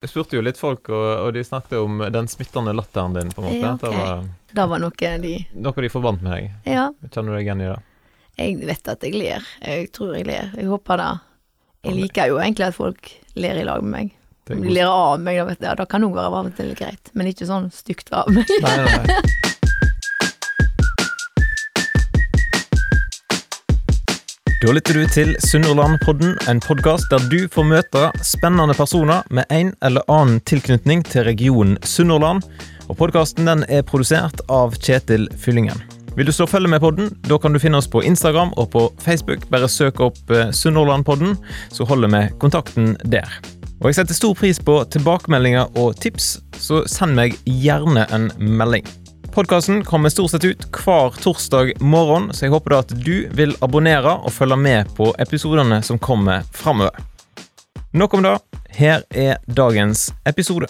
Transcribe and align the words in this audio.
Jeg 0.00 0.08
spurte 0.14 0.38
jo 0.38 0.40
litt 0.40 0.56
folk, 0.56 0.88
og, 0.96 1.06
og 1.26 1.34
de 1.36 1.42
snakket 1.44 1.76
om 1.76 1.98
den 2.08 2.28
smittende 2.32 2.72
latteren 2.72 3.12
din, 3.18 3.32
på 3.36 3.42
en 3.42 3.48
måte. 3.50 3.58
Ja, 3.60 3.72
okay. 3.74 3.90
Det 3.90 3.96
var 3.98 4.28
Det 4.56 4.64
var 4.70 4.80
noe 4.80 5.10
de 5.20 5.32
noe 5.60 5.84
de 5.84 5.90
forbandt 5.92 6.22
med 6.24 6.32
deg. 6.32 6.46
Ja, 6.72 6.86
Kjenner 7.10 7.34
du 7.34 7.36
deg 7.36 7.44
igjen 7.50 7.60
i 7.66 7.68
det? 7.68 7.80
jeg 8.40 8.56
vet 8.64 8.88
at 8.88 9.04
jeg 9.04 9.18
ler. 9.20 9.44
Jeg 9.60 9.90
tror 9.92 10.14
jeg 10.16 10.24
ler. 10.30 10.48
Jeg 10.56 10.70
håper 10.70 11.02
det. 11.02 11.10
Jeg 11.84 11.96
liker 11.98 12.30
jo 12.32 12.40
egentlig 12.40 12.66
at 12.70 12.76
folk 12.76 13.12
ler 13.36 13.60
i 13.60 13.66
lag 13.68 13.84
med 13.84 13.92
meg. 13.92 14.16
Om 14.50 14.64
de 14.64 14.72
ler 14.72 14.88
av 14.88 15.20
meg, 15.20 15.36
da, 15.36 15.44
vet 15.50 15.68
jeg, 15.68 15.76
da 15.78 15.86
kan 15.92 16.08
òg 16.08 16.16
være 16.16 16.32
varmt 16.32 16.64
eller 16.64 16.80
greit. 16.80 17.12
Men 17.12 17.28
ikke 17.30 17.46
sånn 17.50 17.68
stygt 17.74 18.08
av 18.16 18.32
meg. 18.32 18.48
Nei, 18.64 18.76
nei, 18.88 19.20
Da 24.60 24.74
lytter 24.76 24.98
du 24.98 25.06
til 25.08 25.30
Sunnhordlandpodden, 25.40 26.34
en 26.50 26.58
podkast 26.60 27.06
der 27.08 27.22
du 27.32 27.46
får 27.48 27.64
møte 27.64 28.02
spennende 28.28 28.74
personer 28.76 29.24
med 29.32 29.48
en 29.48 29.70
eller 29.80 30.04
annen 30.12 30.36
tilknytning 30.44 31.00
til 31.08 31.24
regionen 31.24 31.78
Sunnhordland. 31.80 32.44
Og 32.92 32.98
podkasten 33.00 33.48
er 33.48 33.86
produsert 33.88 34.42
av 34.52 34.76
Kjetil 34.76 35.30
Fyllingen. 35.40 35.80
Vil 36.12 36.28
du 36.28 36.34
slå 36.36 36.44
følge 36.44 36.68
med 36.68 36.84
podden, 36.84 37.08
da 37.24 37.40
kan 37.40 37.56
du 37.56 37.62
finne 37.62 37.80
oss 37.80 37.88
på 37.88 38.04
Instagram 38.04 38.52
og 38.60 38.68
på 38.76 38.84
Facebook. 39.00 39.48
Bare 39.48 39.70
søk 39.72 40.04
opp 40.04 40.20
eh, 40.28 40.52
Sunnhordlandpodden, 40.52 41.38
så 41.72 41.88
holder 41.88 42.12
vi 42.12 42.24
kontakten 42.44 42.98
der. 43.08 43.32
Og 43.80 43.88
jeg 43.88 44.02
setter 44.02 44.18
stor 44.18 44.36
pris 44.36 44.60
på 44.60 44.82
tilbakemeldinger 44.92 45.72
og 45.80 45.96
tips, 46.04 46.34
så 46.60 46.84
send 46.84 47.16
meg 47.16 47.40
gjerne 47.48 48.04
en 48.12 48.28
melding. 48.36 48.84
Podkasten 49.30 49.84
kommer 49.84 50.08
stort 50.10 50.30
sett 50.30 50.44
ut 50.44 50.64
hver 50.74 51.14
torsdag 51.22 51.76
morgen, 51.80 52.32
så 52.34 52.48
jeg 52.48 52.50
håper 52.50 52.72
da 52.74 52.78
at 52.82 52.94
du 52.98 53.28
vil 53.38 53.52
abonnere 53.62 54.16
og 54.26 54.32
følge 54.34 54.56
med 54.58 54.90
på 54.96 55.12
episodene 55.22 55.78
som 55.86 56.00
kommer 56.02 56.42
framover. 56.50 56.98
Nok 57.94 58.16
om 58.18 58.26
det. 58.26 58.32
Her 58.74 59.04
er 59.14 59.38
dagens 59.46 60.08
episode. 60.26 60.66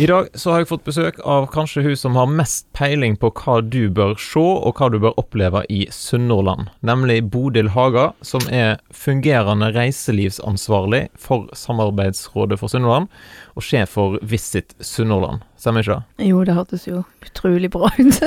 I 0.00 0.06
dag 0.06 0.28
så 0.34 0.54
har 0.54 0.62
jeg 0.62 0.68
fått 0.70 0.86
besøk 0.88 1.18
av 1.28 1.44
kanskje 1.52 1.82
hun 1.84 1.96
som 1.98 2.14
har 2.16 2.28
mest 2.32 2.64
peiling 2.72 3.18
på 3.20 3.28
hva 3.36 3.58
du 3.60 3.90
bør 3.92 4.14
se 4.16 4.40
og 4.40 4.78
hva 4.78 4.86
du 4.88 4.94
bør 5.02 5.18
oppleve 5.20 5.60
i 5.68 5.82
Sunnhordland, 5.92 6.70
nemlig 6.80 7.18
Bodil 7.28 7.68
Haga, 7.74 8.06
som 8.24 8.40
er 8.48 8.78
fungerende 8.96 9.68
reiselivsansvarlig 9.74 11.02
for 11.20 11.50
Samarbeidsrådet 11.52 12.56
for 12.62 12.72
Sunnhordland 12.72 13.10
og 13.52 13.66
sjef 13.66 13.92
for 13.98 14.16
Visit 14.24 14.72
Sunnhordland. 14.80 15.44
Stemmer 15.60 15.84
ikke 15.84 15.98
det? 15.98 16.28
Jo, 16.30 16.38
det 16.48 16.54
hørtes 16.56 16.86
jo 16.88 17.02
utrolig 17.20 17.68
bra 17.74 17.90
ut. 17.98 18.22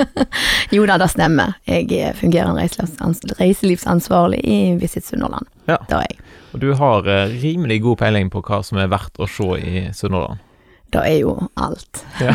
jo 0.74 0.88
da, 0.90 0.96
det 0.98 1.08
stemmer. 1.12 1.54
Jeg 1.70 1.92
er 1.94 2.18
fungerende 2.18 2.66
reiselivsansvarlig 3.38 4.42
i 4.42 4.58
Visit 4.82 5.06
Sunnhordland. 5.06 5.46
Ja. 5.70 5.78
Det 5.86 6.00
er 6.00 6.08
jeg. 6.08 6.18
Og 6.58 6.66
du 6.66 6.72
har 6.82 7.06
eh, 7.06 7.38
rimelig 7.38 7.84
god 7.86 8.02
peiling 8.02 8.34
på 8.34 8.42
hva 8.50 8.64
som 8.66 8.82
er 8.82 8.90
verdt 8.90 9.22
å 9.22 9.30
se 9.30 9.52
i 9.62 9.84
Sunnhordland. 9.94 10.42
Det 10.94 11.02
er 11.02 11.16
jo 11.24 11.34
alt. 11.58 12.04
Ja. 12.22 12.34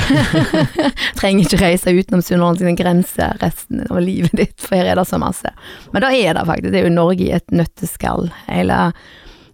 Trenger 1.19 1.45
ikke 1.45 1.61
reise 1.61 1.93
utenom 1.95 2.23
Sunnhordlands 2.25 2.79
grenser 2.79 3.37
resten 3.39 3.85
av 3.87 4.01
livet 4.03 4.35
ditt, 4.35 4.57
for 4.59 4.75
her 4.75 4.91
er 4.91 4.99
det 4.99 5.07
så 5.07 5.19
masse. 5.21 5.53
Men 5.93 6.03
det 6.03 6.11
er 6.19 6.35
det 6.35 6.47
faktisk. 6.49 6.73
Det 6.73 6.81
er 6.81 6.89
jo 6.89 6.95
Norge 6.95 7.27
i 7.27 7.35
et 7.37 7.55
nøtteskall. 7.55 8.27
Hele 8.49 8.89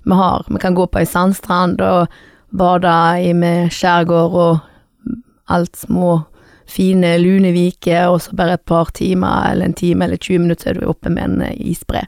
vi 0.06 0.14
har 0.14 0.46
Vi 0.48 0.62
kan 0.62 0.76
gå 0.78 0.88
på 0.88 1.00
ei 1.02 1.06
sandstrand 1.10 1.82
og 1.82 2.08
bade 2.54 2.96
i 3.26 3.34
med 3.34 3.72
skjærgård 3.74 4.36
og 4.38 4.60
alt 5.50 5.76
små, 5.78 6.20
fine 6.66 7.18
luneviker, 7.22 8.08
og 8.10 8.22
så 8.22 8.36
bare 8.38 8.58
et 8.58 8.66
par 8.66 8.90
timer 8.94 9.52
eller 9.52 9.66
en 9.66 9.74
time 9.74 10.06
eller 10.06 10.18
20 10.18 10.40
minutter 10.40 10.64
så 10.64 10.70
er 10.70 10.80
du 10.80 10.90
oppe 10.90 11.10
med 11.10 11.24
en 11.24 11.58
isbre. 11.58 12.06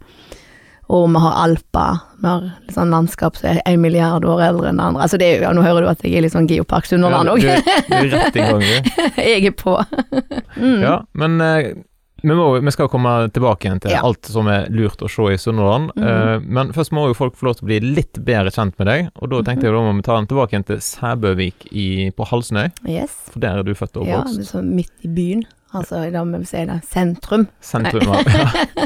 Og 0.87 1.09
vi 1.11 1.19
har 1.19 1.33
Alper. 1.43 1.97
Vi 2.21 2.27
har 2.29 2.45
sånn 2.71 2.93
landskap 2.93 3.35
som 3.35 3.49
er 3.51 3.57
en 3.67 3.81
milliard 3.83 4.23
år 4.25 4.39
eldre 4.45 4.69
enn 4.71 4.79
andre. 4.79 5.03
Altså 5.03 5.17
det 5.19 5.27
er 5.27 5.35
jo, 5.37 5.43
ja, 5.49 5.51
Nå 5.57 5.65
hører 5.65 5.83
du 5.83 5.89
at 5.91 6.05
jeg 6.05 6.15
er 6.15 6.23
litt 6.23 6.31
sånn 6.35 6.47
Geopark 6.47 6.87
Sunnhordland 6.87 7.33
òg. 7.33 7.43
Ja, 7.43 7.59
jeg 9.17 9.45
er 9.49 9.55
på. 9.59 9.75
Mm. 10.57 10.79
Ja, 10.81 10.95
men 11.19 11.41
eh, 11.43 11.73
vi, 12.23 12.33
må, 12.33 12.47
vi 12.63 12.71
skal 12.73 12.87
komme 12.89 13.11
tilbake 13.35 13.67
igjen 13.67 13.81
til 13.83 13.91
Ja. 13.93 13.99
alt 14.07 14.25
som 14.31 14.47
er 14.51 14.69
lurt 14.73 15.03
å 15.05 15.09
se 15.11 15.27
i 15.35 15.37
Sunnhordland. 15.41 15.91
Mm. 15.99 16.07
Eh, 16.07 16.47
men 16.57 16.71
først 16.75 16.95
må 16.95 17.07
jo 17.11 17.17
folk 17.17 17.35
få 17.37 17.49
lov 17.49 17.59
til 17.59 17.67
å 17.67 17.71
bli 17.73 17.81
litt 17.99 18.17
bedre 18.25 18.53
kjent 18.55 18.77
med 18.79 18.87
deg. 18.89 19.11
Og 19.21 19.29
da 19.35 19.43
tenkte 19.43 19.67
jeg 19.67 19.75
da 19.75 19.83
må 19.85 19.93
vi 19.99 20.07
ta 20.07 20.17
den 20.17 20.29
tilbake 20.31 20.55
igjen 20.55 20.67
til 20.71 20.81
Sæbøvik 20.87 21.67
i, 21.71 21.87
på 22.17 22.27
Halsnøy. 22.31 22.71
Yes. 22.89 23.19
For 23.35 23.43
der 23.43 23.59
er 23.61 23.67
du 23.67 23.75
født 23.77 23.99
og 24.01 24.07
Ja, 24.09 24.23
oppvokst. 24.23 24.39
Ja, 24.45 24.49
sånn 24.55 24.73
midt 24.79 24.93
i 25.03 25.11
byen. 25.19 25.45
Altså 25.75 25.99
i 26.07 26.11
må 26.15 26.39
vi 26.39 26.47
si 26.47 26.61
det, 26.67 26.77
sentrum. 26.87 27.47
Sentrum 27.59 28.07
ja. 28.07 28.21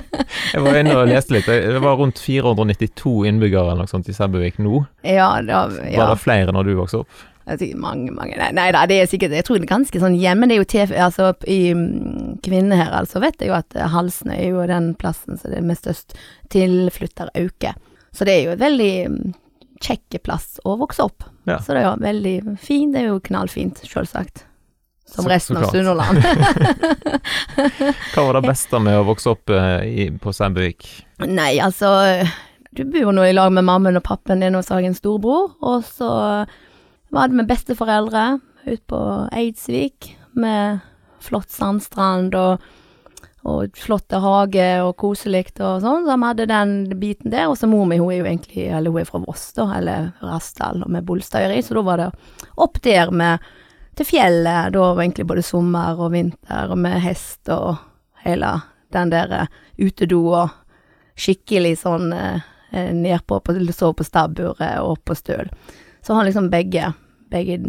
Jeg 0.53 0.63
var 0.65 0.79
inne 0.79 0.95
og 0.97 1.09
leste 1.09 1.35
litt. 1.35 1.49
Det 1.49 1.81
var 1.83 1.99
rundt 1.99 2.19
492 2.19 3.13
innbyggere 3.29 3.73
eller 3.73 3.85
noe 3.85 3.91
sånt 3.91 4.09
i 4.09 4.15
Sæbøvik 4.15 4.57
nå. 4.63 4.81
Ja, 5.05 5.35
da, 5.45 5.67
ja. 5.85 6.01
Var 6.01 6.15
det 6.15 6.23
flere 6.23 6.55
når 6.55 6.69
du 6.69 6.73
vokste 6.79 7.03
opp? 7.03 7.27
Mange, 7.75 8.13
mange 8.13 8.37
Nei, 8.37 8.51
nei 8.53 8.67
da, 8.71 8.83
det 8.87 8.99
er 9.01 9.07
sikkert 9.09 9.33
Jeg 9.33 9.43
tror 9.43 9.57
det 9.57 9.65
er 9.65 9.71
ganske 9.73 10.01
sånn 10.01 10.15
hjemme. 10.17 10.47
Det 10.47 10.55
er 10.55 10.61
jo 10.61 10.69
TV, 10.71 10.95
altså 11.03 11.31
i 11.49 11.59
mm, 11.75 12.39
kvinner 12.45 12.79
her, 12.79 12.91
altså, 13.01 13.21
vet 13.23 13.41
jeg 13.41 13.51
jo 13.51 13.57
at 13.57 13.77
Halsene 13.91 14.37
er 14.37 14.53
jo 14.53 14.65
den 14.69 14.91
plassen 14.99 15.39
som 15.41 15.51
det 15.53 15.59
er 15.59 15.67
med 15.67 15.79
størst 15.79 16.15
tilflytterauke. 16.53 17.75
Så 18.15 18.27
det 18.27 18.37
er 18.37 18.43
jo 18.45 18.55
et 18.55 18.63
veldig 18.63 18.93
kjekke 19.01 19.39
kjekk 19.81 20.21
plass 20.27 20.59
å 20.67 20.75
vokse 20.79 21.03
opp. 21.03 21.25
Ja. 21.49 21.57
Så 21.59 21.73
det 21.73 21.81
er 21.81 21.89
jo 21.89 21.95
veldig 22.03 22.35
fint. 22.61 22.93
Det 22.93 23.01
er 23.03 23.09
jo 23.09 23.21
knallfint, 23.25 23.81
sjølsagt. 23.87 24.45
Som 25.11 25.27
resten 25.27 25.57
av. 25.59 25.71
Sunnhordland. 25.73 26.23
Hva 28.13 28.23
var 28.23 28.37
det 28.37 28.45
beste 28.47 28.79
med 28.79 28.95
å 28.95 29.07
vokse 29.09 29.33
opp 29.33 29.51
eh, 29.51 29.83
i, 29.87 30.05
på 30.15 30.31
Sæbøvik? 30.35 30.87
Nei, 31.27 31.57
altså 31.59 31.91
Du 32.71 32.85
bor 32.87 33.11
nå 33.11 33.25
i 33.27 33.33
lag 33.35 33.51
med 33.51 33.67
mammaen 33.67 33.99
og 33.99 34.05
pappen 34.07 34.39
din, 34.43 34.55
og 34.55 34.63
så 34.63 34.77
har 34.77 34.85
jeg 34.85 34.93
en 34.93 35.01
storbror. 35.01 35.51
Og 35.59 35.83
så 35.83 36.11
var 37.11 37.27
det 37.27 37.41
med 37.41 37.49
besteforeldre 37.49 38.39
ute 38.63 38.83
på 38.87 39.01
Eidsvik 39.35 40.13
med 40.39 40.79
flott 41.21 41.51
sandstrand 41.51 42.35
og, 42.39 42.63
og 43.43 43.75
flotte 43.77 44.21
hage 44.23 44.69
og 44.85 44.95
koselig 45.01 45.49
og 45.59 45.81
sånn. 45.83 46.05
Så 46.07 46.15
vi 46.15 46.29
hadde 46.29 46.49
den 46.49 46.75
biten 47.01 47.33
der. 47.33 47.49
Og 47.51 47.57
så 47.59 47.67
mor 47.67 47.83
mi, 47.89 47.99
hun 47.99 48.13
er 48.13 48.21
jo 48.21 48.29
egentlig 48.29 48.69
Eller 48.71 48.93
hun 48.93 49.03
er 49.03 49.09
fra 49.09 49.21
Voss, 49.25 49.49
da, 49.57 49.67
eller 49.75 50.13
Rassdal, 50.23 50.85
og 50.85 50.93
med 50.95 51.03
Bolstadøyri, 51.07 51.59
så 51.65 51.75
da 51.77 51.83
var 51.91 52.05
det 52.05 52.13
opp 52.55 52.79
der 52.87 53.11
med 53.11 53.51
til 53.97 54.07
fjellet. 54.07 54.73
Da 54.73 54.87
var 54.93 55.03
egentlig 55.03 55.27
både 55.29 55.45
sommer 55.45 55.99
og 55.99 56.13
vinter, 56.15 56.75
med 56.75 56.99
hest 57.03 57.49
og 57.53 57.75
hele 58.25 58.53
den 58.93 59.11
der 59.13 59.35
eh, 59.43 59.53
utedo 59.81 60.23
og 60.29 60.49
skikkelig 61.19 61.77
sånn 61.83 62.11
eh, 62.15 62.41
eh, 62.71 62.91
nedpå, 62.95 63.39
på, 63.39 63.55
sove 63.71 63.99
på 63.99 64.07
stabburet 64.07 64.81
og 64.81 64.99
på 65.05 65.15
støl. 65.17 65.51
Så 66.01 66.17
har 66.17 66.27
liksom 66.27 66.49
begge, 66.51 66.93
begge 67.31 67.59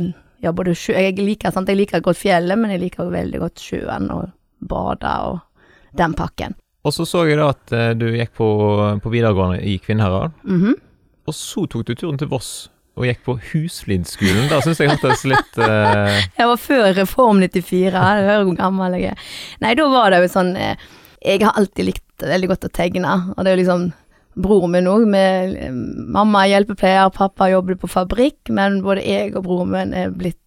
ja, 0.43 0.53
både 0.53 0.75
sjø, 0.75 0.97
jeg 0.99 1.19
liker, 1.21 1.53
sant, 1.55 1.71
jeg 1.71 1.79
liker 1.79 2.03
godt 2.03 2.19
fjellet, 2.19 2.59
men 2.59 2.73
jeg 2.75 2.83
liker 2.87 3.13
veldig 3.13 3.43
godt 3.45 3.63
sjøen 3.63 4.11
og 4.15 4.33
bade 4.59 5.15
og 5.29 5.41
den 5.99 6.17
pakken. 6.19 6.57
Og 6.83 6.95
så 6.95 7.07
så 7.07 7.27
jeg 7.29 7.39
da 7.39 7.53
at 7.53 7.75
eh, 7.77 7.93
du 7.95 8.09
gikk 8.11 8.35
på, 8.39 8.49
på 9.03 9.13
videregående 9.13 9.63
i 9.63 9.79
Kvinnherad. 9.83 10.35
Mhm. 10.43 10.81
Og 11.23 11.35
så 11.39 11.63
tok 11.71 11.87
du 11.87 11.95
turen 11.95 12.17
til 12.19 12.27
Voss 12.33 12.67
og 12.99 13.07
gikk 13.09 13.23
på 13.25 13.37
Husflidskolen. 13.51 14.51
Da 14.51 14.61
syns 14.65 14.83
jeg 14.83 14.93
hørtes 14.93 15.25
litt 15.29 15.61
uh... 15.61 16.13
Jeg 16.37 16.49
var 16.51 16.61
før 16.61 16.91
Reform 16.99 17.41
94, 17.41 17.89
du 17.89 17.97
hører 18.29 18.45
hvor 18.45 18.59
gammel 18.59 18.99
jeg 18.99 19.15
er. 19.15 19.31
Nei, 19.65 19.73
da 19.79 19.89
var 19.93 20.13
det 20.13 20.21
jo 20.23 20.33
sånn 20.35 20.53
eh, 20.61 20.77
Jeg 21.25 21.41
har 21.45 21.57
alltid 21.57 21.89
likt 21.89 22.27
veldig 22.27 22.51
godt 22.53 22.69
å 22.69 22.73
tegne, 22.75 23.17
og 23.33 23.41
det 23.41 23.51
er 23.51 23.57
jo 23.57 23.63
liksom 23.63 23.89
broren 24.43 24.73
min 24.73 24.89
òg, 24.89 25.03
mamma 25.05 26.45
er 26.45 26.55
hjelpepleier, 26.55 27.11
pappa 27.13 27.51
jobber 27.53 27.77
på 27.81 27.91
fabrikk, 27.91 28.49
men 28.55 28.79
både 28.85 29.05
jeg 29.05 29.35
og 29.37 29.45
broren 29.45 29.73
min 29.75 29.93
er 29.97 30.15
blitt 30.15 30.39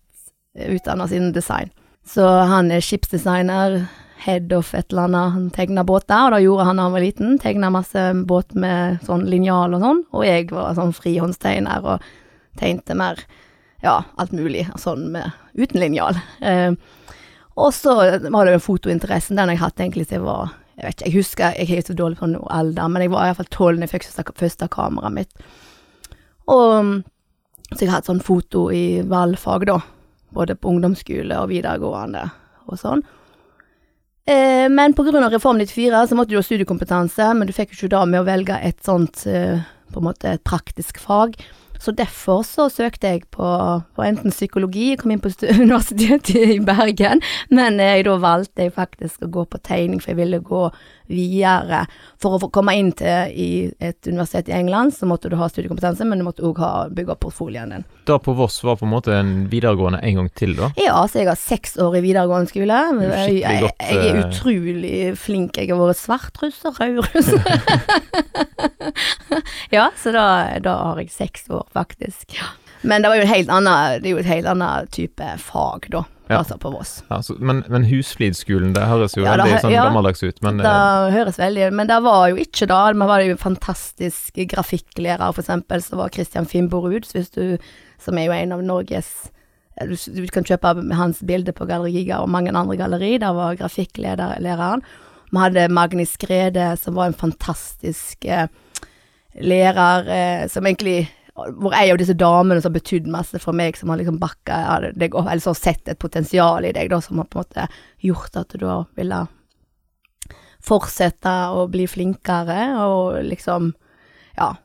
utdanna 0.56 1.06
innen 1.12 1.36
design. 1.36 1.70
Så 2.08 2.26
han 2.26 2.72
er 2.74 2.82
skipsdesigner, 2.86 3.84
head 4.26 4.54
of 4.58 4.72
et 4.74 4.90
eller 4.90 5.10
annet, 5.10 5.34
han 5.36 5.50
tegner 5.54 5.86
båter, 5.86 6.28
og 6.28 6.34
det 6.34 6.46
gjorde 6.46 6.66
han 6.70 6.80
da 6.80 6.88
han 6.88 6.96
var 6.96 7.04
liten, 7.04 7.38
tegna 7.42 7.70
masse 7.74 8.06
båt 8.26 8.56
med 8.58 9.04
sånn 9.06 9.28
linjal 9.30 9.76
og 9.78 9.86
sånn, 9.86 10.04
og 10.16 10.26
jeg 10.26 10.48
var 10.54 10.78
sånn 10.78 10.96
frihåndstegner 10.96 11.90
og 11.94 12.14
tegnte 12.60 12.98
mer 12.98 13.22
ja, 13.84 14.00
alt 14.18 14.34
mulig 14.34 14.66
sånn 14.82 15.10
med, 15.14 15.34
uten 15.54 15.82
linjal. 15.84 16.20
Eh, 16.42 16.74
og 17.56 17.74
så 17.74 17.96
var 17.96 18.46
det 18.46 18.56
jo 18.56 18.64
fotointeressen, 18.66 19.38
den 19.40 19.54
jeg 19.54 19.62
hatt 19.62 19.80
egentlig 19.80 20.08
siden 20.10 20.24
jeg 20.24 20.28
var 20.28 20.54
Jeg 20.76 20.84
vet 20.84 20.96
ikke, 20.96 21.08
jeg 21.08 21.16
husker, 21.16 21.54
jeg 21.56 21.78
er 21.78 21.86
så 21.88 21.94
dårlig 21.96 22.18
på 22.20 22.28
noe 22.28 22.52
alder, 22.52 22.90
men 22.92 23.06
jeg 23.06 23.12
var 23.14 23.30
iallfall 23.30 23.48
tolv 23.48 23.80
da 23.80 23.86
jeg 23.86 23.94
fikk 23.94 24.08
første, 24.10 24.34
første 24.42 24.68
kameraet 24.68 25.16
mitt. 25.16 25.46
Og 26.52 26.90
så 27.72 27.78
jeg 27.80 27.88
har 27.88 28.02
hatt 28.02 28.10
sånn 28.10 28.20
foto 28.20 28.66
i 28.76 29.00
valgfag, 29.08 29.64
da. 29.70 29.78
Både 30.36 30.58
på 30.60 30.74
ungdomsskole 30.74 31.38
og 31.40 31.48
videregående 31.54 32.26
og 32.68 32.82
sånn. 32.82 33.06
Eh, 34.28 34.68
men 34.68 34.92
av 34.98 35.32
Reform 35.32 35.62
94 35.62 36.08
så 36.10 36.18
måtte 36.18 36.34
du 36.34 36.40
ha 36.40 36.44
studiekompetanse, 36.44 37.34
men 37.38 37.48
du 37.48 37.54
fikk 37.54 37.72
jo 37.72 37.86
ikke 37.86 37.96
da 37.96 38.06
med 38.10 38.24
å 38.24 38.28
velge 38.28 38.58
et 38.60 38.84
sånt 38.84 39.24
eh, 39.30 39.62
på 39.94 40.02
en 40.02 40.08
måte 40.10 40.34
et 40.34 40.44
praktisk 40.44 41.00
fag. 41.00 41.38
Så 41.86 41.94
derfor 41.94 42.42
så 42.42 42.66
søkte 42.74 43.12
jeg 43.14 43.28
på, 43.30 43.46
på 43.96 44.06
enten 44.06 44.34
psykologi, 44.34 44.88
jeg 44.90 45.02
kom 45.04 45.14
inn 45.14 45.22
på 45.22 45.30
Universitetet 45.60 46.56
i 46.56 46.60
Bergen, 46.66 47.22
men 47.54 47.78
jeg, 47.82 48.08
da 48.08 48.16
valgte 48.22 48.66
jeg 48.66 48.74
faktisk 48.74 49.26
å 49.26 49.30
gå 49.36 49.46
på 49.46 49.62
tegning, 49.62 50.02
for 50.02 50.16
jeg 50.16 50.24
ville 50.24 50.42
gå 50.42 50.64
videre. 51.08 51.86
For 52.22 52.38
å 52.38 52.50
komme 52.54 52.76
inn 52.78 52.92
til 52.98 53.32
i 53.32 53.50
et 53.84 54.08
universitet 54.08 54.50
i 54.52 54.56
England, 54.58 54.96
så 54.96 55.08
måtte 55.10 55.30
du 55.32 55.38
ha 55.40 55.50
studiekompetanse, 55.52 56.08
men 56.08 56.22
du 56.22 56.28
måtte 56.28 56.46
òg 56.46 56.62
bygge 56.96 57.16
opp 57.16 57.24
portfolien 57.26 57.74
din. 57.74 57.86
Da 58.06 58.18
på 58.22 58.36
Voss 58.38 58.62
var 58.64 58.78
på 58.80 58.86
en 58.86 58.94
måte 58.94 59.14
en 59.16 59.34
videregående 59.52 60.00
en 60.06 60.20
gang 60.22 60.32
til, 60.38 60.56
da? 60.58 60.72
Ja, 60.80 60.98
så 61.10 61.22
jeg 61.22 61.30
har 61.32 61.40
seks 61.40 61.78
år 61.82 62.00
i 62.00 62.04
videregående 62.06 62.52
skole. 62.52 62.82
Jeg, 63.02 63.38
jeg, 63.42 63.72
jeg 63.80 64.02
er 64.02 64.20
eh, 64.20 64.26
utrolig 64.26 64.98
flink. 65.20 65.58
Jeg 65.58 65.74
har 65.74 65.82
vært 65.82 66.02
svartruss 66.02 66.62
og 66.70 66.82
rødruss. 66.82 67.32
ja, 69.76 69.90
så 70.02 70.14
da, 70.16 70.28
da 70.64 70.78
har 70.92 71.02
jeg 71.02 71.14
seks 71.14 71.50
år, 71.50 71.66
faktisk. 71.74 72.38
Men 72.86 73.02
det 73.02 73.10
var 73.10 73.18
jo 73.18 73.26
en 73.26 73.34
helt 73.34 73.50
annen, 73.54 74.02
det 74.02 74.12
er 74.12 74.14
jo 74.14 74.22
et 74.22 74.30
helt 74.30 74.52
annet 74.52 74.92
type 74.94 75.32
fag, 75.42 75.90
da. 75.94 76.06
Ja. 76.26 76.40
Altså 76.40 76.58
på 76.58 76.72
Voss. 76.74 77.04
Ja, 77.10 77.20
men, 77.38 77.62
men 77.70 77.84
Husflidskolen, 77.86 78.74
det 78.74 78.88
høres 78.90 79.14
jo 79.14 79.22
Ja, 79.22 79.36
veldig 79.38 79.60
sånn 79.62 79.76
gammeldags 79.76 80.24
ut, 80.26 80.40
men 80.42 80.58
Det 80.64 80.72
eh, 80.72 81.10
høres 81.14 81.38
veldig 81.38 81.68
Men 81.78 81.92
det 81.92 82.00
var 82.02 82.32
jo 82.32 82.40
ikke 82.42 82.66
da. 82.72 82.80
Vi 82.96 83.10
var 83.12 83.22
jo 83.22 83.38
fantastisk 83.38 84.42
grafikklærer, 84.56 85.28
for 85.30 85.44
eksempel, 85.44 85.86
så 85.86 86.02
var 86.02 86.14
Christian 86.16 86.50
Finnborud, 86.50 87.06
som 87.06 88.18
er 88.18 88.26
jo 88.26 88.38
en 88.40 88.58
av 88.58 88.66
Norges 88.66 89.14
du, 89.76 89.96
du 90.16 90.28
kan 90.32 90.46
kjøpe 90.48 90.72
hans 90.96 91.20
bilde 91.28 91.52
på 91.52 91.66
Galleri 91.68 91.98
Giga 91.98 92.22
og 92.24 92.30
mange 92.32 92.54
andre 92.56 92.78
galleri. 92.80 93.18
Der 93.20 93.34
var 93.36 93.58
grafikklæreren. 93.60 94.86
Vi 95.32 95.42
hadde 95.42 95.68
Magni 95.68 96.06
Skrede, 96.08 96.78
som 96.80 96.96
var 96.96 97.10
en 97.10 97.18
fantastisk 97.18 98.24
eh, 98.24 98.48
lærer, 99.44 100.08
eh, 100.08 100.48
som 100.48 100.66
egentlig 100.66 101.10
hvor 101.36 101.74
ei 101.76 101.90
av 101.92 102.00
disse 102.00 102.16
damene 102.16 102.62
som 102.62 102.72
har 102.72 102.80
betydd 102.80 103.08
masse 103.12 103.40
for 103.44 103.56
meg, 103.56 103.76
som 103.76 103.92
har 103.92 104.00
liksom 104.00 104.20
backa 104.22 104.92
deg 104.96 105.16
opp, 105.16 105.28
eller 105.28 105.44
som 105.44 105.52
har 105.52 105.60
sett 105.60 105.90
et 105.92 106.00
potensial 106.00 106.64
i 106.64 106.72
deg, 106.76 106.90
da, 106.94 107.02
som 107.04 107.20
har 107.20 107.28
på 107.28 107.42
en 107.42 107.48
måte 107.48 107.66
gjort 108.08 108.38
at 108.40 108.56
du 108.56 108.64
da 108.64 108.78
ville 108.96 109.26
fortsette 110.66 111.34
å 111.54 111.66
bli 111.72 111.88
flinkere, 111.90 112.70
og 112.86 113.24
liksom 113.32 113.74
Ja. 114.40 114.56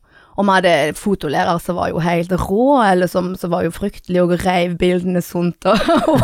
Om 0.40 0.46
vi 0.46 0.52
hadde 0.54 0.94
fotolærer 0.96 1.58
som 1.60 1.76
var 1.76 1.90
jo 1.90 1.98
helt 2.00 2.30
rå, 2.32 2.80
eller 2.80 3.10
som, 3.10 3.34
som 3.36 3.50
var 3.52 3.66
jo 3.66 3.72
fryktelig 3.74 4.22
og 4.22 4.32
reiv 4.40 4.76
bildene 4.78 5.20
sunt 5.20 5.66
og, 5.68 5.90
og 6.08 6.22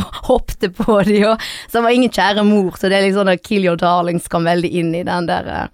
og 0.00 0.18
hoppte 0.26 0.70
på 0.72 0.96
de, 1.06 1.20
og 1.28 1.44
som 1.70 1.84
var 1.84 1.94
ingen 1.94 2.10
kjære 2.10 2.42
mor, 2.48 2.74
så 2.74 2.88
det 2.88 2.98
er 2.98 3.06
liksom 3.06 3.30
Kill 3.44 3.68
Your 3.68 3.78
Darlings 3.78 4.26
kom 4.32 4.48
veldig 4.48 4.72
inn 4.80 4.94
i 4.96 5.04
den 5.06 5.28
der 5.30 5.46
eh, 5.52 5.66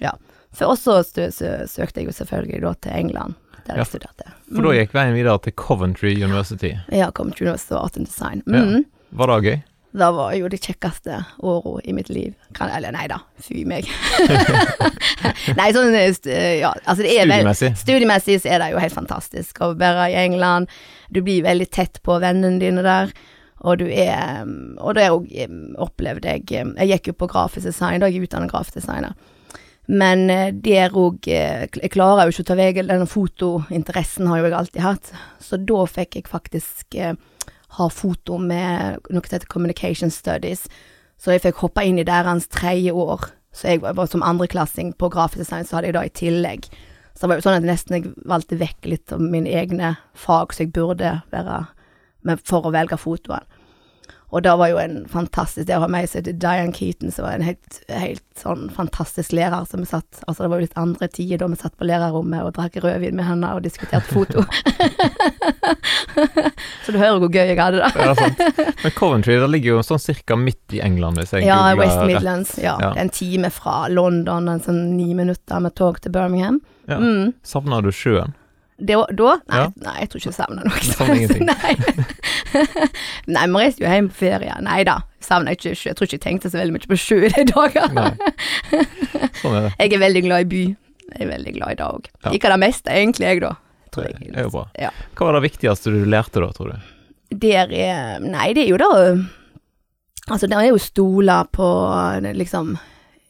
Ja. 0.00 0.14
For 0.54 0.72
også 0.72 1.02
søkte 1.02 2.00
jeg 2.00 2.06
jo 2.06 2.14
selvfølgelig 2.14 2.62
da 2.62 2.72
til 2.86 2.94
England, 2.94 3.34
der 3.66 3.80
Ja, 3.80 3.84
jeg 3.84 4.34
Mm. 4.44 4.56
For 4.56 4.66
da 4.66 4.72
gikk 4.76 4.92
veien 4.94 5.14
videre 5.16 5.40
til 5.40 5.54
Coventry 5.56 6.10
University. 6.22 6.74
Ja, 6.92 7.10
Coventry 7.10 7.46
University 7.46 7.72
og 7.74 7.84
Art 7.84 7.96
and 7.96 8.06
Design. 8.06 8.42
Ja. 8.46 8.64
Mm. 8.64 8.84
Var 9.10 9.26
det 9.26 9.44
gøy? 9.44 9.62
Det 9.94 10.08
var 10.10 10.32
jo 10.34 10.48
det 10.50 10.58
kjekkeste 10.58 11.20
året 11.46 11.86
i 11.86 11.92
mitt 11.94 12.08
liv. 12.10 12.32
Eller 12.60 12.90
nei 12.94 13.04
da, 13.10 13.20
fy 13.38 13.62
meg. 13.68 13.86
nei, 15.58 15.68
sånn 15.76 15.94
eh, 15.94 16.10
eh, 16.10 16.56
Ja, 16.58 16.72
altså 16.82 17.04
det 17.04 17.12
er 17.14 17.28
vel 17.30 17.44
Studiemessig. 17.44 17.70
Studiemessig 17.78 18.40
så 18.42 18.50
er 18.50 18.64
det 18.64 18.72
jo 18.72 18.82
helt 18.82 18.96
fantastisk 18.96 19.62
å 19.62 19.70
være 19.78 20.08
i 20.10 20.18
England. 20.24 20.72
Du 21.14 21.22
blir 21.22 21.46
veldig 21.46 21.68
tett 21.70 22.02
på 22.02 22.18
vennene 22.24 22.58
dine 22.58 22.82
der. 22.82 23.14
Og 23.64 23.78
du 23.80 23.86
er 23.86 24.42
mm, 24.44 24.74
Og 24.82 24.96
det 24.98 25.06
òg 25.14 25.30
opplevde 25.80 26.34
jeg 26.34 26.42
eh, 26.52 26.74
Jeg 26.82 26.90
gikk 26.90 27.12
jo 27.12 27.18
på 27.22 27.30
grafisk 27.30 27.70
design, 27.70 28.02
da 28.02 28.10
jeg 28.10 28.18
er 28.18 28.26
utdannet 28.26 28.50
grafisk 28.50 28.82
designer. 28.82 29.14
Men 29.86 30.30
eh, 30.32 30.48
der 30.64 30.94
òg 30.96 31.26
Jeg 31.28 31.92
klarer 31.92 32.24
jo 32.24 32.32
ikke 32.32 32.44
å 32.46 32.48
ta 32.48 32.56
vei 32.56 32.70
Denne 32.78 33.08
fotointeressen 33.08 34.30
har 34.30 34.40
jo 34.40 34.48
jeg 34.48 34.58
alltid 34.58 34.82
hatt. 34.84 35.12
Så 35.40 35.60
da 35.60 35.84
fikk 35.90 36.16
jeg 36.16 36.30
faktisk 36.30 36.96
eh, 36.96 37.14
ha 37.76 37.88
foto 37.90 38.38
med 38.38 39.04
noe 39.10 39.24
som 39.26 39.36
heter 39.36 39.50
Communication 39.50 40.12
Studies. 40.14 40.66
Så 41.20 41.34
jeg 41.34 41.44
fikk 41.44 41.62
hoppe 41.64 41.84
inn 41.84 41.98
i 41.98 42.06
deres 42.06 42.48
tredje 42.52 42.92
år. 42.92 43.28
Så 43.54 43.70
jeg 43.70 43.84
var, 43.84 44.06
som 44.10 44.24
andreklassing 44.26 44.94
på 44.98 45.10
grafisk 45.12 45.44
design, 45.44 45.66
så 45.66 45.78
hadde 45.78 45.92
jeg 45.92 45.96
da 45.96 46.04
i 46.06 46.14
tillegg. 46.14 46.68
Så 47.14 47.24
det 47.24 47.30
var 47.30 47.38
jo 47.38 47.44
sånn 47.46 47.58
at 47.60 47.68
nesten 47.68 47.96
jeg 47.96 48.14
valgte 48.26 48.58
vekk 48.58 48.88
litt 48.90 49.12
av 49.14 49.22
mine 49.22 49.52
egne 49.54 49.94
fag 50.18 50.54
som 50.54 50.64
jeg 50.64 50.72
burde 50.74 51.12
være 51.30 51.60
med 52.26 52.42
for 52.42 52.66
å 52.66 52.72
velge 52.74 52.98
fotoen. 52.98 53.46
Og 54.32 54.42
det 54.42 54.50
var 54.58 54.68
jo 54.70 54.78
en 54.80 55.04
fantastisk 55.08 55.66
Det 55.68 55.76
å 55.76 55.80
ha 55.84 55.88
med 55.90 56.08
seg 56.10 56.24
til 56.26 56.36
Diane 56.42 56.72
Keaton, 56.74 57.10
som 57.14 57.24
var 57.26 57.32
en 57.36 57.44
helt, 57.46 57.76
helt 57.92 58.22
sånn 58.40 58.66
fantastisk 58.74 59.32
lærer 59.36 59.66
som 59.70 59.80
vi 59.84 59.86
satt 59.86 60.22
Altså 60.26 60.42
det 60.44 60.48
var 60.50 60.58
jo 60.58 60.64
litt 60.66 60.78
andre 60.80 61.08
tider 61.12 61.38
da 61.42 61.46
vi 61.52 61.58
satt 61.60 61.76
på 61.78 61.86
lærerrommet 61.86 62.42
og 62.42 62.54
drakk 62.56 62.74
rødvin 62.82 63.14
med 63.18 63.26
henne 63.28 63.52
og 63.54 63.62
diskuterte 63.66 64.08
foto. 64.10 64.42
så 66.84 66.92
du 66.94 66.98
hører 66.98 67.18
hvor 67.22 67.30
gøy 67.30 67.46
jeg 67.52 67.58
hadde 67.60 67.78
det. 67.82 67.90
Ja, 67.94 68.14
sant. 68.18 68.38
Men 68.82 68.92
Coventry 68.98 69.34
det 69.40 69.48
ligger 69.52 69.70
jo 69.76 69.82
sånn 69.86 70.02
cirka 70.02 70.34
midt 70.40 70.74
i 70.76 70.80
England, 70.84 71.14
hvis 71.20 71.32
jeg 71.36 71.46
Ja, 71.46 71.58
googler 71.70 71.80
West 71.84 71.98
rett. 71.98 72.08
Midlands. 72.12 72.50
Ja. 72.60 72.74
Ja. 72.82 72.90
Er 72.94 73.00
en 73.06 73.12
time 73.14 73.48
fra 73.54 73.74
London, 73.92 74.48
en 74.50 74.62
sånn 74.64 74.82
ni 74.96 75.10
minutter 75.16 75.56
med 75.62 75.72
tog 75.78 75.94
til 76.02 76.10
Birmingham. 76.14 76.58
Ja. 76.90 76.98
Mm. 77.00 77.32
Savner 77.46 77.80
du 77.84 77.90
sjøen? 77.94 78.32
Det, 78.78 78.96
da? 79.14 79.34
Nei, 79.46 79.58
Ja. 79.60 79.66
nei, 79.84 79.92
jeg 80.02 80.08
tror 80.10 80.20
ikke 80.20 80.30
jeg 80.32 80.36
savner 80.38 80.66
noe. 80.66 80.80
Savner 80.82 81.14
ingenting? 81.14 81.46
nei. 81.52 81.74
nei, 83.36 83.44
vi 83.46 83.60
reiste 83.62 83.84
jo 83.84 83.90
hjem 83.92 84.08
på 84.10 84.16
ferie. 84.24 84.54
Nei 84.66 84.80
da, 84.88 84.96
jeg 85.20 85.28
savner 85.28 85.54
ikke 85.54 85.74
sjø. 85.78 85.90
Jeg 85.92 85.98
tror 85.98 86.08
ikke 86.08 86.18
jeg 86.18 86.24
tenkte 86.26 86.50
så 86.50 86.58
veldig 86.58 86.74
mye 86.74 86.90
på 86.90 86.98
sjø 86.98 87.20
i 87.28 87.30
de 87.36 87.44
dager. 87.52 87.86
Sånn 89.40 89.54
er 89.58 89.68
det. 89.68 89.72
Jeg 89.78 89.92
er 89.94 90.02
veldig 90.02 90.24
glad 90.26 90.46
i 90.46 90.48
by. 90.50 90.62
Jeg 91.14 91.22
er 91.26 91.30
veldig 91.30 91.54
glad 91.58 91.74
i 91.76 91.78
det 91.78 91.86
òg. 91.86 92.08
Ja. 92.24 92.32
Liker 92.34 92.54
det 92.54 92.60
meste, 92.64 92.90
egentlig, 92.98 93.28
jeg, 93.30 93.44
da. 93.44 93.52
Tror 93.94 94.08
Det 94.10 94.32
er 94.34 94.48
jo 94.48 94.52
bra. 94.56 94.64
Ja. 94.82 94.90
Hva 95.14 95.28
var 95.30 95.38
det 95.38 95.44
viktigste 95.46 95.92
du 95.94 96.00
lærte 96.10 96.42
da, 96.42 96.50
tror 96.56 96.72
du? 96.74 96.90
Der 97.44 97.70
er 97.72 98.18
Nei, 98.22 98.48
det 98.54 98.66
er 98.66 98.72
jo 98.74 98.78
da 98.78 98.90
Altså, 100.30 100.46
der 100.48 100.58
er 100.64 100.68
jo 100.72 100.78
stoler 100.80 101.46
på 101.52 101.66
liksom 102.34 102.74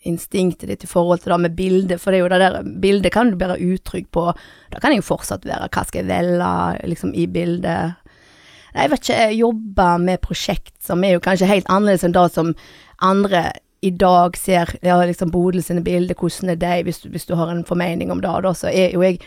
instinktet 0.05 0.69
ditt 0.69 0.85
i 0.85 0.91
forhold 0.91 1.23
til 1.25 1.33
det 1.33 1.41
med 1.41 1.57
bildet, 1.57 2.01
for 2.01 2.11
det 2.13 2.19
er 2.21 2.25
jo 2.25 2.31
det 2.33 2.41
der 2.43 2.63
Bildet 2.83 3.13
kan 3.15 3.31
du 3.33 3.37
være 3.41 3.59
utrygg 3.61 4.07
på. 4.13 4.27
Da 4.73 4.81
kan 4.81 4.93
jeg 4.93 5.01
jo 5.03 5.09
fortsatt 5.09 5.45
være 5.49 5.69
hva 5.73 5.85
skal 5.89 6.05
jeg 6.05 6.11
velge 6.13 6.89
liksom 6.93 7.15
i 7.15 7.27
bildet. 7.27 7.95
Jeg 8.75 8.91
vet 8.91 9.05
ikke, 9.05 9.19
jeg 9.29 9.39
jobber 9.39 9.99
med 10.03 10.19
prosjekt 10.25 10.75
som 10.83 11.05
er 11.07 11.15
jo 11.17 11.23
kanskje 11.23 11.47
helt 11.51 11.69
annerledes 11.71 12.05
enn 12.09 12.15
det 12.17 12.27
som 12.35 12.55
andre 13.03 13.45
i 13.85 13.91
dag 14.01 14.37
ser, 14.41 14.71
ja, 14.83 14.97
liksom 15.05 15.31
Bodil 15.31 15.63
sine 15.63 15.83
bilder, 15.85 16.17
hvordan 16.17 16.51
er 16.55 16.57
de, 16.57 16.83
hvis, 16.87 16.99
du- 17.05 17.11
hvis 17.13 17.27
du 17.29 17.35
har 17.37 17.51
en 17.53 17.65
formening 17.69 18.11
om 18.11 18.21
det, 18.25 18.31
da, 18.45 18.53
så 18.57 18.71
er 18.73 18.95
jo 18.95 19.03
jeg 19.05 19.19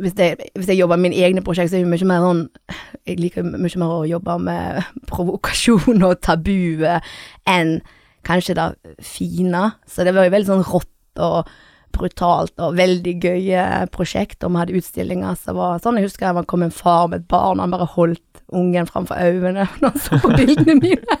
hvis 0.00 0.14
jeg, 0.16 0.36
hvis 0.54 0.68
jeg 0.70 0.78
jobber 0.78 0.96
med 0.96 1.10
mine 1.10 1.18
egne 1.26 1.42
prosjekt, 1.42 1.70
så 1.72 1.76
er 1.76 1.82
det 1.84 1.90
mye 1.90 2.06
mer 2.06 2.20
sånn 2.22 2.42
Jeg 3.10 3.18
liker 3.18 3.42
mye 3.42 3.78
mer 3.82 3.90
å 3.96 4.04
jobbe 4.06 4.36
med 4.38 4.84
provokasjon 5.10 6.02
og 6.06 6.20
tabuet 6.22 7.02
enn 7.50 7.80
kanskje 8.26 8.56
da 8.58 8.70
fine. 9.02 9.70
Så 9.88 10.04
det 10.06 10.14
var 10.16 10.26
jo 10.28 10.34
veldig 10.36 10.50
sånn 10.50 10.66
rått 10.70 11.20
og 11.20 11.50
brutalt 11.90 12.54
og 12.62 12.76
veldig 12.78 13.14
gøye 13.24 13.64
prosjekt. 13.94 14.44
Og 14.46 14.52
vi 14.54 14.60
hadde 14.62 14.76
utstillinger 14.78 15.38
som 15.40 15.58
var 15.58 15.80
sånn. 15.82 15.98
Jeg 15.98 16.10
husker 16.10 16.36
det 16.36 16.46
kom 16.50 16.62
en 16.66 16.74
far 16.74 17.08
med 17.10 17.24
et 17.24 17.30
barn, 17.30 17.62
han 17.62 17.72
bare 17.74 17.88
holdt 17.96 18.44
ungen 18.50 18.86
framfor 18.90 19.18
øynene 19.22 19.66
når 19.82 19.92
han 19.92 20.04
så 20.04 20.20
på 20.22 20.34
bildene 20.36 20.78
mine. 20.80 21.18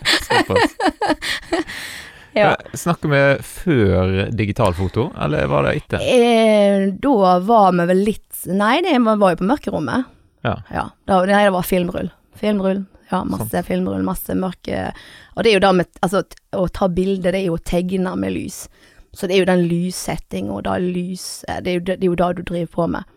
Ja. 2.32 2.52
Eh, 2.54 2.76
Snakker 2.78 3.10
vi 3.10 3.20
før 3.42 4.12
digitalfoto, 4.30 5.08
eller 5.18 5.48
var 5.50 5.66
det 5.66 5.72
etter? 5.80 6.04
Eh, 6.04 6.84
da 7.02 7.32
var 7.42 7.72
vi 7.74 7.86
vel 7.90 8.04
litt 8.06 8.26
Nei, 8.46 8.76
det 8.86 8.94
var 9.04 9.34
jo 9.34 9.40
på 9.42 9.48
mørkerommet. 9.50 10.06
Ja. 10.46 10.54
Ja, 10.72 10.84
da, 11.10 11.18
nei, 11.28 11.42
det 11.44 11.52
var 11.52 11.66
filmrull. 11.66 12.06
Filmrull, 12.40 12.84
ja, 13.10 13.24
masse 13.26 13.62
filmrull, 13.66 14.02
masse 14.06 14.34
mørke 14.38 14.90
Og 15.34 15.44
det 15.44 15.50
er 15.50 15.58
jo 15.58 15.64
da 15.66 15.72
med 15.76 16.00
Altså, 16.04 16.24
å 16.56 16.66
ta 16.72 16.88
bilde, 16.88 17.30
det 17.30 17.40
er 17.40 17.48
jo 17.48 17.58
å 17.58 17.64
tegne 17.64 18.14
med 18.16 18.34
lys. 18.36 18.64
Så 19.12 19.26
det 19.26 19.36
er 19.36 19.42
jo 19.42 19.50
den 19.50 19.64
lyssettinga 19.70 20.54
og 20.54 20.66
da 20.68 20.76
lys 20.78 21.44
eh, 21.48 21.58
det 21.64 21.72
er, 21.72 21.78
jo, 21.80 21.86
det 21.86 21.96
det 21.98 22.06
er 22.06 22.12
jo 22.12 22.20
det 22.20 22.30
du 22.38 22.44
driver 22.52 22.74
på 22.76 22.86
med. 22.96 23.16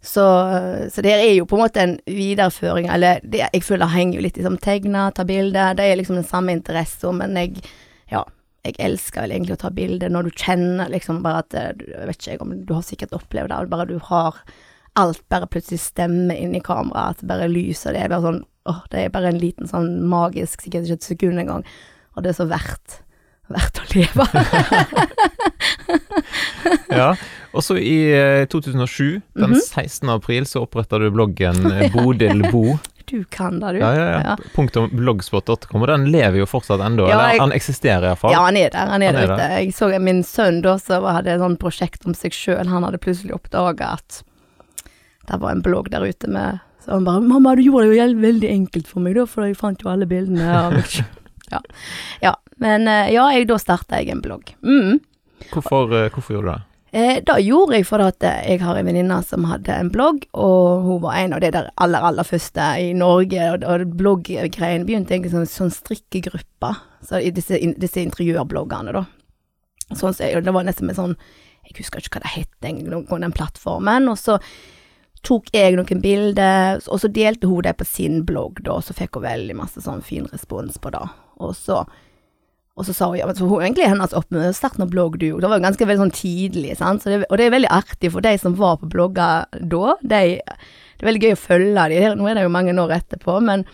Så, 0.00 0.24
så 0.94 1.02
det 1.02 1.10
er 1.10 1.32
jo 1.34 1.46
på 1.48 1.56
en 1.56 1.64
måte 1.64 1.82
en 1.82 1.96
videreføring, 2.06 2.86
eller 2.94 3.18
det, 3.24 3.42
jeg 3.48 3.64
føler 3.66 3.82
det 3.82 3.94
henger 3.96 4.18
jo 4.18 4.24
litt 4.28 4.38
i 4.38 4.44
som 4.46 4.58
tegne, 4.62 5.08
ta 5.16 5.24
bilde. 5.26 5.64
Det 5.76 5.84
er 5.84 5.98
liksom 5.98 6.20
den 6.20 6.28
samme 6.28 6.54
interessen, 6.54 7.18
men 7.22 7.36
jeg 7.40 7.62
Ja, 8.08 8.22
jeg 8.64 8.78
elsker 8.82 9.24
vel 9.24 9.34
egentlig 9.34 9.58
å 9.58 9.62
ta 9.64 9.70
bilde 9.74 10.08
når 10.12 10.28
du 10.28 10.38
kjenner 10.38 10.90
liksom 10.92 11.20
bare 11.24 11.42
at 11.44 11.54
eh, 11.56 11.74
du, 11.76 11.84
Jeg 11.90 12.08
vet 12.08 12.28
ikke 12.28 12.46
om 12.46 12.54
du 12.68 12.72
har 12.74 12.86
sikkert 12.86 13.16
opplevd 13.16 13.52
det, 13.52 13.70
bare 13.72 13.88
du 13.88 13.98
har 14.10 14.38
alt 14.98 15.22
bare 15.30 15.46
plutselig 15.46 15.80
stemmer 15.82 16.34
inn 16.34 16.56
i 16.58 16.62
kameraet, 16.64 17.18
at 17.18 17.20
det 17.22 17.30
bare 17.30 17.50
lyser, 17.50 17.94
det 17.94 18.02
er 18.02 18.12
bare 18.12 18.24
sånn 18.24 18.40
åh, 18.68 18.82
det 18.92 19.04
er 19.06 19.12
bare 19.14 19.32
en 19.32 19.40
liten 19.42 19.68
sånn 19.70 19.94
magisk, 20.08 20.62
sikkert 20.66 20.86
ikke 20.88 20.98
et 21.00 21.08
sekund 21.10 21.40
engang, 21.42 21.64
og 22.16 22.22
det 22.24 22.32
er 22.34 22.38
så 22.38 22.46
verdt, 22.50 23.00
verdt 23.48 23.80
å 23.82 23.88
leve. 23.96 24.28
Ja, 26.88 27.14
og 27.56 27.62
så 27.64 27.76
i 27.80 28.10
eh, 28.12 28.44
2007, 28.50 29.20
den 29.38 29.50
Mhm. 29.54 29.60
16. 29.60 30.08
april, 30.12 30.44
så 30.46 30.62
oppretta 30.66 30.98
du 31.00 31.10
bloggen 31.10 31.62
Bodilbo 31.62 32.02
Bodil 32.04 32.42
Bo. 32.52 32.78
Du 33.08 33.22
kan 33.32 33.56
det, 33.60 33.70
du. 33.72 33.78
Ja, 33.80 33.94
ja, 33.96 34.20
ja. 34.20 34.34
Punktum 34.52 34.90
blogspot.com, 34.92 35.80
og 35.80 35.86
den 35.88 36.10
lever 36.12 36.42
jo 36.42 36.46
fortsatt 36.46 36.82
ennå. 36.84 37.06
Ja, 37.08 37.14
eller 37.30 37.40
han 37.40 37.54
eksisterer 37.56 38.04
iallfall. 38.10 38.34
Ja, 38.34 38.42
han 38.44 38.56
er 38.60 38.68
der, 38.74 38.90
han 38.92 39.00
er 39.02 39.14
Han 39.16 39.22
er 39.22 39.32
der. 39.32 39.54
Jeg 39.62 39.72
så 39.72 39.88
min 39.98 40.20
sønn 40.28 40.58
da, 40.60 40.74
som 40.76 41.06
hadde 41.08 41.32
et 41.32 41.40
sånt 41.40 41.56
prosjekt 41.62 42.04
om 42.04 42.12
seg 42.12 42.36
sjøl, 42.36 42.68
han 42.68 42.84
hadde 42.84 43.00
plutselig 43.00 43.32
oppdaga 43.32 43.94
at 43.96 44.18
det 45.30 45.40
var 45.40 45.54
en 45.56 45.62
blogg 45.64 45.88
der 45.88 46.04
ute 46.04 46.28
med 46.28 46.60
Så 46.88 46.94
han 46.94 47.04
bare 47.04 47.20
'Mamma, 47.20 47.54
du 47.54 47.62
gjorde 47.62 47.90
det 47.90 47.96
jo 47.98 48.20
veldig 48.22 48.48
enkelt 48.48 48.86
for 48.88 49.04
meg, 49.04 49.18
da, 49.18 49.26
for 49.28 49.44
jeg 49.44 49.58
fant 49.60 49.82
jo 49.84 49.90
alle 49.92 50.06
bildene 50.08 50.46
av 50.48 50.72
meg 50.72 50.86
sjøl'. 50.88 51.04
Ja. 51.48 51.60
ja. 52.20 52.34
Men 52.60 52.88
eh, 52.88 53.10
ja, 53.14 53.22
jeg, 53.32 53.46
da 53.48 53.56
starta 53.56 54.00
jeg 54.00 54.10
en 54.12 54.20
blogg. 54.20 54.50
Mm. 54.60 54.98
Hvorfor, 55.48 55.88
eh, 55.96 56.10
hvorfor 56.12 56.34
gjorde 56.34 56.52
du 56.52 56.52
det? 56.52 56.68
Eh, 56.92 57.20
da 57.24 57.38
gjorde 57.40 57.76
jeg 57.76 57.86
fordi 57.88 58.08
at 58.08 58.24
eh, 58.28 58.50
jeg 58.52 58.60
har 58.64 58.76
en 58.76 58.88
venninne 58.88 59.16
som 59.24 59.46
hadde 59.48 59.72
en 59.72 59.88
blogg, 59.92 60.26
og 60.36 60.84
hun 60.84 61.02
var 61.02 61.16
en 61.20 61.36
av 61.36 61.40
de 61.44 61.50
der 61.52 61.70
aller, 61.76 62.04
aller 62.04 62.28
første 62.28 62.68
i 62.80 62.94
Norge. 62.96 63.50
Og, 63.54 63.64
og 63.64 63.96
blogggreiene 63.96 64.84
begynte 64.88 65.16
egentlig 65.16 65.32
som 65.32 65.44
en 65.44 65.52
sånn 65.52 65.72
strikkegruppe, 65.72 66.72
så 67.08 67.20
i 67.20 67.32
disse, 67.32 67.56
in, 67.56 67.76
disse 67.80 68.00
interiørbloggene, 68.04 68.96
da. 68.96 69.04
Sånn 69.96 70.16
så 70.16 70.28
jeg, 70.28 70.44
det 70.44 70.52
var 70.52 70.68
nesten 70.68 70.84
med 70.84 70.98
sånn 70.98 71.14
Jeg 71.64 71.78
husker 71.78 72.00
ikke 72.04 72.18
hva 72.18 72.24
det 72.26 72.34
het 72.34 72.66
engang, 72.68 73.06
den 73.08 73.36
plattformen. 73.36 74.08
Og 74.08 74.20
så 74.20 74.38
tok 75.26 75.48
jeg 75.54 75.76
noen 75.78 76.02
bilder, 76.02 76.82
og 76.86 77.00
så 77.02 77.10
delte 77.12 77.48
hun 77.50 77.64
det 77.66 77.76
på 77.78 77.86
sin 77.88 78.20
blogg, 78.28 78.62
da, 78.64 78.78
og 78.78 78.84
så 78.86 78.96
fikk 78.96 79.18
hun 79.18 79.26
veldig 79.26 79.56
masse 79.58 79.82
sånn 79.84 80.04
fin 80.04 80.28
respons 80.32 80.78
på 80.82 80.92
det. 80.94 81.06
Og 81.42 81.56
så 81.58 81.82
og 82.78 82.86
så 82.86 82.94
sa 82.94 83.08
hun 83.10 83.18
ja, 83.18 83.26
men 83.26 83.34
så 83.34 83.46
hun 83.50 83.62
egentlig 83.64 83.88
hennes 83.90 84.14
oppmøte 84.14 84.52
start 84.54 84.76
noen 84.78 84.90
blogg 84.92 85.16
du. 85.18 85.32
Det 85.42 85.48
var 85.50 85.62
ganske 85.64 85.82
veldig 85.82 86.04
sånn 86.04 86.14
tidlig, 86.14 86.76
sant. 86.78 87.02
Så 87.02 87.10
det, 87.10 87.24
og 87.26 87.40
det 87.40 87.48
er 87.48 87.56
veldig 87.56 87.72
artig 87.74 88.12
for 88.14 88.22
de 88.22 88.36
som 88.38 88.54
var 88.58 88.76
på 88.78 88.90
blogger 88.92 89.48
da. 89.58 89.96
De, 89.98 90.20
det 90.38 91.02
er 91.02 91.08
veldig 91.08 91.24
gøy 91.24 91.34
å 91.34 91.40
følge 91.42 91.86
de. 91.90 92.02
Nå 92.14 92.28
er 92.30 92.38
det 92.38 92.44
jo 92.46 92.52
mange 92.54 92.76
år 92.78 92.94
etterpå, 93.00 93.40
men 93.42 93.66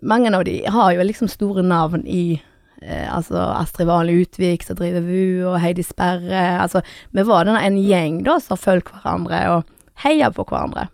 mange 0.00 0.32
av 0.32 0.46
de 0.48 0.56
har 0.72 0.94
jo 0.96 1.04
liksom 1.04 1.28
store 1.28 1.66
navn 1.66 2.06
i 2.08 2.40
eh, 2.80 3.04
altså 3.12 3.42
Astrid 3.58 3.90
Valen 3.90 4.22
Utvik 4.22 4.64
som 4.64 4.80
driver 4.80 5.04
VU, 5.04 5.44
og 5.50 5.60
Heidi 5.60 5.84
Sperre. 5.84 6.46
Altså, 6.64 6.80
vi 7.12 7.26
var 7.28 7.44
denne 7.44 7.60
en 7.66 7.76
gjeng 7.76 8.22
da 8.24 8.38
som 8.40 8.60
fulgte 8.60 8.96
hverandre 8.96 9.42
og 9.52 9.76
heia 10.04 10.30
på 10.34 10.44
hverandre. 10.48 10.88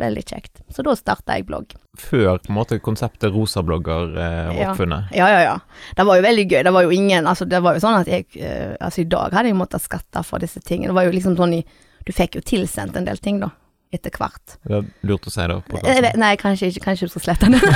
Veldig 0.00 0.22
kjekt. 0.24 0.62
Så 0.72 0.82
da 0.86 0.94
starta 0.96 1.34
jeg 1.36 1.44
blogg. 1.48 1.74
Før 2.00 2.38
på 2.40 2.48
en 2.48 2.56
måte 2.56 2.78
konseptet 2.80 3.34
rosablogger 3.34 4.14
eh, 4.16 4.46
var 4.48 4.70
oppfunnet. 4.70 5.10
Ja, 5.12 5.26
ja, 5.28 5.40
ja. 5.44 5.56
Det 5.96 6.06
var 6.08 6.16
jo 6.16 6.24
veldig 6.24 6.46
gøy. 6.48 6.62
Det 6.64 6.72
var 6.72 6.86
jo 6.86 6.94
ingen 6.96 7.28
Altså, 7.28 7.44
det 7.44 7.60
var 7.60 7.76
jo 7.76 7.82
sånn 7.84 7.98
at 8.00 8.08
jeg 8.08 8.24
eh, 8.40 8.72
Altså, 8.80 9.02
i 9.02 9.10
dag 9.12 9.36
hadde 9.36 9.52
jeg 9.52 9.58
måttet 9.60 9.84
skatte 9.84 10.24
for 10.24 10.40
disse 10.40 10.62
tingene. 10.64 10.94
Det 10.94 10.96
var 10.96 11.10
jo 11.10 11.12
liksom 11.18 11.36
sånn 11.36 11.58
i 11.58 11.60
Du 12.08 12.14
fikk 12.16 12.40
jo 12.40 12.42
tilsendt 12.54 12.96
en 12.96 13.04
del 13.06 13.20
ting, 13.20 13.42
da. 13.44 13.52
Etter 13.92 14.14
hvert. 14.16 14.56
Det 14.64 14.78
er 14.78 14.88
lurt 15.04 15.28
å 15.28 15.30
si 15.34 15.44
det. 15.44 15.58
på 15.68 15.82
Jeg 15.84 16.16
Nei, 16.16 16.32
kanskje 16.40 16.72
ikke. 16.72 16.86
Kanskje 16.88 17.10
du 17.10 17.12
skal 17.12 17.26
slette 17.28 17.52
den. 17.52 17.60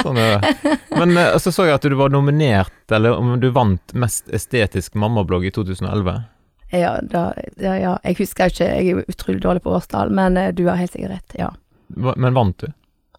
Sånn 0.00 0.18
er 0.18 0.38
det. 0.38 0.76
Men 0.94 1.16
eh, 1.18 1.34
så 1.42 1.50
så 1.52 1.66
jeg 1.66 1.74
at 1.80 1.86
du 1.86 1.96
var 1.98 2.14
nominert, 2.14 2.84
eller 2.94 3.18
om 3.18 3.34
du 3.42 3.50
vant 3.54 3.94
Mest 3.98 4.30
estetisk 4.32 4.94
mammablogg 4.94 5.50
i 5.50 5.52
2011. 5.54 6.20
ja, 6.70 6.92
da, 7.02 7.32
ja, 7.58 7.76
ja. 7.78 7.94
Jeg 8.04 8.20
husker 8.20 8.52
ikke. 8.52 8.68
Jeg 8.68 8.92
er 8.92 9.08
utrolig 9.10 9.42
dårlig 9.42 9.62
på 9.64 9.72
årstall, 9.74 10.12
men 10.14 10.36
eh, 10.38 10.52
du 10.54 10.66
har 10.68 10.78
helt 10.78 10.92
sikkert 10.94 11.16
rett. 11.18 11.38
Ja. 11.38 11.50
Hva- 11.96 12.16
Men 12.16 12.36
vant 12.36 12.58
du? 12.62 12.70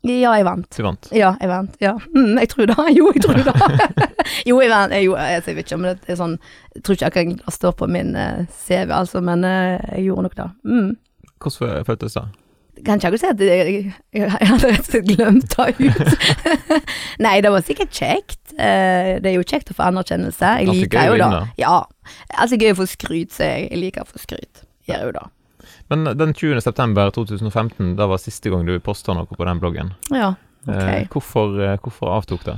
Ja, 0.01 0.31
jeg 0.33 0.45
vant. 0.47 0.65
Du 0.73 0.81
vant. 0.81 1.09
Ja, 1.13 1.35
jeg 1.37 1.49
vant. 1.51 1.75
Ja. 1.83 1.93
Mm, 2.15 2.39
jeg 2.41 2.49
tror 2.49 2.71
det. 2.71 2.77
Jo, 2.97 3.11
jeg 3.13 3.21
tror 3.21 3.37
det. 3.37 4.07
jo, 4.49 4.57
jeg 4.63 4.71
vant. 4.71 4.95
Jeg, 4.95 5.11
jeg, 5.13 5.43
vet 5.45 5.65
ikke 5.65 5.77
om 5.77 5.85
det 5.85 5.95
er 6.09 6.17
sånn 6.17 6.37
Jeg 6.73 6.83
tror 6.83 6.97
ikke 6.97 7.09
jeg 7.11 7.31
kan 7.37 7.53
stå 7.53 7.73
på 7.77 7.89
min 7.91 8.15
uh, 8.17 8.45
CV, 8.63 8.89
altså, 8.97 9.21
men 9.21 9.45
uh, 9.45 9.77
jeg 9.91 10.07
gjorde 10.07 10.25
nok 10.29 10.37
det. 10.39 10.47
Mm. 10.65 10.93
Hvordan 11.41 11.85
føltes 11.85 12.17
det? 12.17 12.27
Kan 12.81 12.97
ikke 12.97 13.11
akkurat 13.11 13.21
si 13.21 13.29
at 13.29 13.41
jeg, 13.45 13.73
jeg, 14.15 14.25
jeg 14.41 14.47
hadde 14.49 14.69
rett 14.71 14.87
og 14.87 14.87
slett 14.89 15.09
glemt 15.11 15.53
det 15.53 15.67
ut. 15.85 16.61
Nei, 17.25 17.35
det 17.45 17.51
var 17.53 17.65
sikkert 17.67 17.93
kjekt. 17.93 18.39
Uh, 18.55 19.19
det 19.21 19.29
er 19.29 19.35
jo 19.35 19.45
kjekt 19.45 19.69
å 19.69 19.77
få 19.77 19.91
anerkjennelse. 19.91 20.55
Jeg 20.63 20.71
liker 20.71 21.11
jo 21.11 21.19
det. 21.21 21.43
Ja. 21.61 21.75
Alltid 22.37 22.61
gøy 22.65 22.73
å 22.75 22.79
få 22.81 22.87
skryt, 22.89 23.31
så 23.35 23.47
jeg, 23.49 23.69
liker 23.79 24.05
å 24.05 24.09
få 24.09 24.21
skryt. 24.21 24.63
Gjør 24.89 25.07
jo 25.09 25.13
da. 25.19 25.27
Men 25.91 26.03
den 26.17 26.33
20. 26.33 26.61
september 26.63 27.11
2015, 27.13 27.95
da 27.99 28.07
var 28.09 28.21
siste 28.21 28.49
gang 28.49 28.65
du 28.65 28.77
posta 28.83 29.13
noe 29.13 29.27
på 29.29 29.45
den 29.45 29.59
bloggen. 29.61 29.93
Ja, 30.09 30.33
ok. 30.65 30.75
Eh, 30.75 31.07
hvorfor, 31.11 31.57
eh, 31.61 31.77
hvorfor 31.83 32.13
avtok 32.17 32.45
det? 32.47 32.57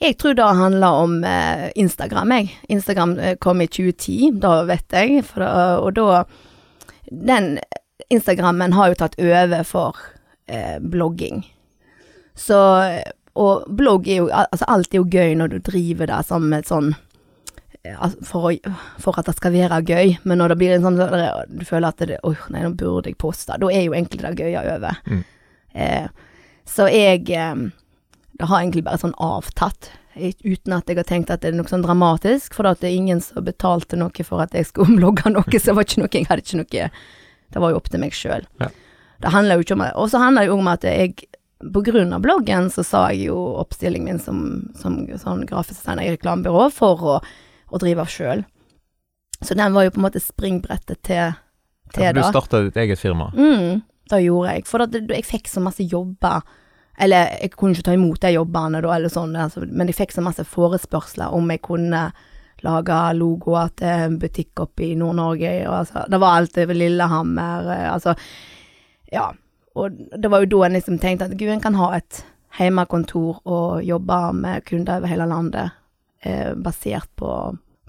Jeg 0.00 0.14
tror 0.18 0.34
det 0.38 0.44
handler 0.46 1.00
om 1.04 1.16
eh, 1.26 1.68
Instagram, 1.76 2.30
jeg. 2.36 2.50
Instagram 2.70 3.16
kom 3.42 3.60
i 3.60 3.66
2010, 3.66 4.38
da 4.40 4.62
vet 4.68 4.94
jeg. 4.94 5.24
Da- 5.34 5.78
og 5.82 5.94
da 5.94 6.24
Den 7.10 7.58
Instagrammen 8.12 8.72
har 8.76 8.88
jo 8.88 8.94
tatt 9.00 9.16
over 9.18 9.62
for 9.64 9.96
eh, 10.48 10.78
blogging. 10.78 11.44
Så 12.36 12.58
Og 13.34 13.64
blogg 13.68 14.08
er 14.08 14.16
jo 14.22 14.28
Altså, 14.28 14.64
alt 14.68 14.92
er 14.94 14.98
jo 15.00 15.04
gøy 15.08 15.34
når 15.36 15.48
du 15.48 15.58
driver 15.58 16.06
det 16.06 16.24
som 16.26 16.52
et 16.52 16.66
sånn 16.68 16.94
altså, 16.94 17.07
for, 18.26 18.50
å, 18.50 18.76
for 19.00 19.18
at 19.20 19.28
det 19.30 19.36
skal 19.38 19.54
være 19.54 19.80
gøy, 19.86 20.14
men 20.28 20.40
når 20.40 20.52
det 20.52 20.58
blir 20.60 20.74
en 20.74 20.84
sånn 20.84 20.98
Du 20.98 21.64
føler 21.64 21.88
at 21.88 22.02
det 22.02 22.18
oh, 22.26 22.46
nei, 22.52 22.64
nå 22.66 22.74
burde 22.76 23.12
jeg 23.12 23.18
poste. 23.20 23.56
Da 23.56 23.70
er 23.72 23.86
jo 23.86 23.94
egentlig 23.96 24.24
det 24.24 24.48
gøye 24.48 24.64
over. 24.76 24.98
Mm. 25.08 25.22
Eh, 25.78 26.08
så 26.68 26.88
jeg 26.92 27.30
eh, 27.32 27.68
det 28.38 28.46
har 28.46 28.60
egentlig 28.60 28.84
bare 28.86 29.00
sånn 29.02 29.16
avtatt, 29.18 29.90
uten 30.18 30.74
at 30.74 30.90
jeg 30.90 30.98
har 30.98 31.06
tenkt 31.06 31.30
at 31.34 31.42
det 31.42 31.50
er 31.50 31.56
noe 31.58 31.70
sånn 31.70 31.82
dramatisk, 31.82 32.54
for 32.54 32.68
at 32.70 32.82
det 32.82 32.90
er 32.90 32.98
ingen 32.98 33.22
som 33.22 33.42
betalte 33.46 33.98
noe 33.98 34.26
for 34.26 34.42
at 34.44 34.54
jeg 34.54 34.68
skulle 34.68 34.86
omlogge 34.92 35.32
noe, 35.34 35.62
så 35.62 35.74
var 35.74 35.86
ikke 35.86 36.04
noe, 36.04 36.12
jeg 36.14 36.28
hadde 36.30 36.44
ikke 36.44 36.60
noe, 36.60 36.90
det 37.48 37.64
var 37.64 37.72
jo 37.72 37.80
opp 37.80 37.90
til 37.90 38.02
meg 38.02 38.14
selv. 38.14 38.46
Ja. 38.62 38.70
Det 39.18 39.34
handler 39.34 39.58
jo 39.58 39.66
ikke 39.66 39.74
om, 39.74 39.84
og 39.98 40.06
så 40.12 40.22
handler 40.22 40.46
det 40.46 40.52
jo 40.52 40.60
om 40.60 40.70
at 40.70 40.86
jeg, 40.86 41.26
på 41.58 41.82
grunn 41.88 42.14
av 42.14 42.22
bloggen, 42.22 42.70
så 42.70 42.84
sa 42.86 43.02
jeg 43.10 43.32
jo 43.32 43.38
oppstillingen 43.58 44.20
min 44.20 44.22
som, 44.22 44.42
som 44.78 45.00
sånn 45.18 45.42
grafisk 45.48 45.80
designer 45.80 46.06
i 46.06 46.14
reklamebyrå 46.14 46.68
for 46.70 47.02
å, 47.02 47.16
å 47.70 47.80
drive 47.80 48.04
av 48.04 48.12
selv. 48.12 48.44
Så 49.40 49.54
den 49.54 49.74
var 49.74 49.84
jo 49.86 49.92
på 49.94 50.00
en 50.00 50.06
måte 50.08 50.22
springbrettet 50.22 51.02
til, 51.06 51.34
til 51.94 52.02
Ja, 52.02 52.10
for 52.12 52.18
du 52.18 52.22
starta 52.32 52.62
ditt 52.64 52.76
eget 52.80 52.98
firma. 52.98 53.30
Mm, 53.36 53.82
det 54.10 54.22
gjorde 54.24 54.54
jeg. 54.56 54.66
For 54.66 54.84
da, 54.86 55.02
jeg 55.14 55.26
fikk 55.28 55.48
så 55.52 55.62
masse 55.62 55.84
jobber. 55.86 56.42
Eller 56.98 57.30
jeg 57.38 57.52
kunne 57.54 57.76
ikke 57.76 57.86
ta 57.86 57.94
imot 57.94 58.18
de 58.24 58.32
jobbene 58.34 58.80
da, 58.82 58.90
eller 58.96 59.12
sånn, 59.12 59.36
altså, 59.38 59.62
men 59.70 59.86
jeg 59.86 60.00
fikk 60.00 60.16
så 60.16 60.24
masse 60.26 60.42
forespørsler 60.50 61.30
om 61.36 61.46
jeg 61.54 61.62
kunne 61.62 62.08
lage 62.66 62.96
logoer 63.14 63.68
til 63.78 63.86
en 64.08 64.16
butikk 64.18 64.64
oppe 64.64 64.88
i 64.88 64.96
Nord-Norge. 64.98 65.52
Altså, 65.70 66.02
det 66.10 66.18
var 66.18 66.40
alt 66.40 66.58
over 66.58 66.74
Lillehammer. 66.74 67.68
eh, 67.76 67.84
Altså, 67.92 68.16
ja. 69.12 69.28
Og 69.78 69.94
det 69.94 70.26
var 70.32 70.42
jo 70.42 70.50
da 70.56 70.64
en 70.66 70.74
liksom 70.74 70.98
tenkte 70.98 71.28
at 71.28 71.36
gud, 71.38 71.52
en 71.54 71.62
kan 71.62 71.78
ha 71.78 71.92
et 72.00 72.24
hjemmekontor 72.58 73.38
og 73.46 73.84
jobbe 73.86 74.16
med 74.34 74.64
kunder 74.66 74.98
over 74.98 75.06
hele 75.06 75.28
landet, 75.30 75.70
eh, 76.22 76.52
basert 76.54 77.08
på, 77.16 77.32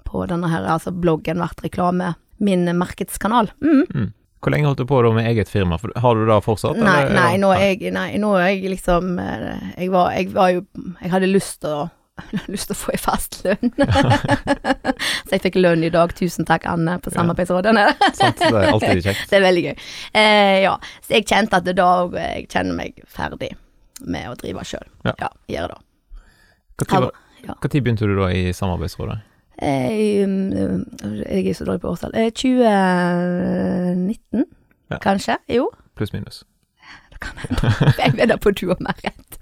på 0.06 0.24
denne 0.30 0.48
her, 0.52 0.66
altså 0.76 0.92
bloggen 0.92 1.40
vært 1.42 1.62
reklame. 1.66 2.14
Min 2.40 2.64
markedskanal. 2.78 3.50
Mm. 3.60 3.84
Mm. 3.94 4.12
Hvor 4.40 4.54
lenge 4.54 4.70
holdt 4.70 4.78
du 4.80 4.86
på 4.88 5.02
da 5.04 5.10
med 5.12 5.26
eget 5.28 5.50
firma? 5.52 5.76
Har 6.00 6.14
du 6.16 6.22
da 6.24 6.38
fortsatt? 6.40 6.78
Nei, 6.80 7.02
eller- 7.02 7.16
nei, 7.18 7.32
nå 7.42 7.50
er 7.52 7.64
jeg, 7.74 7.90
nei, 7.92 8.14
nå 8.16 8.30
er 8.40 8.46
jeg 8.54 8.70
liksom 8.72 9.18
eh, 9.20 9.66
Jeg 9.76 9.90
var, 9.92 10.14
jeg 10.16 10.30
var 10.32 10.48
jo 10.54 10.62
Jeg 11.02 11.10
hadde 11.12 11.28
lyst 11.28 11.58
til 11.60 11.74
å 11.76 11.82
lyst 12.52 12.68
til 12.68 12.76
å 12.76 12.80
få 12.80 12.90
ei 12.92 12.98
fast 13.00 13.38
lønn. 13.46 13.70
så 15.24 15.30
jeg 15.32 15.40
fikk 15.44 15.54
lønn 15.60 15.84
i 15.86 15.90
dag. 15.92 16.12
Tusen 16.16 16.44
takk, 16.48 16.66
Anne, 16.68 16.98
på 17.00 17.12
Samarbeidsrådet. 17.14 17.72
Sant? 18.16 18.40
Det 18.42 18.50
er 18.50 18.68
alltid 18.74 19.02
kjekt. 19.06 19.22
det 19.30 19.38
er 19.38 19.44
veldig 19.46 19.62
gøy. 19.68 19.74
Eh, 20.20 20.56
ja, 20.66 20.74
så 21.06 21.16
jeg 21.16 21.26
kjente 21.30 21.60
at 21.60 21.70
da 21.76 21.88
jeg 22.18 22.48
kjenner 22.52 22.76
meg 22.76 23.00
ferdig 23.08 23.54
med 24.04 24.28
å 24.32 24.36
drive 24.40 24.64
sjøl. 24.68 24.84
Ja. 25.08 25.14
Ja, 25.22 25.30
gjør 25.54 25.74
det. 25.74 25.80
Var- 26.92 27.10
Ja. 27.46 27.54
tid 27.68 27.82
begynte 27.82 28.06
du 28.06 28.16
da 28.18 28.28
i 28.34 28.52
Samarbeidsrådet? 28.52 29.18
Eh, 29.62 30.24
um, 30.24 30.52
jeg 31.28 31.46
er 31.46 31.54
så 31.54 31.64
dårlig 31.64 31.80
på 31.80 31.88
årstall. 31.88 32.10
Eh, 32.14 32.30
2019, 32.30 34.44
Ja. 34.90 34.98
kanskje? 34.98 35.36
Jo. 35.48 35.70
Pluss 35.96 36.12
minus. 36.12 36.44
Det 37.10 37.20
kan 37.20 37.38
hende. 37.38 37.92
Jeg 37.98 38.12
vedder 38.16 38.36
på 38.36 38.50
du 38.50 38.68
har 38.68 38.76
mer 38.80 38.94
rett. 39.04 39.38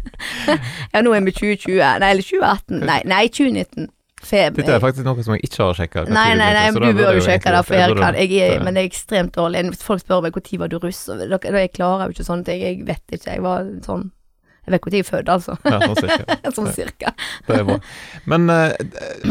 ja, 0.94 1.00
nå 1.00 1.12
er 1.12 1.20
vi 1.20 1.30
2020. 1.30 1.98
Nei, 2.00 2.10
eller 2.10 2.22
2018. 2.22 2.80
Nei, 2.80 3.02
nei 3.04 3.28
2019. 3.28 3.88
Feb. 4.24 4.56
Dette 4.56 4.72
er 4.72 4.80
faktisk 4.80 5.04
noe 5.04 5.22
som 5.22 5.34
jeg 5.36 5.44
ikke 5.44 5.62
har 5.62 5.74
sjekka. 5.78 6.04
Nei, 6.08 6.34
nei, 6.38 6.52
nei, 6.56 6.70
du 6.72 6.96
bør 6.96 7.18
jo 7.18 7.24
sjekke 7.24 7.52
det, 7.52 7.60
for 7.68 7.76
jeg 7.76 7.96
kan, 7.98 8.16
jeg 8.16 8.30
er, 8.40 8.54
det. 8.54 8.62
men 8.64 8.78
jeg 8.78 8.86
er 8.86 8.90
ekstremt 8.90 9.34
dårlig. 9.36 9.64
Folk 9.84 10.00
spør 10.00 10.22
meg 10.24 10.38
når 10.38 10.60
var 10.62 10.72
du 10.72 10.78
russ, 10.80 11.02
og 11.12 11.20
da, 11.20 11.38
da 11.38 11.60
jeg 11.60 11.74
klarer 11.76 12.08
jo 12.08 12.16
ikke 12.16 12.24
sånne 12.24 12.48
ting. 12.48 12.62
Jeg 12.64 12.86
vet 12.88 13.18
ikke, 13.18 13.34
jeg 13.36 13.44
var 13.44 13.68
sånn 13.84 14.08
Jeg 14.64 14.72
vet 14.72 14.80
ikke 14.80 14.90
når 14.90 14.96
jeg 14.96 15.04
er 15.04 15.08
født, 15.10 15.30
altså. 15.34 15.56
Ja, 15.68 15.78
sånn 15.84 15.98
cirka. 16.00 16.36
sånn 16.56 16.70
cirka. 16.72 17.14
Det 17.44 17.58
er 17.58 17.66
bra. 17.68 17.78
Men 18.32 18.48
eh, 18.52 18.72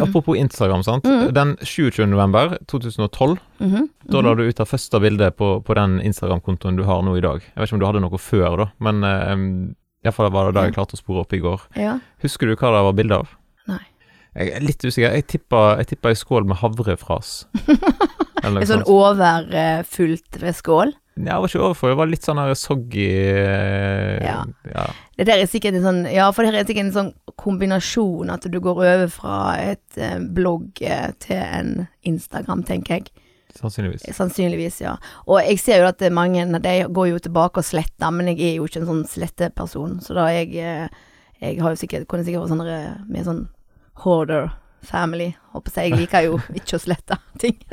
apropos 0.06 0.38
Instagram, 0.38 0.84
sant. 0.86 1.08
Mm. 1.10 1.32
Den 1.34 1.56
27. 1.62 2.06
november 2.12 2.58
2012, 2.70 3.40
Mhm, 3.64 3.88
da 4.12 4.18
mhm. 4.18 4.26
la 4.26 4.34
du 4.36 4.44
ut 4.44 4.58
det 4.58 4.68
første 4.68 5.00
bildet 5.00 5.38
på, 5.40 5.62
på 5.64 5.76
den 5.78 6.02
Instagram-kontoen 6.04 6.76
du 6.76 6.84
har 6.84 7.04
nå 7.06 7.16
i 7.16 7.24
dag. 7.24 7.40
Jeg 7.40 7.56
vet 7.56 7.70
ikke 7.70 7.78
om 7.78 7.84
du 7.84 7.88
hadde 7.88 8.02
noe 8.04 8.20
før, 8.20 8.58
da, 8.60 8.66
men 8.84 9.06
uh, 9.08 9.36
iallfall 10.04 10.32
var 10.34 10.50
det 10.50 10.58
det 10.58 10.66
jeg 10.68 10.76
klarte 10.76 10.98
å 10.98 11.00
spore 11.00 11.24
opp 11.24 11.36
i 11.36 11.40
går. 11.44 11.64
Ja. 11.80 11.96
Husker 12.26 12.50
du 12.50 12.58
hva 12.58 12.74
det 12.76 12.84
var 12.90 12.98
bilde 12.98 13.22
av? 13.24 13.32
Nei. 13.72 13.80
Jeg 14.34 14.56
er 14.58 14.66
litt 14.66 14.84
usikker. 14.84 15.16
Jeg 15.16 15.30
tippa, 15.32 15.64
ei 15.80 16.18
skål 16.20 16.50
med 16.50 16.60
havrefras. 16.64 17.44
En 18.44 18.58
sånn 18.68 18.82
overfullt 18.92 20.38
ved 20.42 20.56
skål. 20.58 20.90
Det 21.16 21.30
var 21.30 21.46
ikke 21.46 21.62
overfor, 21.62 21.92
det 21.92 21.98
var 22.00 22.10
litt 22.10 22.26
sånn 22.26 22.40
her 22.42 22.56
soggy 22.58 23.06
eh, 23.06 24.24
Ja. 24.26 24.40
ja. 24.66 24.86
Det 25.14 25.28
der 25.30 25.44
er 25.44 25.50
sikkert 25.50 25.78
en 25.78 25.86
sånn 25.86 26.00
Ja, 26.10 26.32
for 26.34 26.42
det 26.42 26.54
her 26.54 26.64
er 26.64 26.70
sikkert 26.70 26.88
en 26.88 26.96
sånn 26.96 27.12
kombinasjon 27.38 28.32
at 28.34 28.48
du 28.50 28.58
går 28.64 28.82
over 28.82 29.12
fra 29.14 29.36
et 29.62 30.00
eh, 30.02 30.18
blogg 30.18 30.82
eh, 30.82 31.12
til 31.22 31.38
en 31.38 31.72
Instagram, 32.10 32.64
tenker 32.66 32.98
jeg. 32.98 33.14
Sannsynligvis. 33.54 34.08
Sannsynligvis, 34.18 34.80
ja. 34.82 34.96
Og 35.30 35.38
jeg 35.46 35.62
ser 35.62 35.84
jo 35.84 35.92
at 35.92 36.02
mange 36.10 36.42
av 36.48 36.64
de 36.66 36.76
går 36.90 37.12
jo 37.12 37.22
tilbake 37.28 37.62
og 37.62 37.68
sletter, 37.68 38.10
men 38.10 38.32
jeg 38.32 38.42
er 38.48 38.56
jo 38.58 38.66
ikke 38.66 38.82
en 38.82 38.90
sånn 38.90 39.06
sletteperson. 39.12 40.00
Så 40.02 40.18
da 40.18 40.32
jeg 40.34 40.90
Jeg 41.44 41.60
har 41.60 41.74
jo 41.74 41.76
sikkert 41.76 42.08
kunne 42.08 42.24
sikkert 42.24 42.48
vært 42.48 42.54
sånn 42.56 43.08
med 43.12 43.26
sånn 43.28 43.42
hoarder 44.02 44.54
family. 44.88 45.32
Håper 45.54 45.72
jeg. 45.78 45.92
Jeg 45.92 46.00
liker 46.04 46.26
jo 46.28 46.38
ikke 46.58 46.78
å 46.78 46.82
slette 46.82 47.18
ting. 47.42 47.58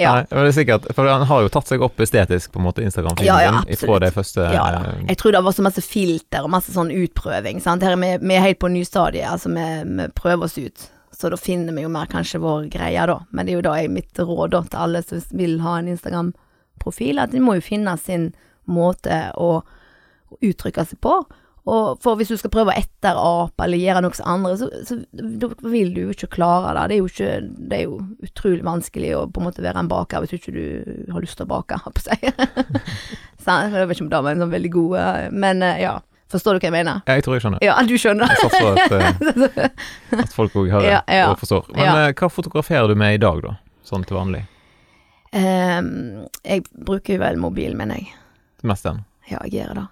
ja. 0.00 0.12
Nei, 0.14 0.24
men 0.30 0.44
det 0.44 0.50
er 0.50 0.56
sikkert, 0.56 0.86
for 0.96 1.08
han 1.10 1.24
har 1.28 1.42
jo 1.44 1.50
tatt 1.52 1.68
seg 1.70 1.82
opp 1.84 2.00
estetisk, 2.02 2.52
på 2.54 2.60
en 2.60 2.66
måte, 2.68 2.84
Instagram-filmen 2.86 3.28
Ja, 3.28 3.40
ja, 3.66 3.76
fra 3.80 3.98
det 4.02 4.12
første 4.16 4.46
Ja 4.54 4.64
da. 4.74 4.80
eh, 4.94 5.02
Jeg 5.12 5.20
tror 5.20 5.36
det 5.36 5.42
var 5.46 5.56
så 5.56 5.64
masse 5.66 5.84
filter 5.84 6.46
og 6.46 6.52
masse 6.54 6.72
sånn 6.74 6.92
utprøving. 6.94 7.60
Sant? 7.64 7.84
Her 7.86 7.96
er 7.96 8.00
vi, 8.02 8.12
vi 8.26 8.38
er 8.38 8.46
helt 8.48 8.60
på 8.62 8.70
nystadiet, 8.72 9.28
altså 9.30 9.52
vi, 9.54 9.66
vi 9.90 10.08
prøver 10.16 10.48
oss 10.48 10.58
ut. 10.58 10.86
Så 11.20 11.28
da 11.32 11.36
finner 11.36 11.74
vi 11.76 11.82
jo 11.84 11.90
mer 11.92 12.08
kanskje 12.08 12.40
vår 12.40 12.70
greie, 12.72 13.02
da. 13.10 13.18
Men 13.30 13.44
det 13.46 13.52
er 13.52 13.58
jo 13.60 13.66
da 13.66 13.74
jeg, 13.80 13.90
mitt 13.92 14.18
råd 14.24 14.54
da, 14.54 14.62
til 14.72 14.80
alle 14.86 15.02
som 15.04 15.20
vil 15.36 15.58
ha 15.64 15.76
en 15.80 15.90
Instagram-profil, 15.92 17.20
at 17.20 17.34
de 17.34 17.42
må 17.44 17.58
jo 17.58 17.66
finne 17.66 17.92
sin 18.00 18.30
måte 18.70 19.26
å 19.36 19.50
uttrykke 20.46 20.84
seg 20.86 21.00
på. 21.04 21.18
Og 21.68 21.98
for 22.00 22.16
hvis 22.16 22.30
du 22.32 22.36
skal 22.40 22.50
prøve 22.54 22.72
å 22.72 22.78
etterape 22.80 23.64
eller 23.66 23.78
gjøre 23.82 24.00
noe 24.06 24.16
som 24.16 24.28
andre, 24.32 24.54
så, 24.56 24.68
så 24.88 24.96
vil 25.68 25.90
du 25.94 26.00
jo 26.06 26.14
ikke 26.14 26.30
klare 26.38 26.72
det. 26.78 26.86
Det 26.88 26.96
er 26.96 27.00
jo, 27.02 27.08
ikke, 27.10 27.32
det 27.70 27.76
er 27.78 27.82
jo 27.84 27.98
utrolig 28.26 28.64
vanskelig 28.64 29.10
å 29.18 29.24
på 29.28 29.42
en 29.42 29.48
måte 29.50 29.64
være 29.64 29.82
en 29.84 29.90
baker 29.90 30.24
hvis 30.24 30.38
ikke 30.38 30.54
du 30.56 31.10
har 31.12 31.20
lyst 31.24 31.36
til 31.36 31.44
å 31.44 31.50
bake, 31.52 31.80
holdt 31.84 31.98
på 31.98 32.04
å 32.04 32.08
si. 32.08 32.32
Jeg 33.50 33.72
vet 33.88 33.96
ikke 33.96 34.04
om 34.06 34.12
det 34.12 34.22
var 34.24 34.34
en 34.36 34.42
sånn 34.44 34.52
veldig 34.52 34.70
god 34.74 34.94
eh, 35.00 35.26
Men 35.32 35.62
eh, 35.64 35.78
ja, 35.82 35.94
forstår 36.30 36.56
du 36.56 36.60
hva 36.60 36.68
jeg 36.68 36.74
mener? 36.74 36.98
Ja, 37.08 37.14
jeg 37.16 37.24
tror 37.24 37.34
jeg 37.38 37.42
skjønner. 37.46 37.62
Ja, 37.64 37.76
du 37.88 37.94
skjønner. 37.98 38.30
Jeg 38.30 38.42
satser 38.44 38.68
at, 38.76 39.60
eh, 39.64 40.20
at 40.24 40.34
folk 40.36 40.54
òg 40.60 40.68
hører 40.74 40.86
Ja, 40.90 41.00
ja. 41.08 41.28
og 41.32 41.40
forstår. 41.40 41.70
Men 41.74 41.88
Ja. 41.88 42.08
hva 42.20 42.28
fotograferer 42.30 42.92
du 42.92 42.96
med 43.00 43.16
i 43.16 43.22
dag, 43.22 43.40
da? 43.46 43.54
Sånn 43.88 44.04
til 44.06 44.18
vanlig? 44.20 44.44
Um, 45.32 46.26
jeg 46.44 46.64
bruker 46.74 47.16
jo 47.16 47.22
vel 47.22 47.38
mobilen 47.40 47.78
min, 47.78 47.92
jeg. 47.96 48.08
Mest 48.66 48.86
den. 48.86 49.00
Ja, 49.30 49.40
jeg 49.46 49.60
gjør 49.62 49.80
det. 49.80 49.86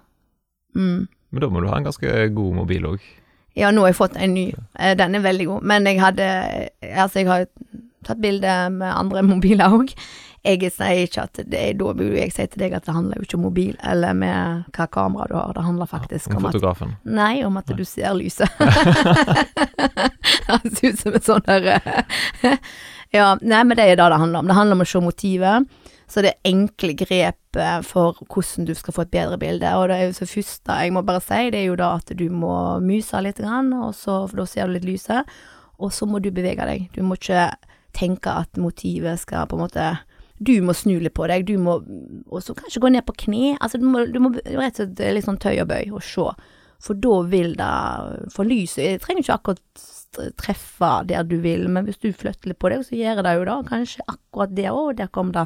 Mm. 0.77 1.07
Men 1.31 1.43
da 1.43 1.49
må 1.53 1.61
du 1.61 1.67
ha 1.69 1.77
en 1.77 1.85
ganske 1.89 2.13
god 2.35 2.55
mobil 2.63 2.87
òg. 2.93 3.03
Ja, 3.57 3.71
nå 3.73 3.83
har 3.83 3.89
jeg 3.91 3.97
fått 3.99 4.15
en 4.17 4.33
ny. 4.37 4.47
Eh, 4.79 4.95
Den 4.97 5.15
er 5.17 5.21
veldig 5.25 5.45
god. 5.49 5.61
Men 5.67 5.85
jeg 5.89 5.99
hadde 6.01 6.25
Altså, 6.81 7.19
jeg 7.19 7.27
har 7.27 7.45
tatt 8.07 8.21
bilde 8.21 8.53
med 8.71 8.93
andre 8.93 9.23
mobiler 9.33 9.73
òg. 9.75 9.93
Jeg 10.47 10.69
sier 10.71 11.01
ikke 11.03 11.25
at 11.27 11.35
det 11.51 11.59
er 11.59 11.73
Da 11.75 11.89
burde 11.91 12.15
jeg 12.15 12.31
si 12.31 12.45
til 12.47 12.61
deg 12.63 12.71
at 12.77 12.85
det 12.87 12.93
handler 12.95 13.19
jo 13.19 13.25
ikke 13.27 13.35
om 13.35 13.41
mobil, 13.43 13.73
eller 13.83 14.13
med 14.15 14.63
hva 14.77 14.85
kamera 14.87 15.27
du 15.27 15.35
har. 15.35 15.51
Det 15.57 15.65
handler 15.65 15.89
faktisk 15.91 16.29
Om 16.31 16.37
om 16.37 16.45
at 16.47 16.53
fotografen. 16.55 16.93
Nei, 17.03 17.43
om 17.43 17.57
at 17.59 17.67
du 17.75 17.83
ser 17.85 18.13
lyset. 18.15 18.47
Det 20.63 20.71
ser 20.77 20.89
ut 20.93 20.99
som 20.99 21.15
et 21.19 21.25
sånt 21.27 21.49
der 21.49 21.67
eh, 21.75 22.55
Ja, 23.13 23.33
nei, 23.41 23.63
men 23.65 23.75
det 23.77 23.85
er 23.89 23.95
det 23.97 24.05
det 24.13 24.19
handler 24.21 24.39
om. 24.43 24.49
Det 24.49 24.57
handler 24.57 24.77
om 24.79 24.83
å 24.85 24.89
se 24.89 25.01
motivet. 25.03 25.69
Så 26.09 26.23
det 26.25 26.31
er 26.31 26.49
enkle 26.49 26.95
grep 26.97 27.57
eh, 27.59 27.79
for 27.85 28.17
hvordan 28.25 28.65
du 28.65 28.73
skal 28.77 28.95
få 28.95 29.05
et 29.05 29.13
bedre 29.13 29.37
bilde. 29.41 29.73
Og 29.77 29.89
det 29.91 29.97
er 29.97 30.07
jo 30.07 30.17
så 30.17 30.27
første 30.29 30.77
jeg 30.81 30.93
må 30.95 31.03
bare 31.05 31.21
si, 31.21 31.41
det 31.53 31.61
er 31.61 31.69
jo 31.69 31.79
da 31.79 31.93
at 31.99 32.13
du 32.17 32.25
må 32.33 32.53
myse 32.81 33.21
litt, 33.21 33.41
og 33.45 33.93
så, 33.95 34.23
for 34.25 34.41
da 34.41 34.47
ser 34.49 34.67
du 34.67 34.77
litt 34.77 34.89
lyset. 34.89 35.29
Og 35.79 35.93
så 35.95 36.09
må 36.09 36.19
du 36.19 36.31
bevege 36.33 36.65
deg. 36.65 36.89
Du 36.95 37.03
må 37.05 37.15
ikke 37.19 37.51
tenke 37.95 38.33
at 38.41 38.57
motivet 38.59 39.21
skal 39.21 39.47
på 39.49 39.57
en 39.57 39.65
måte 39.65 39.89
Du 40.39 40.53
må 40.63 40.73
snu 40.73 40.99
litt 40.99 41.13
på 41.13 41.27
deg. 41.27 41.45
Du 41.45 41.57
må 41.59 41.81
også 42.31 42.55
kanskje 42.55 42.79
gå 42.79 42.89
ned 42.93 43.05
på 43.05 43.15
kne. 43.25 43.57
Altså, 43.59 43.77
du 43.77 43.85
må, 43.85 44.05
du 44.07 44.19
må 44.23 44.31
rett 44.39 44.79
og 44.79 44.95
slett 44.95 45.01
litt 45.15 45.27
sånn 45.27 45.39
tøy 45.39 45.57
og 45.59 45.67
bøy 45.67 45.91
og 45.91 46.03
se. 46.03 46.27
For 46.79 46.95
da 46.95 47.15
vil 47.27 47.57
det 47.59 47.73
For 48.31 48.47
lyset 48.47 48.85
Jeg 48.85 49.01
trenger 49.03 49.25
ikke 49.25 49.35
akkurat 49.35 49.87
treffe 50.39 50.91
der 51.05 51.27
du 51.27 51.35
vil, 51.43 51.67
men 51.69 51.85
hvis 51.85 51.99
du 52.01 52.07
flytter 52.15 52.49
litt 52.49 52.59
på 52.59 52.71
deg, 52.71 52.85
så 52.87 52.95
gjør 52.97 53.19
det 53.27 53.33
jo 53.35 53.43
da 53.45 53.57
kanskje 53.67 54.05
akkurat 54.07 54.55
det 54.57 54.71
òg. 54.71 54.95
Der 54.97 55.11
kom 55.13 55.33
det 55.35 55.43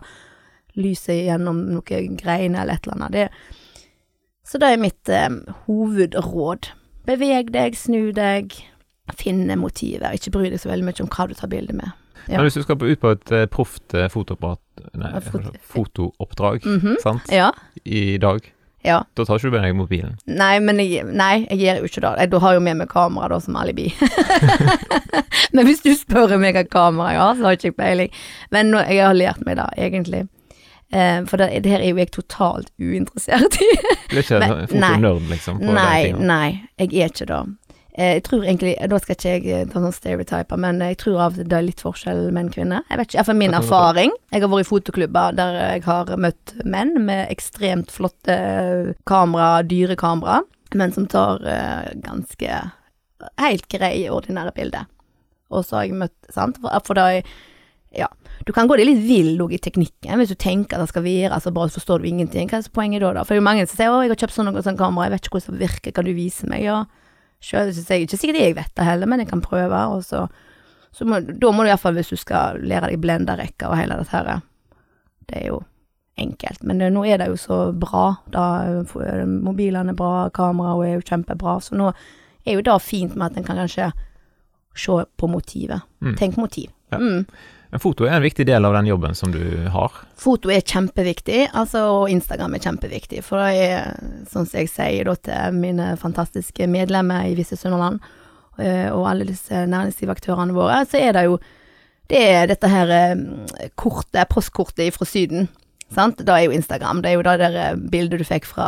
lyset 0.79 1.25
gjennom 1.27 1.59
noen 1.73 2.17
greiner 2.17 2.61
eller 2.63 2.73
et 2.79 2.87
eller 2.87 2.95
annet. 2.97 3.11
Det, 3.11 3.29
så 4.47 4.59
det 4.59 4.69
er 4.73 4.81
mitt 4.81 5.09
eh, 5.09 5.29
hovedråd. 5.67 6.71
Beveg 7.07 7.51
deg, 7.53 7.75
snu 7.75 8.11
deg, 8.15 8.53
finne 9.19 9.55
motiver. 9.59 10.13
Ikke 10.15 10.31
bry 10.31 10.49
deg 10.49 10.59
så 10.63 10.69
veldig 10.71 10.85
mye 10.87 11.03
om 11.03 11.09
hva 11.11 11.27
du 11.27 11.33
tar 11.35 11.51
bilde 11.51 11.73
med. 11.75 11.91
Ja. 12.29 12.37
Men 12.39 12.45
hvis 12.47 12.55
du 12.55 12.63
skal 12.63 12.79
ut 12.79 12.99
på 13.01 13.09
et 13.11 13.31
eh, 13.35 13.45
proft 13.51 13.93
eh, 13.99 14.07
fotooppdrag, 15.73 16.65
Mhm. 16.65 16.95
sant, 17.03 17.27
Ja. 17.31 17.51
i 17.85 18.17
dag, 18.17 18.39
Ja. 18.83 19.03
da 19.15 19.23
tar 19.25 19.35
ikke 19.37 19.49
du 19.51 19.51
med 19.51 19.61
deg 19.63 19.75
mobilen. 19.75 20.17
Nei, 20.27 20.59
men 20.59 20.77
jeg, 20.79 21.03
nei, 21.05 21.45
jeg 21.49 21.59
gjør 21.59 21.77
jo 21.79 21.83
ikke 21.87 22.01
det. 22.01 22.19
Jeg, 22.19 22.29
da 22.31 22.39
har 22.39 22.53
jo 22.53 22.59
med 22.59 22.77
meg 22.77 22.87
kamera 22.89 23.27
da 23.29 23.39
som 23.39 23.55
alibi. 23.55 23.93
men 25.53 25.65
hvis 25.67 25.81
du 25.83 25.91
spør 25.95 26.37
meg 26.39 26.55
hva 26.55 26.63
kamera 26.69 27.11
jeg 27.13 27.19
har, 27.21 27.35
så 27.35 27.43
har 27.43 27.51
jeg 27.55 27.59
ikke 27.63 27.77
peiling. 27.83 28.11
Men 28.51 28.71
nå, 28.71 28.77
jeg 28.89 29.03
har 29.05 29.13
lært 29.13 29.45
meg 29.45 29.57
det, 29.59 29.67
egentlig. 29.77 30.27
Eh, 30.93 31.23
for 31.25 31.41
det, 31.41 31.49
det 31.65 31.71
her 31.73 31.81
er 31.81 31.89
jo 31.89 31.97
jeg 31.97 32.11
totalt 32.13 32.69
uinteressert 32.77 33.57
i. 33.57 33.69
Du 34.11 34.19
er 34.19 34.23
ikke 34.23 34.39
Men- 34.43 34.67
fotonerd, 34.69 35.27
liksom? 35.31 35.59
På 35.63 35.73
nei, 35.73 36.11
den 36.11 36.27
nei, 36.29 36.47
jeg 36.77 36.93
er 36.93 37.13
ikke 37.13 37.29
det. 37.31 37.43
Uh, 37.93 38.09
jeg 38.17 38.23
tror 38.25 38.41
egentlig, 38.41 38.71
Da 38.89 38.97
skal 38.97 39.15
ikke 39.15 39.31
jeg 39.35 39.43
eh, 39.53 39.65
ta 39.69 39.81
sånn 39.81 39.93
stereotyper, 39.93 40.57
men 40.57 40.79
jeg 40.81 40.97
tror 40.97 41.19
av 41.27 41.35
det 41.37 41.53
er 41.53 41.65
litt 41.65 41.81
forskjell 41.85 42.31
menn 42.33 42.49
og 42.49 42.55
kvinner. 42.55 42.85
Jeg 42.89 42.97
vet 42.97 43.09
ikke, 43.11 43.19
iallfall 43.19 43.37
min 43.37 43.53
erfaring. 43.57 44.15
Jeg 44.33 44.41
har 44.41 44.49
vært 44.49 44.65
i 44.65 44.69
fotoklubber 44.69 45.35
der 45.37 45.57
jeg 45.59 45.83
har 45.85 46.09
møtt 46.17 46.55
menn 46.65 46.95
med 47.05 47.29
ekstremt 47.33 47.93
flotte 47.93 48.37
kamera, 49.09 49.61
dyre 49.61 49.97
kamera, 49.99 50.41
men 50.73 50.93
som 50.95 51.05
tar 51.09 51.45
uh, 51.45 51.93
ganske 52.01 52.61
helt 53.39 53.69
greie, 53.69 54.09
ordinære 54.09 54.55
bilder. 54.57 54.89
Og 55.53 55.61
så 55.65 55.77
har 55.77 55.85
jeg 55.85 56.01
møtt, 56.01 56.17
sant, 56.33 56.57
for, 56.61 56.73
for 56.85 56.97
da 56.97 57.11
jeg 57.13 57.27
ja, 57.93 58.09
du 58.45 58.51
kan 58.55 58.67
gå 58.67 58.77
deg 58.77 58.87
litt 58.87 59.03
vill 59.05 59.41
i 59.51 59.59
teknikken, 59.61 60.17
hvis 60.19 60.33
du 60.33 60.35
tenker 60.39 60.77
at 60.77 60.83
det 60.83 60.91
skal 60.91 61.05
være 61.05 61.39
så 61.43 61.53
bra, 61.53 61.67
så 61.67 61.79
forstår 61.79 62.01
du 62.03 62.09
ingenting. 62.09 62.49
Hva 62.49 62.59
er 62.59 62.69
poenget 62.73 63.03
da, 63.03 63.13
da? 63.13 63.23
For 63.23 63.33
det 63.33 63.39
er 63.39 63.43
jo 63.43 63.49
mange 63.49 63.67
som 63.67 63.77
sier 63.77 63.91
'Å, 63.91 64.01
jeg 64.03 64.09
har 64.09 64.21
kjøpt 64.23 64.35
sånn 64.35 64.49
og 64.51 64.63
sånn 64.63 64.77
kamera, 64.77 65.05
jeg 65.05 65.13
vet 65.13 65.23
ikke 65.23 65.37
hvordan 65.39 65.59
det 65.59 65.67
virker, 65.67 65.91
kan 65.93 66.05
du 66.05 66.13
vise 66.13 66.47
meg?' 66.47 66.63
Ja, 66.63 66.85
sjøl 67.41 67.73
syns 67.73 67.89
jeg 67.89 68.07
ikke 68.07 68.19
sikkert 68.19 68.39
jeg 68.41 68.55
vet 68.55 68.75
det 68.75 68.85
heller, 68.85 69.05
men 69.05 69.19
jeg 69.19 69.29
kan 69.29 69.41
prøve, 69.41 69.79
og 69.95 70.03
så, 70.03 70.29
så 70.91 71.05
må, 71.05 71.19
Da 71.21 71.51
må 71.51 71.63
du 71.63 71.69
iallfall, 71.69 71.95
hvis 71.95 72.09
du 72.09 72.15
skal 72.15 72.59
lære 72.59 72.89
deg 72.89 73.01
blenderrekker 73.01 73.67
og 73.69 73.77
hele 73.77 73.97
dette 73.97 74.11
her 74.11 74.41
Det 75.27 75.37
er 75.43 75.47
jo 75.47 75.63
enkelt. 76.17 76.63
Men 76.63 76.77
det, 76.77 76.91
nå 76.93 77.05
er 77.05 77.17
det 77.17 77.27
jo 77.27 77.37
så 77.37 77.71
bra, 77.73 78.17
da. 78.29 78.43
eh, 78.83 79.25
Mobilene 79.25 79.89
er 79.89 79.97
bra, 79.97 80.29
kameraet 80.29 80.87
er 80.87 80.93
jo 80.99 81.07
kjempebra, 81.07 81.59
så 81.61 81.75
nå 81.75 81.93
er 82.45 82.53
jo 82.57 82.61
det 82.61 82.81
fint 82.81 83.15
med 83.15 83.31
at 83.31 83.37
en 83.37 83.43
kan 83.43 83.57
kanskje 83.57 83.91
se 84.75 85.05
på 85.17 85.29
motivet. 85.29 85.81
Mm. 86.01 86.15
Tenk 86.19 86.37
motiv. 86.37 86.69
Ja. 86.91 86.97
Mm. 86.97 87.25
Men 87.73 87.81
foto 87.81 88.05
er 88.05 88.19
en 88.19 88.21
viktig 88.21 88.45
del 88.45 88.67
av 88.67 88.75
den 88.75 88.85
jobben 88.85 89.15
som 89.17 89.31
du 89.33 89.65
har. 89.73 89.95
Foto 90.21 90.51
er 90.53 90.61
kjempeviktig, 90.61 91.47
altså, 91.57 91.79
og 91.89 92.11
Instagram 92.13 92.53
er 92.53 92.61
kjempeviktig. 92.61 93.23
For 93.25 93.41
det 93.41 93.63
er, 93.65 93.95
sånn 94.29 94.45
som 94.45 94.59
jeg 94.59 94.69
sier 94.69 95.09
da 95.09 95.15
til 95.17 95.57
mine 95.57 95.87
fantastiske 95.97 96.67
medlemmer 96.69 97.31
i 97.31 97.33
Visse 97.33 97.57
Sunnhordland, 97.57 97.97
eh, 98.61 98.91
og 98.93 99.07
alle 99.09 99.25
disse 99.25 99.63
næringslivsaktørene 99.71 100.53
våre, 100.53 100.83
så 100.85 101.01
er 101.01 101.17
det 101.17 101.25
jo 101.31 101.41
Det 102.13 102.19
er 102.19 102.45
dette 102.51 102.69
her 102.69 102.93
eh, 102.93 103.69
kortet, 103.73 104.29
postkortet 104.29 104.93
fra 104.93 105.09
Syden. 105.09 105.47
Sant? 105.89 106.21
Det 106.21 106.29
er 106.29 106.45
jo 106.45 106.53
Instagram. 106.53 107.01
Det 107.01 107.09
er 107.09 107.17
jo 107.17 107.25
det 107.25 107.37
der 107.41 107.57
eh, 107.57 107.85
bildet 107.89 108.21
du 108.21 108.27
fikk 108.27 108.45
fra 108.45 108.67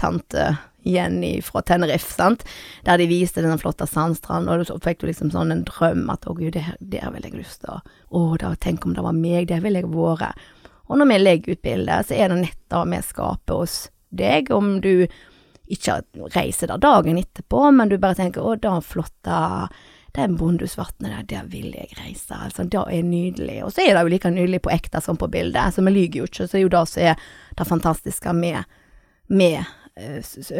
tante 0.00 0.54
Jenny 0.84 1.38
fra 1.42 1.62
Tenerife, 1.62 2.12
sant. 2.12 2.44
Der 2.84 3.00
de 3.00 3.08
viste 3.10 3.42
den 3.44 3.60
flotte 3.60 3.86
sandstranden, 3.88 4.52
og 4.60 4.68
så 4.68 4.78
fikk 4.84 5.00
du 5.02 5.08
liksom 5.08 5.32
sånn 5.34 5.52
en 5.54 5.64
drøm 5.68 6.06
at 6.12 6.28
å 6.28 6.36
gud, 6.36 6.52
det 6.56 6.66
her, 6.68 6.76
det 6.80 7.02
her 7.04 7.14
vil 7.14 7.28
jeg 7.28 7.38
lyst 7.40 7.64
til 7.64 7.76
å 7.76 7.80
Å, 8.14 8.36
da, 8.38 8.52
tenk 8.54 8.84
om 8.86 8.92
det 8.94 9.02
var 9.02 9.16
meg, 9.16 9.48
det 9.50 9.58
ville 9.64 9.80
jeg 9.80 9.90
vært. 9.90 10.38
Og 10.86 11.00
når 11.00 11.08
vi 11.10 11.16
legger 11.18 11.56
ut 11.56 11.62
bildet, 11.64 12.06
så 12.06 12.14
er 12.14 12.30
det 12.30 12.42
nett 12.42 12.60
det 12.70 12.82
vi 12.92 13.00
skaper 13.02 13.62
hos 13.62 13.78
deg, 14.14 14.52
om 14.54 14.76
du 14.84 15.06
ikke 15.72 16.02
reiser 16.34 16.70
der 16.70 16.78
dagen 16.78 17.18
etterpå, 17.18 17.70
men 17.72 17.88
du 17.88 17.98
bare 17.98 18.14
tenker 18.14 18.42
'Å, 18.42 18.60
da 18.60 18.80
flotte 18.80 19.68
Den 20.14 20.36
Bondhusvatnet 20.36 21.10
der, 21.10 21.22
der 21.26 21.46
vil 21.50 21.72
jeg 21.74 21.88
reise'. 21.98 22.38
Altså, 22.38 22.62
det 22.70 22.78
er 22.78 23.02
nydelig. 23.02 23.64
Og 23.64 23.72
så 23.72 23.82
er 23.82 23.94
det 23.94 24.02
jo 24.02 24.12
like 24.12 24.30
nydelig 24.30 24.62
på 24.62 24.70
ekte 24.70 25.02
som 25.02 25.16
på 25.16 25.26
bildet, 25.26 25.74
så 25.74 25.82
vi 25.82 25.90
lyver 25.90 26.18
jo 26.18 26.24
ikke. 26.24 26.46
Så 26.46 26.52
det 26.52 26.60
er 26.60 26.62
jo 26.62 26.68
det 26.68 26.88
som 26.88 27.02
er 27.02 27.16
det 27.58 27.66
fantastiske 27.66 28.32
med, 28.32 28.64
med 29.28 29.64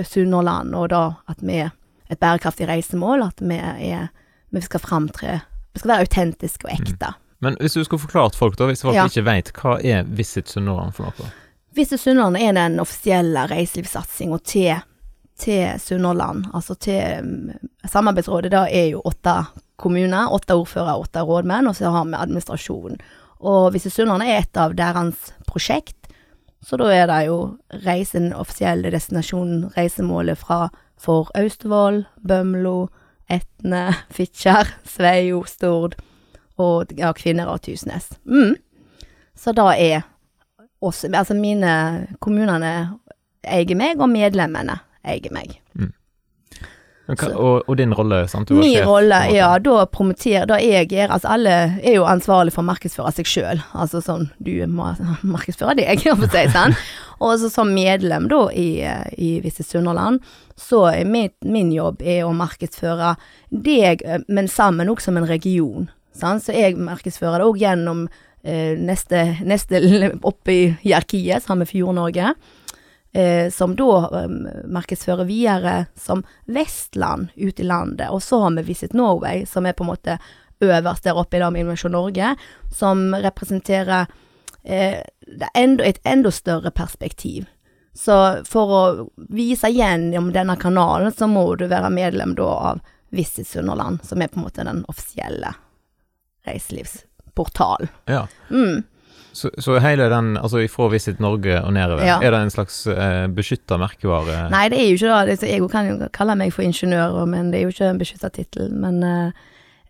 Sunnhordland, 0.05 0.75
og 0.75 0.89
da 0.91 1.03
at 1.29 1.41
vi 1.43 1.57
er 1.65 1.71
et 2.11 2.19
bærekraftig 2.21 2.69
reisemål, 2.69 3.23
at 3.23 3.41
vi 3.43 3.57
er 3.59 4.09
Vi 4.55 4.61
skal 4.61 4.81
framtre 4.81 5.41
Vi 5.75 5.79
skal 5.81 5.89
være 5.91 6.01
autentiske 6.07 6.67
og 6.69 6.73
ekte. 6.73 7.13
Men 7.41 7.57
hvis 7.61 7.73
du 7.75 7.85
skulle 7.85 8.01
forklart 8.01 8.37
folk, 8.39 8.57
da, 8.59 8.67
hvis 8.67 8.83
folk 8.83 8.95
Ja. 8.95 9.05
ikke 9.05 9.25
vet, 9.27 9.51
hva 9.53 9.79
er 9.85 10.05
Visit 10.07 10.49
Sunnhordland 10.49 10.93
for 10.95 11.05
noe? 11.11 11.31
Visit 11.75 12.01
Sunnhordland 12.01 12.37
er 12.39 12.53
den 12.53 12.79
offisielle 12.81 13.47
reiselivssatsinga 13.51 14.39
til, 14.45 14.77
til 15.37 15.81
Sunnhordland. 15.81 16.47
Altså 16.55 16.75
til 16.75 17.03
mm, 17.25 17.51
Samarbeidsrådet, 17.91 18.53
da 18.53 18.69
er 18.71 18.87
jo 18.93 19.03
åtte 19.05 19.35
kommuner, 19.77 20.31
åtte 20.33 20.55
ordførere, 20.55 20.97
åtte 21.03 21.21
rådmenn, 21.27 21.67
og 21.67 21.75
så 21.77 21.91
har 21.91 22.05
vi 22.05 22.15
administrasjon. 22.15 22.97
Og 23.41 23.73
Visit 23.75 23.93
Sunnhordland 23.93 24.31
er 24.31 24.39
et 24.39 24.57
av 24.57 24.73
deres 24.79 25.33
prosjekt, 25.47 25.97
så 26.65 26.77
da 26.81 26.89
er 26.95 27.07
det 27.11 27.21
jo 27.27 27.39
reisen, 27.85 28.33
offisielle 28.35 28.91
destinasjonen, 28.95 29.71
reisemålet 29.77 30.39
fra 30.41 30.69
for 31.01 31.29
Austevoll, 31.37 32.05
Bømlo, 32.27 32.89
Etne, 33.31 33.87
Fitjar, 34.17 34.71
Sveio, 34.89 35.43
Stord 35.49 35.97
og 36.61 36.93
ja, 36.97 37.13
kvinner 37.17 37.51
av 37.51 37.59
Tysnes. 37.65 38.13
Mm. 38.25 38.55
Så 39.35 39.53
da 39.57 39.71
er 39.75 40.03
også 40.85 41.09
Altså 41.17 41.35
mine 41.35 41.71
kommunene 42.21 42.71
eier 43.45 43.77
meg, 43.77 44.01
og 44.01 44.09
medlemmene 44.13 44.79
eier 45.05 45.33
meg. 45.33 45.59
Hva- 45.75 45.91
Og, 47.07 47.67
og 47.69 47.77
din 47.77 47.93
rolle, 47.93 48.23
sant? 48.33 48.49
Du 48.49 48.57
Min 48.57 48.79
rolle, 48.89 49.19
ja, 49.35 49.51
da 49.61 49.83
promoterer 49.93 50.49
Da 50.49 50.57
jeg 50.63 50.89
er 50.89 51.11
Altså, 51.13 51.35
alle 51.35 51.57
er 51.83 51.99
jo 51.99 52.07
ansvarlig 52.09 52.55
for 52.55 52.65
å 52.65 52.69
markedsføre 52.71 53.13
seg 53.13 53.29
sjøl. 53.29 53.61
Altså 53.77 54.01
sånn 54.05 54.31
Du 54.41 54.55
må 54.73 54.89
markedsføre 55.35 55.77
deg, 55.83 56.07
om 56.13 56.25
å 56.25 56.31
si 56.33 56.47
sånn. 56.55 56.77
Og 57.25 57.37
så 57.41 57.51
som 57.53 57.71
medlem, 57.77 58.27
da, 58.33 58.41
i, 58.51 58.81
i 59.21 59.37
Visit 59.45 59.69
Sunnhordland, 59.69 60.25
så 60.59 60.87
er 60.91 61.05
mitt, 61.09 61.37
min 61.45 61.71
jobb 61.73 62.03
er 62.03 62.25
å 62.27 62.33
markedsføre 62.37 63.15
deg, 63.53 64.03
eh, 64.03 64.25
men 64.29 64.51
sammen 64.51 64.91
også 64.91 65.11
som 65.11 65.21
en 65.21 65.29
region. 65.29 65.87
Sant? 66.17 66.45
Så 66.45 66.57
jeg 66.57 66.81
markedsfører 66.81 67.41
det 67.41 67.47
òg 67.47 67.63
gjennom 67.63 68.05
eh, 68.43 68.75
neste, 68.81 69.23
neste 69.47 69.81
oppe 70.27 70.57
i 70.57 70.61
hierarkiet, 70.83 71.45
sammen 71.45 71.65
med 71.65 71.71
Fjord-Norge 71.71 72.35
eh, 73.15 73.51
som 73.51 73.77
da 73.79 74.27
markedsfører 74.67 75.25
videre 75.29 75.75
som 75.97 76.25
Vestland 76.45 77.31
ut 77.35 77.61
i 77.61 77.67
landet. 77.67 78.11
Og 78.11 78.23
så 78.23 78.41
har 78.43 78.57
vi 78.59 78.67
Visit 78.69 78.93
Norway, 78.93 79.47
som 79.47 79.67
er 79.67 79.73
på 79.73 79.87
en 79.87 79.93
måte 79.93 80.19
øverst 80.61 81.05
der 81.05 81.19
oppe 81.19 81.37
i 81.37 81.41
dag 81.41 81.53
med 81.53 81.65
Innovasjon 81.65 81.93
Norge, 81.93 82.35
som 82.75 83.15
representerer 83.15 84.07
eh, 84.65 85.01
enda, 85.55 85.85
et 85.85 86.01
enda 86.05 86.31
større 86.31 86.71
perspektiv. 86.71 87.47
Så 87.95 88.17
for 88.49 88.75
å 88.75 88.83
vise 89.31 89.71
gjennom 89.71 90.33
denne 90.35 90.57
kanalen, 90.59 91.13
så 91.15 91.29
må 91.31 91.47
du 91.55 91.69
være 91.71 91.93
medlem 91.95 92.35
da 92.35 92.49
av 92.73 92.81
Visit 93.15 93.47
Sunnhordland, 93.47 94.03
som 94.03 94.23
er 94.23 94.33
på 94.33 94.41
en 94.41 94.47
måte 94.49 94.65
den 94.67 94.83
offisielle 94.91 95.55
reiselivsportalen. 96.45 97.93
Ja. 98.11 98.27
Mm. 98.51 98.83
Så, 99.35 99.51
så 99.59 99.79
hele 99.83 100.07
den, 100.13 100.37
altså 100.39 100.61
ifra 100.63 100.87
Visit 100.93 101.19
Norge 101.21 101.57
og 101.65 101.73
nedover, 101.75 102.05
Ja. 102.07 102.21
er 102.23 102.31
det 102.31 102.41
en 102.45 102.53
slags 102.55 102.87
eh, 102.87 103.27
beskytta 103.35 103.77
merkevare? 103.83 104.45
Nei, 104.53 104.69
det 104.71 104.79
er 104.79 104.87
jo 104.93 104.95
ikke 105.01 105.27
det. 105.27 105.41
det. 105.41 105.49
Ego 105.51 105.67
Jeg 105.67 105.73
kan 105.73 105.89
jo 105.91 106.09
kalle 106.15 106.37
meg 106.39 106.53
for 106.55 106.63
ingeniør, 106.63 107.25
men 107.27 107.51
det 107.51 107.59
er 107.61 107.65
jo 107.67 107.75
ikke 107.75 107.89
en 107.91 107.99
beskytta 107.99 108.31
tittel. 108.31 108.71
Men 108.71 109.03
eh, 109.03 109.31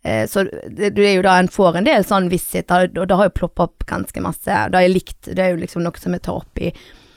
eh, 0.05 0.27
Så 0.27 0.47
det, 0.49 0.95
det 0.97 1.07
er 1.11 1.17
jo 1.19 1.23
da 1.27 1.37
en 1.39 1.49
får 1.53 1.77
en 1.77 1.85
del 1.85 2.05
sånn 2.09 2.31
visit, 2.33 2.71
og 2.73 2.97
det 2.97 3.17
har 3.21 3.29
jo 3.29 3.35
ploppa 3.37 3.69
opp 3.69 3.85
ganske 3.87 4.21
masse. 4.25 4.49
Det 4.73 4.81
jeg 4.87 4.95
likt, 4.95 5.23
det 5.35 5.39
er 5.39 5.51
jo 5.53 5.61
liksom 5.61 5.85
noe 5.85 6.01
som 6.01 6.17
jeg 6.17 6.23
tar 6.25 6.41
opp 6.41 6.59
i 6.65 6.73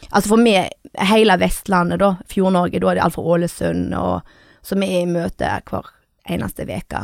Altså 0.07 0.29
for 0.29 0.39
meg, 0.39 0.69
hele 1.03 1.35
Vestlandet, 1.35 1.99
da, 1.99 2.13
Fjord-Norge, 2.31 2.79
da 2.79 2.91
er 2.91 2.95
det 2.95 3.01
alt 3.03 3.15
fra 3.17 3.23
Ålesund, 3.27 3.89
og 3.99 4.21
som 4.63 4.83
er 4.85 5.01
i 5.01 5.05
møte 5.09 5.49
hver 5.67 5.89
eneste 6.31 6.63
uke. 6.63 7.01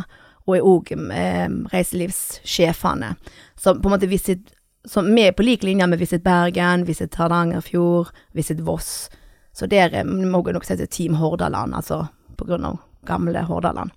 Og 0.47 0.55
er 0.55 0.67
òg 0.67 0.91
eh, 1.11 1.49
reiselivssjefene. 1.73 3.15
Så 3.59 3.73
på 3.75 3.87
en 3.89 3.95
måte 3.95 4.07
Visit 4.07 4.51
som 4.85 5.07
vi 5.15 5.27
er 5.27 5.31
på 5.31 5.43
lik 5.43 5.63
linje 5.63 5.87
med 5.87 5.99
Visit 5.99 6.23
Bergen, 6.23 6.85
Visit 6.85 7.15
Hardangerfjord, 7.15 8.09
Visit 8.31 8.59
Voss. 8.59 9.09
Så 9.53 9.67
der 9.69 9.93
er 9.93 10.03
må 10.03 10.41
nok 10.41 10.65
si 10.65 10.77
til 10.77 10.87
Team 10.87 11.15
Hordaland, 11.21 11.75
altså 11.75 12.05
på 12.37 12.47
grunn 12.49 12.65
av 12.65 12.79
gamle 13.05 13.45
Hordaland. 13.47 13.91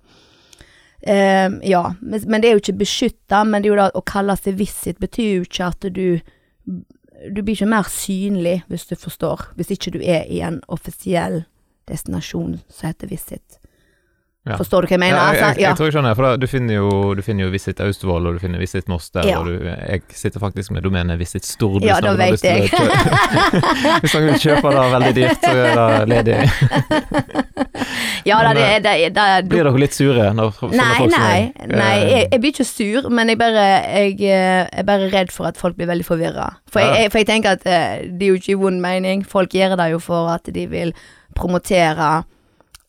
Eh, 1.01 1.49
ja, 1.69 1.83
men, 2.01 2.21
men 2.25 2.41
det 2.41 2.49
er 2.49 2.57
jo 2.57 2.63
ikke 2.63 2.81
beskytta, 2.81 3.43
men 3.43 3.61
det 3.61 3.69
er 3.69 3.73
jo 3.73 3.79
da 3.79 3.91
å 3.93 4.05
kalle 4.05 4.35
seg 4.37 4.57
Visit 4.57 4.99
betyr 4.99 5.29
jo 5.37 5.45
ikke 5.45 5.69
at 5.69 5.87
du 5.93 6.19
Du 7.17 7.41
blir 7.41 7.55
ikke 7.55 7.65
mer 7.65 7.87
synlig, 7.89 8.61
hvis 8.69 8.85
du 8.85 8.95
forstår, 8.95 9.47
hvis 9.57 9.71
ikke 9.73 9.91
du 9.95 10.01
er 10.05 10.27
i 10.29 10.37
en 10.45 10.59
offisiell 10.67 11.45
destinasjon 11.89 12.59
som 12.69 12.87
heter 12.87 13.09
Visit. 13.09 13.57
Ja. 14.47 14.55
Forstår 14.59 14.81
du 14.81 14.87
hva 14.87 14.95
jeg 14.95 14.99
mener? 15.03 15.17
Ja, 15.17 15.25
jeg, 15.27 15.35
jeg, 15.35 15.43
Altså, 15.47 15.61
jeg 15.61 15.75
tror 15.77 15.85
jeg 15.89 15.93
skjønner, 15.97 16.15
for 16.15 16.23
da, 16.27 16.31
du, 16.39 16.47
finner 16.47 16.77
jo, 16.79 16.89
du 17.17 17.21
finner 17.25 17.43
jo 17.47 17.49
Visit 17.51 17.81
Austevoll, 17.83 18.27
og 18.29 18.37
du 18.37 18.39
finner 18.43 18.59
Visit 18.63 18.87
Moster, 18.87 19.25
Ja. 19.27 19.39
og 19.41 19.47
du, 19.51 19.57
jeg 19.67 20.01
sitter 20.15 20.39
faktisk 20.43 20.71
med 20.71 20.83
domenet 20.87 21.19
Visit 21.19 21.45
Stord. 21.45 21.83
Ja, 21.83 21.99
da 22.03 22.13
vet 22.15 22.39
kjø- 22.39 22.67
Hvis 24.03 24.15
noen 24.15 24.29
vil 24.31 24.39
kjøpe 24.45 24.71
det 24.77 24.85
veldig 24.95 25.13
dyrt, 25.17 25.43
så 25.43 25.55
er 25.67 25.75
det 25.75 26.07
ledig. 26.13 26.37
ja 28.27 28.37
da, 28.43 28.53
det, 28.53 28.67
det, 28.83 28.93
det, 29.15 29.23
er- 29.23 29.45
Blir 29.47 29.63
dere 29.67 29.81
litt 29.81 29.95
sure 29.95 30.29
når 30.35 30.57
Nei, 30.73 31.07
nei, 31.11 31.39
nei 31.71 31.91
eh, 31.97 32.07
jeg, 32.11 32.29
jeg 32.33 32.41
blir 32.43 32.53
ikke 32.55 32.67
sur, 32.67 33.09
men 33.13 33.31
jeg 33.31 33.39
bare 33.39 33.65
jeg, 33.83 34.15
eh, 34.27 34.63
er 34.81 34.87
bare 34.87 35.09
redd 35.13 35.31
for 35.33 35.49
at 35.49 35.59
folk 35.59 35.77
blir 35.79 35.89
veldig 35.89 36.05
forvirra. 36.07 36.49
For, 36.71 36.81
jeg- 36.83 37.11
for 37.13 37.21
jeg 37.23 37.29
tenker 37.29 37.57
at 37.57 37.67
eh, 37.67 38.07
det 38.07 38.27
er 38.27 38.33
jo 38.33 38.39
ikke 38.41 38.55
i 38.55 38.59
vond 38.59 38.81
mening. 38.83 39.23
Folk 39.27 39.55
gjør 39.55 39.77
det 39.79 39.91
jo 39.93 39.99
for 40.03 40.31
at 40.33 40.49
de 40.53 40.65
vil 40.71 40.93
promotere 41.37 42.23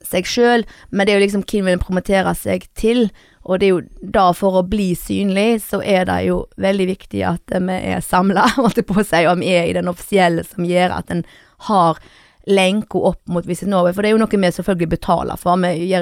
seg 0.04 0.28
sjøl, 0.30 0.64
men 0.90 1.06
det 1.06 1.12
er 1.12 1.18
jo 1.18 1.24
liksom 1.24 1.44
hvem 1.48 1.72
vil 1.72 1.82
promotere 1.82 2.34
seg 2.38 2.68
til. 2.78 3.08
Og 3.48 3.58
det 3.58 3.68
er 3.68 3.72
jo 3.72 4.12
da 4.14 4.28
for 4.36 4.60
å 4.60 4.66
bli 4.68 4.92
synlig, 4.98 5.62
så 5.64 5.80
er 5.82 6.06
det 6.08 6.20
jo 6.28 6.42
veldig 6.60 6.86
viktig 6.90 7.24
at 7.26 7.54
vi 7.54 7.76
er 7.94 8.04
samla, 8.04 8.46
holdt 8.60 8.82
jeg 8.82 8.88
på 8.88 9.00
å 9.00 9.06
si, 9.06 9.24
og 9.26 9.42
vi 9.42 9.52
er 9.56 9.68
i 9.68 9.76
den 9.76 9.90
offisielle 9.90 10.44
som 10.46 10.66
gjør 10.68 10.98
at 11.00 11.12
en 11.14 11.24
har 11.68 12.00
lenka 12.48 13.00
opp 13.10 13.20
mot 13.28 13.44
Visit 13.44 13.68
Norway, 13.68 13.92
for 13.92 14.04
det 14.04 14.10
er 14.10 14.16
jo 14.16 14.20
noe 14.22 14.40
vi 14.40 14.50
selvfølgelig 14.56 14.92
betaler 14.94 15.40
for. 15.40 15.60
Vi, 15.60 15.88
jo, 15.90 16.00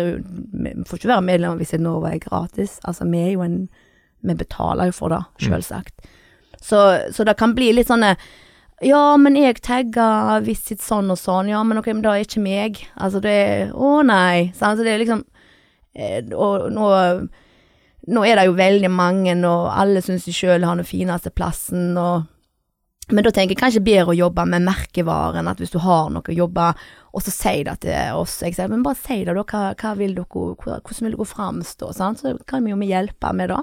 vi 0.55 0.75
får 0.87 1.01
ikke 1.01 1.11
være 1.11 1.27
medlem 1.27 1.57
av 1.57 1.63
Visit 1.63 1.83
Norway 1.83 2.21
gratis. 2.23 2.77
Altså, 2.87 3.07
vi 3.11 3.25
er 3.25 3.35
jo 3.35 3.47
en 3.47 3.67
Vi 4.27 4.35
betaler 4.35 4.89
jo 4.89 4.95
for 4.97 5.13
det, 5.13 5.21
selvsagt. 5.39 6.07
Så, 6.59 6.79
så 7.15 7.25
det 7.25 7.37
kan 7.39 7.53
bli 7.55 7.69
litt 7.77 7.87
sånne 7.87 8.17
Ja, 8.85 9.17
men 9.17 9.39
jeg 9.41 9.63
tagga 9.65 10.41
Visit 10.45 10.83
sånn 10.85 11.09
og 11.13 11.17
sånn. 11.21 11.49
Ja, 11.49 11.63
men 11.65 11.81
ok, 11.81 11.89
men 11.95 12.05
det 12.05 12.13
er 12.13 12.27
ikke 12.27 12.45
meg. 12.45 12.83
Altså, 13.01 13.23
det 13.25 13.33
er 13.33 13.73
Å, 13.73 14.03
nei. 14.05 14.53
Så 14.57 14.75
Så 14.77 14.85
det 14.85 14.93
er 14.93 15.03
liksom 15.05 15.25
eh, 15.95 16.23
Og 16.37 16.71
nå 16.73 16.93
nå 18.07 18.23
er 18.23 18.39
det 18.39 18.47
jo 18.47 18.53
veldig 18.55 18.89
mange, 18.95 19.33
og 19.49 19.67
alle 19.75 19.99
syns 19.99 20.29
de 20.29 20.35
sjøl 20.35 20.63
har 20.63 20.79
den 20.79 20.87
fineste 20.87 21.33
plassen, 21.35 21.97
og 21.99 22.29
men 23.07 23.23
da 23.23 23.31
tenker 23.31 23.55
jeg 23.55 23.61
kanskje 23.61 23.85
bedre 23.87 24.11
å 24.11 24.19
jobbe 24.19 24.43
med 24.51 24.65
merkevaren, 24.67 25.47
at 25.47 25.61
hvis 25.63 25.71
du 25.71 25.79
har 25.79 26.09
noe 26.11 26.27
å 26.27 26.35
jobbe, 26.35 26.73
og 27.15 27.23
så 27.23 27.31
si 27.31 27.61
det 27.67 27.77
til 27.85 28.19
oss. 28.19 28.41
Jeg 28.43 28.57
sier, 28.57 28.71
men 28.73 28.83
bare 28.83 28.99
si 28.99 29.21
det, 29.23 29.35
da. 29.37 29.45
Hva, 29.47 29.61
hva 29.79 29.93
vil 29.95 30.17
dere, 30.17 30.27
hvordan 30.59 31.07
vil 31.07 31.15
dere 31.15 31.29
framstå? 31.31 31.91
Sant? 31.95 32.23
Så 32.25 32.33
kan 32.51 32.67
vi 32.67 32.75
jo 32.75 32.81
hjelpe 32.83 33.31
med 33.39 33.53
det. 33.55 33.61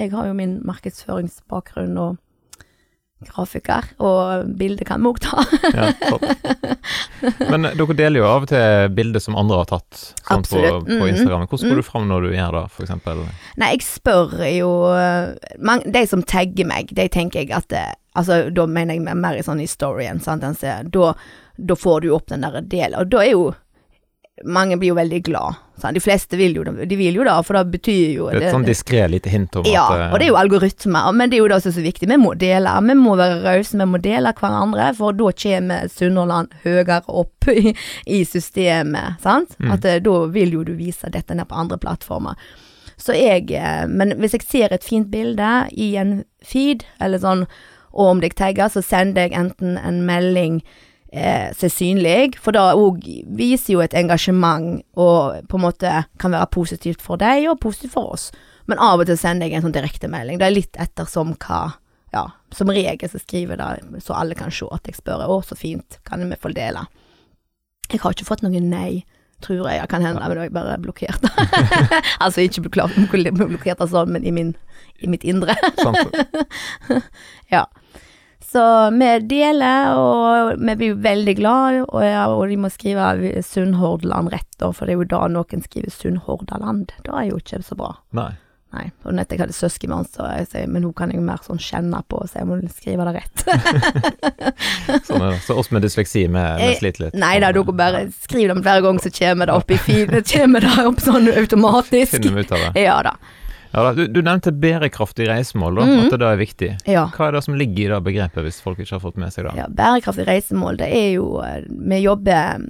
Jeg 0.00 0.14
har 0.14 0.30
jo 0.30 0.38
min 0.38 0.54
markedsføringsbakgrunn 0.64 2.00
og 2.00 2.16
grafiker, 3.28 3.86
og 4.02 4.50
bildet 4.58 4.86
kan 4.88 5.02
vi 5.02 5.10
òg 5.12 5.20
ta. 5.22 5.44
Ja, 5.76 5.88
topp. 6.08 6.24
Men 7.50 7.64
eh, 7.68 7.74
dere 7.78 7.94
deler 7.96 8.20
jo 8.22 8.26
av 8.28 8.44
og 8.46 8.50
til 8.50 8.88
bilder 8.96 9.22
som 9.22 9.36
andre 9.38 9.60
har 9.62 9.68
tatt 9.70 10.00
sant, 10.26 10.48
på, 10.50 10.60
på 10.60 10.82
Mhm. 10.98 11.08
Instagram. 11.12 11.46
Hvordan 11.48 11.70
går 11.72 11.80
du 11.82 11.86
fram 11.86 12.08
når 12.10 12.26
du 12.26 12.30
gjør 12.36 12.56
det, 12.58 12.64
eksempel? 12.86 13.22
Nei, 13.62 13.70
jeg 13.76 13.84
spør 13.86 14.34
jo 14.52 14.70
man, 15.62 15.82
De 15.92 16.02
som 16.10 16.22
tagger 16.22 16.66
meg, 16.68 16.90
de 16.96 17.08
tenker 17.12 17.42
jeg 17.44 17.52
at 17.56 17.68
det, 17.72 17.84
Altså, 18.14 18.50
da 18.52 18.66
mener 18.68 18.98
jeg 18.98 19.16
mer 19.16 19.38
i 19.38 19.42
sånn 19.46 19.60
historien, 19.62 20.18
sant. 20.20 20.44
Ser, 20.60 20.82
da, 20.92 21.14
da 21.56 21.74
får 21.80 22.02
du 22.04 22.10
opp 22.12 22.26
den 22.28 22.42
der 22.44 22.58
delen, 22.60 22.98
og 23.00 23.08
da 23.08 23.22
er 23.24 23.30
jo 23.32 23.46
Mange 24.44 24.78
blir 24.80 24.88
jo 24.88 24.94
veldig 24.96 25.18
glad. 25.22 25.58
Sant? 25.76 25.94
De 25.94 26.00
fleste 26.00 26.38
vil 26.40 26.54
jo 26.56 26.62
de 26.64 26.96
vil 26.96 27.18
jo 27.18 27.24
da, 27.26 27.34
for 27.44 27.58
det 27.58 27.74
betyr 27.74 28.14
jo 28.16 28.28
Det 28.32 28.38
er 28.38 28.46
et 28.48 28.54
sånn 28.54 28.64
diskré 28.64 29.02
lite 29.10 29.28
hint 29.28 29.58
om 29.60 29.66
Ja, 29.68 29.82
at 29.84 29.98
Ja, 29.98 30.06
og 30.08 30.16
det 30.18 30.24
er 30.24 30.30
jo 30.30 30.38
algoritmer, 30.40 31.10
men 31.12 31.28
det 31.28 31.36
er 31.36 31.42
jo 31.42 31.50
det 31.52 31.58
som 31.60 31.68
er 31.72 31.76
så 31.76 31.84
viktig. 31.84 32.08
Vi 32.08 32.18
må 32.22 32.32
dele, 32.40 32.72
vi 32.88 32.96
må 32.96 33.16
være 33.20 33.42
rause, 33.44 33.76
vi 33.76 33.86
må 33.90 34.00
dele 34.00 34.32
hverandre, 34.38 34.88
for 34.96 35.18
da 35.18 35.32
kommer 35.44 35.90
Sunnhordland 35.92 36.56
høyere 36.64 37.02
opp 37.12 37.48
i, 37.52 37.74
i 38.06 38.22
systemet, 38.24 39.20
sant. 39.20 39.52
Mm. 39.60 39.74
At 39.76 39.88
eh, 39.90 40.00
da 40.00 40.14
vil 40.32 40.56
jo 40.56 40.64
du 40.64 40.72
vise 40.80 41.12
dette 41.12 41.36
ned 41.36 41.50
på 41.50 41.58
andre 41.66 41.76
plattformer. 41.82 42.40
Så 42.96 43.18
jeg, 43.18 43.50
eh, 43.52 43.84
men 43.90 44.16
hvis 44.22 44.38
jeg 44.38 44.48
ser 44.48 44.72
et 44.72 44.86
fint 44.86 45.12
bilde 45.12 45.50
i 45.76 45.92
en 46.00 46.22
feed, 46.40 46.86
eller 47.04 47.20
sånn, 47.20 47.44
og 47.92 48.14
om 48.14 48.24
jeg 48.24 48.38
tagger, 48.38 48.72
så 48.72 48.80
sender 48.80 49.26
jeg 49.26 49.36
enten 49.36 49.76
en 49.76 50.00
melding 50.08 50.62
eh, 51.12 51.52
er 51.52 51.72
synlig, 51.72 52.38
for 52.40 52.56
det 52.56 52.62
òg 52.62 53.04
viser 53.36 53.76
jo 53.76 53.84
et 53.84 53.94
engasjement 53.98 54.80
og 54.96 55.44
på 55.48 55.58
en 55.58 55.64
måte 55.66 55.92
kan 56.18 56.34
være 56.34 56.50
positivt 56.52 57.04
for 57.04 57.20
deg 57.20 57.48
og 57.50 57.60
positivt 57.60 57.94
for 57.96 58.16
oss. 58.16 58.30
Men 58.70 58.80
av 58.82 59.02
og 59.02 59.08
til 59.08 59.18
sender 59.18 59.48
jeg 59.48 59.58
en 59.58 59.66
sånn 59.66 59.76
direktemelding. 59.76 60.38
Det 60.40 60.48
er 60.48 60.58
litt 60.58 60.80
ettersom 60.80 61.36
hva 61.38 61.78
Ja, 62.12 62.26
som 62.52 62.68
regel 62.68 63.08
så 63.08 63.16
skriver 63.16 63.56
jeg 63.56 63.86
det 63.88 64.02
så 64.04 64.12
alle 64.12 64.36
kan 64.36 64.50
se 64.52 64.66
at 64.68 64.84
jeg 64.84 64.98
spør 64.98 65.22
'Å, 65.24 65.38
så 65.48 65.56
fint, 65.56 65.96
kan 66.04 66.20
vi 66.20 66.36
få 66.36 66.52
dele?' 66.52 66.84
Jeg 67.88 68.00
har 68.00 68.12
ikke 68.12 68.26
fått 68.28 68.42
noen 68.42 68.68
nei, 68.68 69.04
tror 69.40 69.68
jeg. 69.68 69.80
jeg 69.80 69.88
kan 69.88 70.02
hende, 70.02 70.20
men 70.20 70.36
da 70.36 70.42
er 70.42 70.48
jeg 70.48 70.52
bare 70.52 70.78
blokkert. 70.80 71.24
altså 72.24 72.44
ikke 72.44 72.68
blokkert, 72.68 73.32
blokkert 73.32 73.88
sånn, 73.88 74.12
men 74.12 74.24
i, 74.24 74.30
min, 74.30 74.54
i 75.00 75.08
mitt 75.08 75.24
indre. 75.24 75.56
Ja. 77.52 77.66
Så 78.52 78.62
vi 78.92 79.10
deler, 79.30 79.96
og 79.96 80.60
vi 80.60 80.76
blir 80.76 80.96
veldig 81.00 81.34
glad, 81.38 81.78
og, 81.86 82.02
ja, 82.04 82.26
og 82.28 82.44
de 82.50 82.58
må 82.60 82.68
skrive 82.72 83.32
Sunnhordland 83.48 84.32
rett, 84.34 84.50
da, 84.60 84.72
for 84.76 84.84
det 84.84 84.96
er 84.96 85.00
jo 85.00 85.10
da 85.14 85.24
noen 85.32 85.64
skriver 85.64 85.92
Sunnhordaland. 85.94 86.92
Da 87.06 87.22
er 87.22 87.30
jo 87.30 87.40
ikke 87.40 87.62
så 87.64 87.78
bra. 87.78 87.94
Nei. 88.16 88.32
Nei. 88.72 88.86
Og 89.04 89.12
nettopp 89.12 89.36
jeg 89.36 89.42
hadde 89.42 89.56
søsken 89.56 89.90
med 89.92 90.08
så 90.08 90.26
jeg 90.32 90.46
sier, 90.48 90.68
men 90.72 90.84
hun 90.86 90.94
kan 90.96 91.10
jeg 91.12 91.20
mer 91.24 91.40
sånn 91.44 91.60
kjenne 91.60 91.98
på 92.08 92.22
så 92.24 92.40
jeg 92.40 92.48
må 92.48 92.56
skrive 92.72 93.04
det 93.08 93.12
rett. 93.18 93.42
Sånn 95.08 95.20
er 95.20 95.34
det. 95.34 95.42
Så 95.44 95.56
oss 95.60 95.68
med 95.74 95.84
dysleksi, 95.84 96.24
vi, 96.32 96.70
sliter 96.80 97.06
litt. 97.06 97.18
Nei 97.20 97.34
da, 97.42 97.52
dere 97.52 97.76
bare 97.76 98.06
skrive 98.24 98.54
dem 98.54 98.64
flere 98.64 98.84
ganger, 98.86 99.04
så 99.04 99.12
kommer 99.18 99.50
det 99.50 99.58
opp 99.60 99.74
i 99.76 99.80
feed, 99.80 100.16
kommer 100.32 100.64
det 100.64 100.72
opp 100.86 101.04
sånn 101.04 101.28
automatisk. 101.34 102.16
Finner 102.16 102.40
vi 102.40 102.46
ut 102.46 102.56
av 102.56 102.64
det. 102.64 102.72
Ja 102.86 102.96
da. 103.04 103.16
Ja, 103.72 103.92
du, 103.96 104.02
du 104.06 104.20
nevnte 104.20 104.52
bærekraftig 104.52 105.26
reisemål, 105.30 105.78
da, 105.78 105.84
Mhm. 105.86 106.00
at 106.04 106.10
det 106.12 106.18
da 106.20 106.32
er 106.34 106.36
viktig. 106.40 106.70
Ja. 106.86 107.06
Hva 107.16 107.28
er 107.28 107.32
det 107.38 107.44
som 107.44 107.54
ligger 107.56 107.86
i 107.86 107.88
det 107.94 108.00
begrepet, 108.04 108.44
hvis 108.44 108.60
folk 108.60 108.78
ikke 108.78 108.98
har 108.98 109.00
fått 109.00 109.16
med 109.16 109.32
seg 109.32 109.46
det? 109.48 109.54
Ja, 109.56 109.66
bærekraftig 109.72 110.26
reisemål, 110.28 110.76
det 110.82 110.90
er 110.92 111.08
jo 111.14 111.40
eh, 111.40 111.62
Vi 111.68 112.02
jobber 112.02 112.60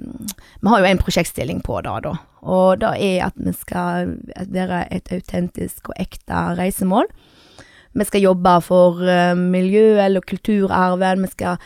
Vi 0.63 0.69
har 0.71 0.79
jo 0.79 0.85
en 0.85 0.97
prosjektstilling 1.03 1.61
på 1.65 1.81
det, 1.83 1.97
da. 2.07 2.13
Og 2.43 2.79
det 2.79 2.93
er 3.03 3.25
at 3.27 3.33
vi 3.35 3.51
skal 3.53 4.15
være 4.51 4.87
et 4.91 5.11
autentisk 5.11 5.89
og 5.91 5.95
ekte 5.99 6.41
reisemål. 6.59 7.05
Vi 7.95 8.03
skal 8.05 8.21
jobbe 8.23 8.55
for 8.63 8.95
miljø- 9.03 9.35
miljøet 9.35 10.05
eller 10.05 10.21
kulturarven. 10.21 11.21
Vi 11.21 11.27
skal, 11.35 11.57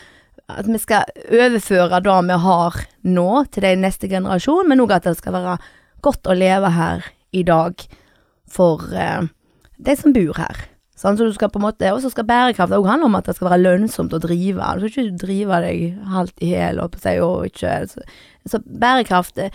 at 0.50 0.66
vi 0.66 0.78
skal 0.78 1.04
overføre 1.30 2.02
det 2.02 2.18
vi 2.28 2.38
har 2.42 2.74
nå, 3.04 3.28
til 3.50 3.62
de 3.62 3.76
neste 3.76 4.08
generasjon, 4.10 4.68
men 4.68 4.80
òg 4.80 4.92
at 4.98 5.04
det 5.08 5.16
skal 5.16 5.32
være 5.32 5.58
godt 6.02 6.22
å 6.28 6.36
leve 6.36 6.70
her 6.74 7.04
i 7.32 7.42
dag 7.42 7.74
for 8.52 8.84
eh, 8.94 9.28
de 9.78 9.96
som 9.98 10.14
bor 10.16 10.38
her. 10.40 10.66
Sånn, 10.98 11.14
så 11.14 11.28
du 11.28 11.34
skal 11.34 11.50
på 11.54 11.60
en 11.60 11.68
måte, 11.68 11.92
Og 11.94 12.00
så 12.02 12.10
skal 12.10 12.26
bærekraft 12.26 12.74
òg 12.74 12.88
handle 12.88 13.06
om 13.06 13.18
at 13.18 13.28
det 13.28 13.36
skal 13.36 13.52
være 13.52 13.62
lønnsomt 13.62 14.14
å 14.16 14.18
drive. 14.18 14.70
Du 14.80 14.88
skal 14.88 15.04
ikke 15.06 15.20
drive 15.22 15.60
deg 15.62 16.00
halvt 16.10 16.42
i 16.42 16.54
hæl, 16.56 16.80
Så, 17.54 18.02
så 18.50 18.58
bærekraft, 18.66 19.36
det, 19.36 19.52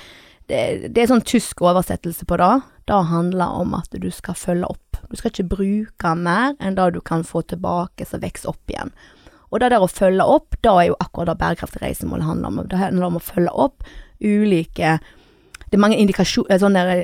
det, 0.48 0.94
det 0.96 1.04
er 1.04 1.12
sånn 1.12 1.26
tysk 1.28 1.62
oversettelse 1.62 2.26
på 2.26 2.38
det. 2.40 2.54
Det 2.88 3.02
handler 3.12 3.60
om 3.60 3.76
at 3.76 3.92
du 3.92 4.10
skal 4.12 4.36
følge 4.40 4.72
opp. 4.72 5.02
Du 5.10 5.18
skal 5.20 5.32
ikke 5.32 5.56
bruke 5.56 6.16
mer 6.16 6.56
enn 6.60 6.76
det 6.76 6.94
du 6.96 7.02
kan 7.02 7.24
få 7.28 7.44
tilbake 7.44 8.08
som 8.08 8.24
vokser 8.24 8.54
opp 8.54 8.72
igjen. 8.72 8.94
Og 9.52 9.60
det 9.62 9.70
der 9.70 9.84
å 9.84 9.92
følge 9.92 10.26
opp, 10.26 10.56
da 10.66 10.78
er 10.80 10.90
jo 10.90 11.00
akkurat 11.04 11.30
det 11.30 11.42
bærekraftig 11.44 11.84
reisemål 11.84 12.24
handler 12.26 12.50
om. 12.50 12.64
Det 12.72 12.80
handler 12.80 13.12
om 13.12 13.20
å 13.20 13.24
følge 13.24 13.52
opp 13.54 13.84
ulike 14.24 14.98
Det 15.74 15.80
er 15.80 15.82
mange 15.82 15.98
indikasjoner 15.98 16.60
Sånne 16.62 16.82
der, 16.86 17.00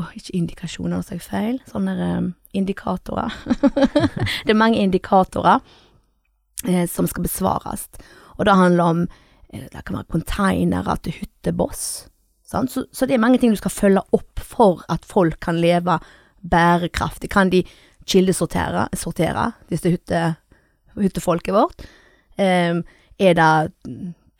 åh, 0.00 0.12
Ikke 0.16 0.32
indikasjoner, 0.38 0.94
nå 0.96 1.04
sa 1.04 1.12
jeg 1.12 1.26
feil. 1.26 1.58
Sånne 1.68 1.92
eh, 2.00 2.28
indikatorer. 2.56 3.34
det 4.46 4.54
er 4.54 4.56
mange 4.56 4.80
indikatorer 4.80 5.60
eh, 6.64 6.86
som 6.88 7.04
skal 7.10 7.26
besvares. 7.26 7.84
Og 8.38 8.48
det 8.48 8.54
handler 8.56 8.84
om 8.84 9.02
eh, 9.52 9.66
Det 9.68 9.84
kan 9.84 9.98
være 9.98 10.12
konteinere 10.16 10.96
til 11.04 11.18
hytteboss. 11.18 11.84
Så, 12.48 12.86
så 12.88 13.04
det 13.04 13.18
er 13.18 13.20
mange 13.20 13.42
ting 13.42 13.52
du 13.52 13.60
skal 13.60 13.74
følge 13.74 14.06
opp 14.16 14.40
for 14.40 14.80
at 14.88 15.04
folk 15.04 15.36
kan 15.44 15.60
leve 15.60 15.98
bærekraftig. 16.40 17.28
Kan 17.28 17.52
de 17.52 17.60
kildesortere, 18.08 18.86
sortere, 18.96 19.50
disse 19.68 19.92
hytte, 19.92 20.30
hyttefolket 20.96 21.52
vårt? 21.60 21.84
Eh, 22.40 22.80
er 23.20 23.36
det 23.36 23.52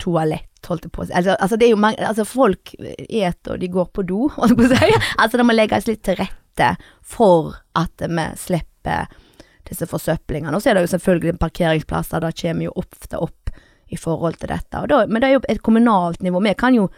toalett, 0.01 0.54
holdt 0.71 0.89
jeg 0.89 0.95
på 0.95 1.05
å 1.05 1.09
si. 1.09 1.15
Altså, 1.17 1.37
altså, 1.39 1.59
det 1.61 1.67
er 1.69 1.75
jo 1.75 1.83
mange, 1.83 2.01
altså 2.05 2.27
folk 2.29 2.75
et 2.79 3.51
og 3.51 3.61
de 3.61 3.71
går 3.73 3.91
på 3.95 4.07
do, 4.09 4.29
holdt 4.37 4.55
jeg 4.55 4.61
på 4.61 4.67
å 4.69 4.73
si. 4.73 4.99
Altså 5.23 5.41
det 5.41 5.47
må 5.47 5.57
legges 5.57 5.89
litt 5.91 6.03
til 6.07 6.19
rette 6.21 6.71
for 7.03 7.55
at 7.79 8.05
vi 8.05 8.27
slipper 8.41 9.09
disse 9.69 9.89
forsøplingene. 9.89 10.55
Og 10.55 10.63
så 10.63 10.71
er 10.71 10.79
det 10.79 10.87
jo 10.87 10.93
selvfølgelig 10.95 11.39
parkeringsplasser, 11.41 12.23
da 12.23 12.33
kommer 12.37 12.69
jo 12.69 12.77
ofte 12.85 13.21
opp 13.21 13.55
i 13.93 13.99
forhold 14.01 14.39
til 14.41 14.53
dette. 14.53 14.85
Da, 14.91 15.05
men 15.09 15.23
det 15.23 15.29
er 15.29 15.37
jo 15.39 15.45
et 15.49 15.63
kommunalt 15.65 16.23
nivå. 16.25 16.43
Vi 16.45 16.55
kan 16.59 16.77
jo 16.77 16.89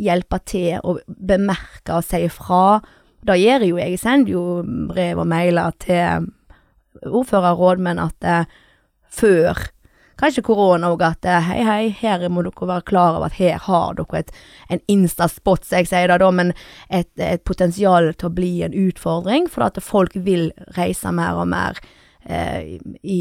hjelpe 0.00 0.40
til 0.48 0.76
å 0.84 0.98
bemerke 1.06 1.96
og 1.96 2.04
si 2.04 2.22
ifra. 2.26 2.80
Det 3.26 3.38
gjør 3.40 3.66
jo 3.70 3.78
jeg. 3.80 3.96
Jeg 3.96 4.02
sender 4.02 4.34
jo 4.36 4.44
brev 4.90 5.22
og 5.22 5.30
mailer 5.30 5.76
til 5.82 6.28
ordfører 7.06 7.54
og 7.54 7.62
rådmenn 7.62 8.00
at 8.00 8.26
eh, 8.28 8.52
før 9.12 9.66
kanskje 10.20 10.44
korona 10.46 10.90
òg, 10.92 11.04
at 11.06 11.28
eh, 11.28 11.48
hei, 11.50 11.60
hei, 11.66 11.82
her 12.00 12.26
må 12.32 12.44
dere 12.46 12.70
være 12.70 12.86
klar 12.88 13.18
over 13.18 13.28
at 13.28 13.38
her 13.38 13.60
har 13.66 13.96
dere 13.98 14.22
et, 14.22 14.32
en 14.72 14.82
instaspot, 14.96 15.64
som 15.64 15.80
jeg 15.80 15.90
sier 15.90 16.12
det 16.12 16.20
da, 16.22 16.30
men 16.34 16.52
et, 16.88 17.10
et 17.20 17.44
potensial 17.44 18.12
til 18.14 18.30
å 18.30 18.36
bli 18.36 18.52
en 18.66 18.76
utfordring, 18.86 19.50
for 19.52 19.66
at 19.68 19.80
folk 19.84 20.16
vil 20.16 20.50
reise 20.78 21.12
mer 21.14 21.42
og 21.42 21.50
mer 21.52 21.80
eh, 22.24 22.76
i, 23.02 23.20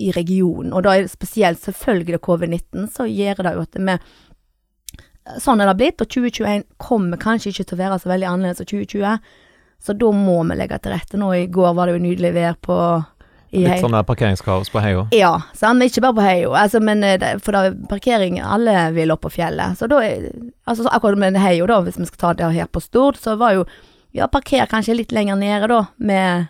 i 0.00 0.10
regionen. 0.16 0.72
Og 0.72 0.84
da 0.86 0.96
er 0.96 1.06
det 1.06 1.14
spesielt 1.14 1.62
selvfølgelig 1.62 2.22
covid-19, 2.24 2.90
så 2.96 3.08
gjør 3.10 3.44
det 3.46 3.56
jo 3.56 3.64
at 3.68 3.80
vi 3.80 4.02
Sånn 5.38 5.60
er 5.62 5.68
det 5.70 5.76
blitt, 5.78 6.02
og 6.02 6.08
2021 6.10 6.64
kommer 6.82 7.20
kanskje 7.20 7.52
ikke 7.52 7.64
til 7.70 7.76
å 7.76 7.78
være 7.78 7.98
så 8.02 8.08
veldig 8.10 8.26
annerledes 8.26 8.64
enn 8.64 8.68
2020. 8.72 9.28
Så 9.82 9.94
da 9.94 10.08
må 10.14 10.34
vi 10.48 10.56
legge 10.58 10.80
til 10.82 10.90
rette. 10.94 11.18
Nå 11.18 11.28
i 11.34 11.44
går 11.46 11.76
var 11.78 11.86
det 11.86 11.94
jo 11.94 12.02
nydelig 12.02 12.32
vær 12.34 12.56
på 12.58 12.78
Litt 13.52 13.82
sånn 13.84 13.92
der 13.92 14.02
parkeringskaos 14.08 14.70
på 14.72 14.80
Heio. 14.80 15.02
ja, 15.12 15.34
sant? 15.52 15.76
men 15.78 15.88
ikke 15.90 16.00
bare 16.06 16.16
på 16.16 16.24
Heio. 16.24 16.52
Altså, 16.56 16.80
men 16.80 17.04
eh, 17.04 17.20
for 17.44 17.52
da 17.52 17.66
er 17.68 17.74
parkering 17.90 18.38
Alle 18.40 18.90
vil 18.96 19.12
opp 19.12 19.20
på 19.26 19.32
fjellet. 19.34 19.76
Så 19.76 19.86
da 19.92 19.98
altså, 20.00 20.82
så 20.86 20.88
akkurat 20.88 21.20
med 21.20 21.36
Heio, 21.36 21.66
da, 21.68 21.80
hvis 21.84 21.98
vi 22.00 22.06
skal 22.08 22.18
ta 22.22 22.32
det 22.38 22.48
her 22.56 22.66
på 22.72 22.80
Stord, 22.80 23.20
så 23.20 23.36
var 23.36 23.52
jo 23.58 23.66
Ja, 24.12 24.26
parker 24.28 24.66
kanskje 24.68 24.96
litt 24.96 25.12
lenger 25.12 25.36
nede, 25.36 25.68
da, 25.68 25.82
med 25.98 26.46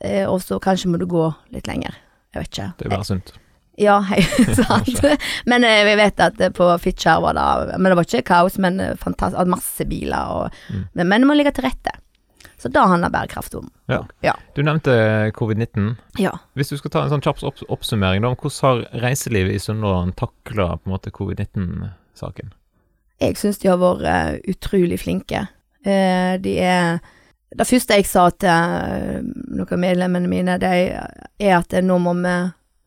eh, 0.00 0.24
Og 0.28 0.42
så 0.44 0.60
kanskje 0.60 0.88
må 0.92 1.00
du 1.00 1.06
gå 1.08 1.26
litt 1.52 1.66
lenger. 1.68 1.96
Jeg 2.34 2.42
vet 2.42 2.52
ikke. 2.52 2.70
Det 2.78 2.86
er 2.86 2.94
bare 2.96 3.04
sunt. 3.08 3.32
Ja, 3.76 3.98
hei, 4.10 4.22
sant. 4.56 5.00
Men 5.48 5.64
eh, 5.64 5.82
vi 5.88 5.96
vet 6.00 6.20
at 6.20 6.40
eh, 6.40 6.52
på 6.52 6.68
Fitjar 6.80 7.20
var 7.24 7.36
det 7.36 7.76
Men 7.78 7.90
det 7.92 7.96
var 7.98 8.06
ikke 8.08 8.22
kaos, 8.28 8.56
men 8.60 8.80
fantastisk, 9.00 9.48
masse 9.52 9.84
biler 9.88 10.32
og 10.36 10.52
Mm. 10.72 10.84
men, 10.92 11.08
men 11.08 11.20
det 11.24 11.28
må 11.28 11.34
ligge 11.36 11.52
til 11.56 11.64
rette. 11.64 11.92
Så 12.66 12.72
da 12.74 12.82
handler 12.90 13.12
bærekraft 13.14 13.54
om. 13.54 13.68
Ja. 13.86 14.00
Ja. 14.20 14.32
Du 14.54 14.62
nevnte 14.66 14.90
covid-19. 15.38 15.92
Ja. 16.18 16.32
Hvis 16.58 16.72
du 16.72 16.80
skal 16.80 16.90
ta 16.90 17.04
en 17.04 17.12
sånn 17.12 17.22
kjapp 17.22 17.44
opp 17.46 17.60
oppsummering, 17.70 18.24
da, 18.24 18.32
hvordan 18.34 18.56
har 18.66 19.04
reiselivet 19.04 19.54
i 19.54 19.60
Sunnhordland 19.62 20.16
takla 20.18 20.72
på 20.74 20.88
en 20.90 20.94
måte 20.96 21.12
covid-19-saken? 21.14 22.50
Jeg 23.22 23.38
syns 23.38 23.62
de 23.62 23.70
har 23.70 23.78
vært 23.78 24.02
eh, 24.10 24.32
utrolig 24.50 24.98
flinke. 25.04 25.46
Eh, 25.86 26.34
de 26.42 26.58
er 26.58 26.98
Det 27.56 27.68
første 27.68 27.94
jeg 27.94 28.08
sa 28.10 28.26
til 28.34 28.50
eh, 28.50 29.22
noen 29.22 29.70
av 29.70 29.78
medlemmene 29.78 30.28
mine, 30.28 30.58
det 30.58 30.72
er 31.38 31.54
at 31.54 31.72
nå 31.86 32.00
må 32.02 32.16
vi 32.18 32.34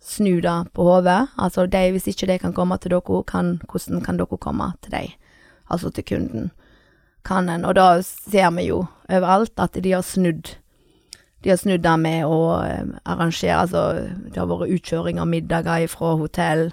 snu 0.03 0.41
det 0.43 0.57
på 0.75 0.83
hodet. 0.83 1.31
Altså 1.39 1.69
de, 1.71 1.85
hvis 1.95 2.11
ikke 2.11 2.27
de 2.27 2.39
kan 2.43 2.53
komme 2.53 2.77
til 2.77 2.91
dere, 2.91 3.23
kan, 3.23 3.61
hvordan 3.71 4.03
kan 4.03 4.19
dere 4.19 4.43
komme 4.43 4.73
til 4.83 4.91
dem? 4.91 5.15
Altså 5.71 5.89
til 5.89 6.03
kunden. 6.03 6.51
Kan 7.25 7.49
en. 7.49 7.65
Og 7.67 7.75
da 7.77 8.01
ser 8.03 8.51
vi 8.57 8.69
jo 8.69 8.83
overalt 9.09 9.59
at 9.59 9.77
de 9.77 9.93
har 9.93 10.05
snudd. 10.05 10.55
De 11.43 11.51
har 11.53 11.59
snudd 11.59 11.83
det 11.85 11.97
med 12.01 12.25
å 12.27 12.39
eh, 12.65 12.95
arrangere 13.07 13.61
Altså, 13.61 13.83
det 14.27 14.39
har 14.39 14.49
vært 14.49 14.73
utkjøring 14.75 15.21
av 15.21 15.29
middager 15.31 15.87
fra 15.91 16.15
hotell. 16.19 16.69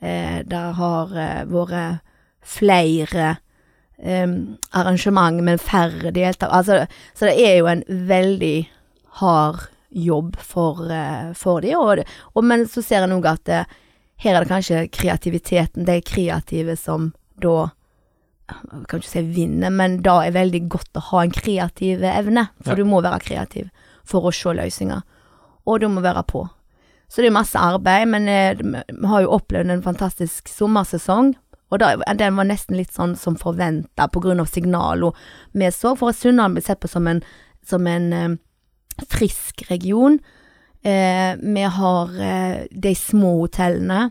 Eh, 0.00 0.42
det 0.46 0.64
har 0.78 1.14
eh, 1.18 1.42
vært 1.50 2.04
flere 2.44 3.36
eh, 3.98 4.28
arrangement, 4.76 5.42
men 5.42 5.58
færre 5.58 6.12
deltakere. 6.14 6.60
Altså, 6.60 7.00
så 7.14 7.30
det 7.30 7.38
er 7.42 7.58
jo 7.58 7.70
en 7.70 7.84
veldig 7.88 8.56
hard 9.20 9.68
jobb 9.94 10.36
for, 10.38 10.90
eh, 10.92 11.32
for 11.34 11.60
de, 11.60 11.74
og, 11.76 12.02
og, 12.34 12.44
men 12.44 12.66
så 12.68 12.82
ser 12.82 13.06
en 13.06 13.14
òg 13.16 13.28
at 13.30 13.50
eh, 13.50 13.72
her 14.24 14.36
er 14.36 14.44
det 14.44 14.50
kanskje 14.50 14.86
kreativiteten, 14.94 15.86
de 15.86 16.00
kreative 16.04 16.76
som 16.78 17.12
da 17.42 17.70
jeg 18.48 18.86
kan 18.88 19.00
ikke 19.00 19.08
si 19.08 19.22
vinner, 19.34 19.70
men 19.72 20.02
da 20.04 20.18
er 20.24 20.34
veldig 20.36 20.68
godt 20.68 20.98
å 21.00 21.04
ha 21.10 21.22
en 21.24 21.32
kreativ 21.32 22.02
evne. 22.04 22.48
For 22.62 22.74
Ja. 22.74 22.76
du 22.76 22.84
må 22.84 23.00
være 23.02 23.20
kreativ 23.20 23.70
for 24.04 24.22
å 24.28 24.32
se 24.34 24.52
løsninger. 24.52 25.02
Og 25.66 25.80
du 25.80 25.88
må 25.88 26.02
være 26.02 26.24
på. 26.26 26.48
Så 27.08 27.22
det 27.22 27.26
er 27.26 27.30
masse 27.38 27.56
arbeid, 27.56 28.08
men 28.08 28.28
eh, 28.28 28.54
vi 28.54 29.06
har 29.06 29.22
jo 29.22 29.30
opplevd 29.38 29.70
en 29.70 29.82
fantastisk 29.82 30.48
sommersesong. 30.48 31.34
Og 31.70 31.78
da, 31.78 31.96
den 32.14 32.36
var 32.36 32.44
nesten 32.44 32.76
litt 32.76 32.92
sånn 32.92 33.16
som 33.16 33.36
forventa 33.36 34.08
av 34.08 34.46
signalene 34.46 35.12
vi 35.52 35.70
så. 35.70 35.96
For 35.96 36.12
Sunnhordland 36.12 36.54
blir 36.54 36.62
sett 36.62 36.80
på 36.80 36.88
som 36.88 37.06
en, 37.06 37.22
som 37.64 37.86
en 37.86 38.12
eh, 38.12 38.36
frisk 39.08 39.64
region. 39.70 40.18
Eh, 40.84 41.36
vi 41.40 41.62
har 41.62 42.20
eh, 42.20 42.66
de 42.70 42.94
små 42.94 43.40
hotellene. 43.40 44.10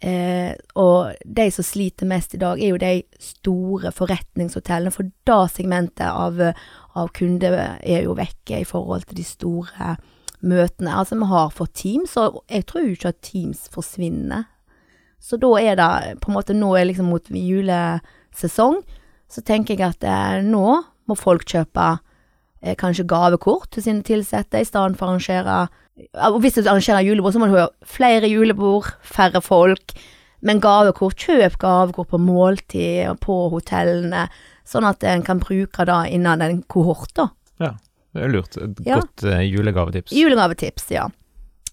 Eh, 0.00 0.54
og 0.80 1.12
de 1.24 1.44
som 1.52 1.66
sliter 1.66 2.08
mest 2.08 2.34
i 2.34 2.40
dag, 2.40 2.60
er 2.60 2.72
jo 2.72 2.80
de 2.80 3.02
store 3.20 3.92
forretningshotellene. 3.92 4.92
For 4.94 5.10
da 5.28 5.42
segmentet 5.52 6.06
av, 6.08 6.40
av 6.96 7.12
kunder 7.16 7.58
er 7.80 8.06
jo 8.06 8.16
vekke 8.18 8.62
i 8.62 8.68
forhold 8.68 9.08
til 9.08 9.20
de 9.20 9.26
store 9.28 9.96
møtene. 10.40 10.94
Altså, 10.96 11.18
vi 11.20 11.28
har 11.30 11.52
fått 11.52 11.76
Teams, 11.82 12.16
og 12.16 12.40
jeg 12.48 12.66
tror 12.68 12.86
jo 12.86 12.96
ikke 12.96 13.12
at 13.12 13.22
Teams 13.26 13.66
forsvinner. 13.72 14.48
Så 15.20 15.36
da 15.36 15.50
er 15.60 15.76
det 15.76 16.20
på 16.22 16.30
en 16.30 16.38
måte 16.38 16.56
Nå 16.56 16.72
er 16.78 16.86
liksom 16.88 17.10
mot 17.12 17.26
julesesong, 17.28 18.80
så 19.30 19.42
tenker 19.46 19.76
jeg 19.76 19.92
at 19.92 20.06
eh, 20.08 20.40
nå 20.42 20.80
må 21.06 21.16
folk 21.18 21.44
kjøpe 21.46 21.90
eh, 22.64 22.74
kanskje 22.78 23.06
gavekort 23.06 23.68
til 23.74 23.84
sine 23.84 24.16
ansatte, 24.16 24.58
i 24.58 24.66
stedet 24.66 24.96
for 24.96 25.06
å 25.06 25.12
arrangere 25.12 25.58
Hvis 26.40 26.58
du 26.58 26.62
arrangerer 26.68 27.04
julebord, 27.06 27.34
så 27.34 27.42
må 27.42 27.48
du 27.50 27.56
ha 27.58 27.68
flere 27.86 28.28
julebord, 28.30 28.88
færre 29.02 29.42
folk. 29.44 29.94
Men 30.42 30.60
gavekort, 30.60 31.16
kjøp 31.20 31.58
gavekort 31.60 32.08
på 32.14 32.18
måltid 32.22 33.10
og 33.10 33.18
på 33.20 33.36
hotellene, 33.52 34.28
sånn 34.64 34.86
at 34.88 35.04
en 35.04 35.22
kan 35.26 35.40
bruke 35.42 35.84
det 35.84 35.98
innen 36.14 36.40
en 36.46 36.62
kohort, 36.70 37.12
da. 37.14 37.28
Det 38.10 38.24
er 38.24 38.28
lurt. 38.32 38.56
Et 38.56 38.80
Ja. 38.86 38.96
godt 38.98 39.22
uh, 39.22 39.38
julegavetips. 39.46 40.10
Julegavetips, 40.10 40.90
ja. 40.90 41.04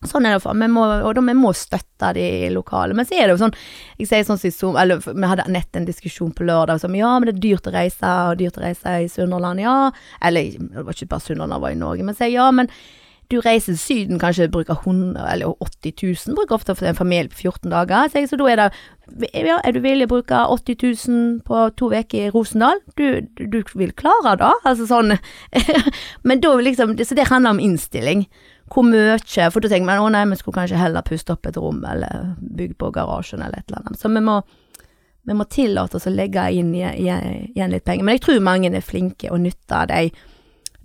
Sånn 0.05 0.27
er 0.27 0.35
det, 0.35 0.43
for. 0.43 0.53
Vi 0.53 0.67
må, 0.69 0.83
og 1.01 1.15
da 1.17 1.21
vi 1.25 1.33
må 1.33 1.49
støtte 1.57 2.11
de 2.13 2.49
lokale. 2.53 2.93
Men 2.93 3.07
så 3.09 3.15
er 3.17 3.25
det 3.25 3.33
jo 3.33 3.39
sånn 3.41 3.55
Jeg 3.97 4.07
sier 4.11 4.23
sånn 4.27 4.37
som 4.53 4.77
Eller 4.77 4.99
vi 5.01 5.25
hadde 5.25 5.47
nett 5.49 5.75
en 5.75 5.87
diskusjon 5.87 6.29
på 6.37 6.45
lørdag 6.45 6.79
som 6.83 6.93
ja, 6.93 7.15
men 7.17 7.25
det 7.25 7.33
er 7.37 7.41
dyrt 7.47 7.65
å 7.65 7.73
reise, 7.73 8.05
og 8.29 8.37
dyrt 8.37 8.59
å 8.59 8.61
reise 8.61 8.93
i 9.01 9.07
Sunnhordland, 9.09 9.59
ja. 9.65 9.89
Eller 10.21 10.51
det 10.53 10.85
var 10.85 10.93
ikke 10.93 11.09
bare 11.09 11.25
Sunnhordland, 11.25 11.57
det 11.57 11.65
var 11.65 11.71
i 11.73 11.81
Norge. 11.81 12.05
Men 12.05 12.15
sier 12.19 12.29
ja, 12.29 12.51
men 12.51 12.69
du 13.31 13.39
reiser 13.43 13.73
til 13.73 13.79
Syden, 13.79 14.19
kanskje 14.19 14.47
bruker 14.51 14.77
100 14.79 15.25
eller 15.33 15.53
80 15.63 15.93
000, 16.27 16.35
bruker 16.35 16.55
ofte 16.55 16.75
for 16.75 16.87
en 16.87 16.95
familie 16.95 17.29
på 17.29 17.41
14 17.51 17.71
dager. 17.71 18.07
Så, 18.07 18.21
jeg, 18.21 18.29
så 18.29 18.39
da 18.39 18.49
er 18.51 18.61
det 18.61 18.67
ja, 19.33 19.59
Er 19.63 19.71
du 19.71 19.79
villig 19.79 20.07
å 20.07 20.11
bruke 20.15 20.39
80 20.51 20.77
000 21.07 21.39
på 21.47 21.63
to 21.79 21.89
uker 21.91 22.27
i 22.27 22.29
Rosendal? 22.31 22.79
Du, 22.99 23.21
du, 23.39 23.61
vil 23.75 23.93
klare 23.95 24.35
det, 24.39 24.51
altså 24.63 24.87
sånn. 24.87 25.15
Men 26.27 26.43
da 26.43 26.53
liksom 26.59 26.95
Så 26.99 27.15
det 27.15 27.29
handler 27.31 27.55
om 27.55 27.63
innstilling 27.63 28.27
hvor 28.67 28.83
mye 28.83 29.15
For 29.51 29.63
da 29.63 29.71
tenker 29.71 29.87
man 29.87 30.03
å 30.03 30.09
nei, 30.11 30.25
vi 30.27 30.39
skulle 30.39 30.59
kanskje 30.59 30.79
heller 30.79 31.05
puste 31.07 31.31
opp 31.35 31.47
et 31.47 31.59
rom, 31.59 31.83
eller 31.87 32.33
bygge 32.39 32.75
på 32.79 32.91
garasjen, 32.95 33.43
eller 33.43 33.61
et 33.61 33.69
eller 33.69 33.79
annet. 33.79 33.99
Så 33.99 34.11
vi 34.11 34.23
må, 34.23 34.41
vi 35.23 35.35
må 35.39 35.45
tillate 35.47 35.95
oss 35.95 36.07
å 36.09 36.11
legge 36.11 36.49
inn 36.51 36.73
igjen 36.75 37.71
litt 37.71 37.85
penger. 37.87 38.03
Men 38.03 38.17
jeg 38.17 38.25
tror 38.25 38.43
mange 38.43 38.73
er 38.73 38.83
flinke 38.83 39.31
og 39.31 39.39
nytter 39.45 39.87
de 39.87 40.09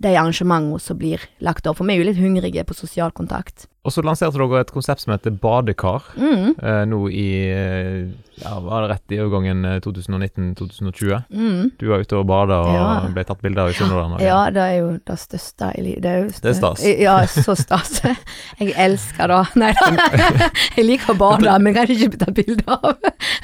de 0.03 0.11
arrangementene 0.19 0.79
som 0.83 0.97
blir 0.99 1.23
lagt 1.43 1.65
opp. 1.67 1.77
For 1.79 1.87
vi 1.87 1.95
er 1.95 2.03
jo 2.03 2.09
litt 2.11 2.19
hungrige 2.21 2.63
på 2.67 2.75
sosial 2.77 3.11
kontakt. 3.15 3.65
Og 3.83 3.91
så 3.91 3.99
lanserte 4.05 4.39
dere 4.39 4.61
et 4.63 4.69
konsept 4.71 5.01
som 5.03 5.11
heter 5.11 5.33
Badekar, 5.43 6.05
Mm. 6.15 6.53
eh, 6.55 6.83
nå 6.87 6.99
i 7.11 7.25
eh, 7.51 8.05
ja, 8.39 8.53
var 8.63 8.85
det 8.85 8.91
rett 8.93 9.11
i 9.11 9.19
overgangen 9.19 9.65
eh, 9.67 9.79
2019-2020. 9.83 11.23
Mm. 11.33 11.71
Du 11.79 11.87
var 11.89 11.99
ute 12.03 12.15
og 12.17 12.25
bada 12.29 12.59
og 12.63 12.73
Ja. 12.73 12.85
ble 13.13 13.23
tatt 13.27 13.41
bilde 13.43 13.59
av 13.61 13.69
i 13.69 13.73
Sunnhordland. 13.73 14.21
Ja, 14.23 14.49
det 14.49 14.61
er 14.61 14.77
jo 14.79 14.99
det 15.05 15.17
største 15.19 15.71
i 15.77 15.81
livet. 15.81 16.01
Det 16.03 16.41
Det 16.41 16.49
er 16.51 16.53
stas. 16.59 16.83
Ja, 16.99 17.17
så 17.27 17.55
stas. 17.59 18.01
Jeg 18.59 18.73
elsker 18.77 19.27
det. 19.27 19.41
Nei 19.59 19.73
da. 19.73 20.49
Jeg 20.77 20.85
liker 20.85 21.13
å 21.13 21.17
bade, 21.19 21.59
men 21.63 21.73
kan 21.75 21.87
ikke 21.87 22.17
tatt 22.17 22.33
bilde 22.39 22.63
av. 22.67 22.95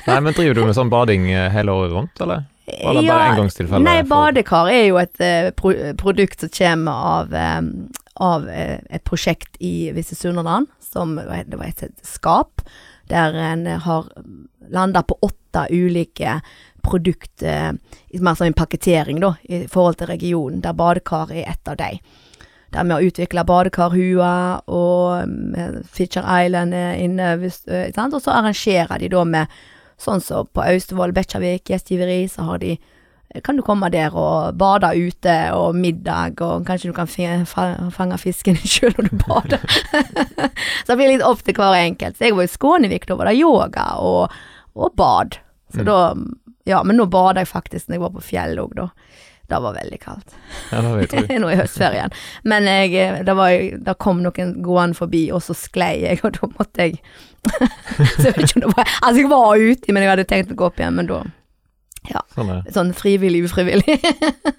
Nei, 0.08 0.20
men 0.22 0.34
driver 0.34 0.54
du 0.56 0.66
med 0.72 0.76
sånn 0.80 0.90
bading 0.92 1.30
eh, 1.32 1.50
hele 1.52 1.72
året 1.76 1.92
rundt, 1.92 2.22
eller? 2.24 2.46
Var 2.84 3.00
det 3.00 3.06
bare 3.08 3.32
engangstilfelle 3.34 3.86
Nei, 3.86 4.04
badekar 4.08 4.70
er 4.74 4.86
jo 4.88 5.00
et 5.02 5.24
eh, 5.24 5.50
pro 5.58 5.74
produkt 6.00 6.46
som 6.46 6.54
kommer 6.54 7.10
av, 7.14 7.34
eh, 7.34 7.62
av 8.30 8.48
eh, 8.50 8.78
et 8.90 9.06
prosjekt 9.08 9.60
i 9.60 9.92
Visse 9.96 10.18
Sunnhordland, 10.18 10.70
som 10.84 11.18
det 11.20 11.58
var 11.60 11.70
et 11.70 12.06
skap, 12.06 12.64
der 13.10 13.34
en 13.34 13.66
har 13.86 14.10
landa 14.70 15.02
på 15.04 15.18
åtte 15.26 15.66
ulike 15.74 16.40
produkt, 16.82 17.44
eh, 17.44 17.72
mer 18.22 18.36
som 18.36 18.48
en 18.48 18.54
pakketering 18.54 19.20
da, 19.20 19.34
i 19.44 19.68
forhold 19.68 20.00
til 20.00 20.08
regionen, 20.08 20.62
der 20.62 20.74
badekar 20.74 21.32
er 21.32 21.50
et 21.50 21.68
av 21.68 21.78
de. 21.78 22.00
Der 22.74 22.84
vi 22.84 22.94
har 22.94 23.02
utvikla 23.02 23.44
badekarhua, 23.44 24.62
og 24.68 25.58
eh, 25.58 25.82
Fitcher 25.86 26.26
Island 26.46 26.74
er 26.74 26.94
inne, 27.02 27.34
eh, 27.68 27.92
og 28.06 28.22
så 28.22 28.32
arrangerer 28.32 29.00
de 29.00 29.10
da 29.10 29.24
med 29.24 29.48
Sånn 30.00 30.22
som 30.24 30.48
på 30.56 30.64
Austevoll, 30.64 31.12
Bekkjarvik, 31.16 31.70
gjestgiveri, 31.74 32.24
så 32.32 32.46
har 32.48 32.62
de 32.64 32.78
kan 33.46 33.60
du 33.60 33.62
komme 33.62 33.92
der 33.94 34.16
og 34.18 34.56
bade 34.58 34.90
ute, 34.98 35.34
og 35.54 35.76
middag, 35.78 36.40
og 36.42 36.64
kanskje 36.66 36.90
du 36.90 36.96
kan 36.98 37.10
fange 37.94 38.18
fisken 38.18 38.58
sjøl 38.74 38.96
når 38.98 39.10
du 39.12 39.20
bader. 39.22 39.66
så 40.84 40.90
det 40.90 40.98
blir 40.98 41.12
litt 41.14 41.26
opp 41.26 41.44
til 41.46 41.54
hver 41.60 41.78
enkelt. 41.78 42.18
Så 42.18 42.26
jeg 42.26 42.38
var 42.40 42.48
i 42.48 42.50
Skånevik, 42.50 43.06
da 43.06 43.20
var 43.20 43.30
det 43.30 43.38
yoga 43.38 43.86
og, 44.02 44.34
og 44.74 44.96
bad. 44.98 45.38
Så 45.70 45.84
Mm. 45.84 45.86
da 45.86 46.00
Ja, 46.66 46.84
men 46.84 46.98
nå 46.98 47.06
bader 47.10 47.42
jeg 47.42 47.50
faktisk 47.50 47.88
når 47.88 47.96
jeg 47.96 48.02
var 48.02 48.12
på 48.14 48.22
fjellet 48.26 48.60
òg, 48.62 48.74
da. 48.78 48.88
Det 49.50 49.60
var 49.64 49.74
veldig 49.74 50.00
kaldt. 50.04 50.36
Ja, 50.70 50.82
det 50.86 50.92
vet 51.00 51.16
jeg 51.18 51.40
nå 51.44 51.50
i 51.50 51.58
høstferien. 51.58 52.14
Men 52.50 52.70
jeg, 52.70 53.24
det, 53.26 53.36
var, 53.38 53.56
det 53.88 53.98
kom 54.02 54.22
noen 54.26 54.54
gående 54.66 54.98
forbi, 54.98 55.26
og 55.34 55.42
så 55.46 55.58
sklei 55.58 55.96
jeg, 56.04 56.22
og 56.24 56.38
da 56.38 56.52
måtte 56.54 56.88
jeg 56.88 57.02
Så 58.20 58.34
jeg 58.34 58.50
ikke 58.50 58.68
var 58.68 58.84
Altså, 58.84 59.22
jeg 59.22 59.30
var 59.32 59.62
uti, 59.64 59.94
men 59.96 60.04
jeg 60.04 60.12
hadde 60.12 60.26
tenkt 60.28 60.50
å 60.52 60.58
gå 60.60 60.66
opp 60.68 60.82
igjen, 60.82 60.98
men 61.00 61.08
da 61.08 61.22
Sånn 62.34 62.50
er. 62.54 62.62
Sånn 62.74 62.92
frivillig, 62.96 63.44
ufrivillig. 63.50 64.00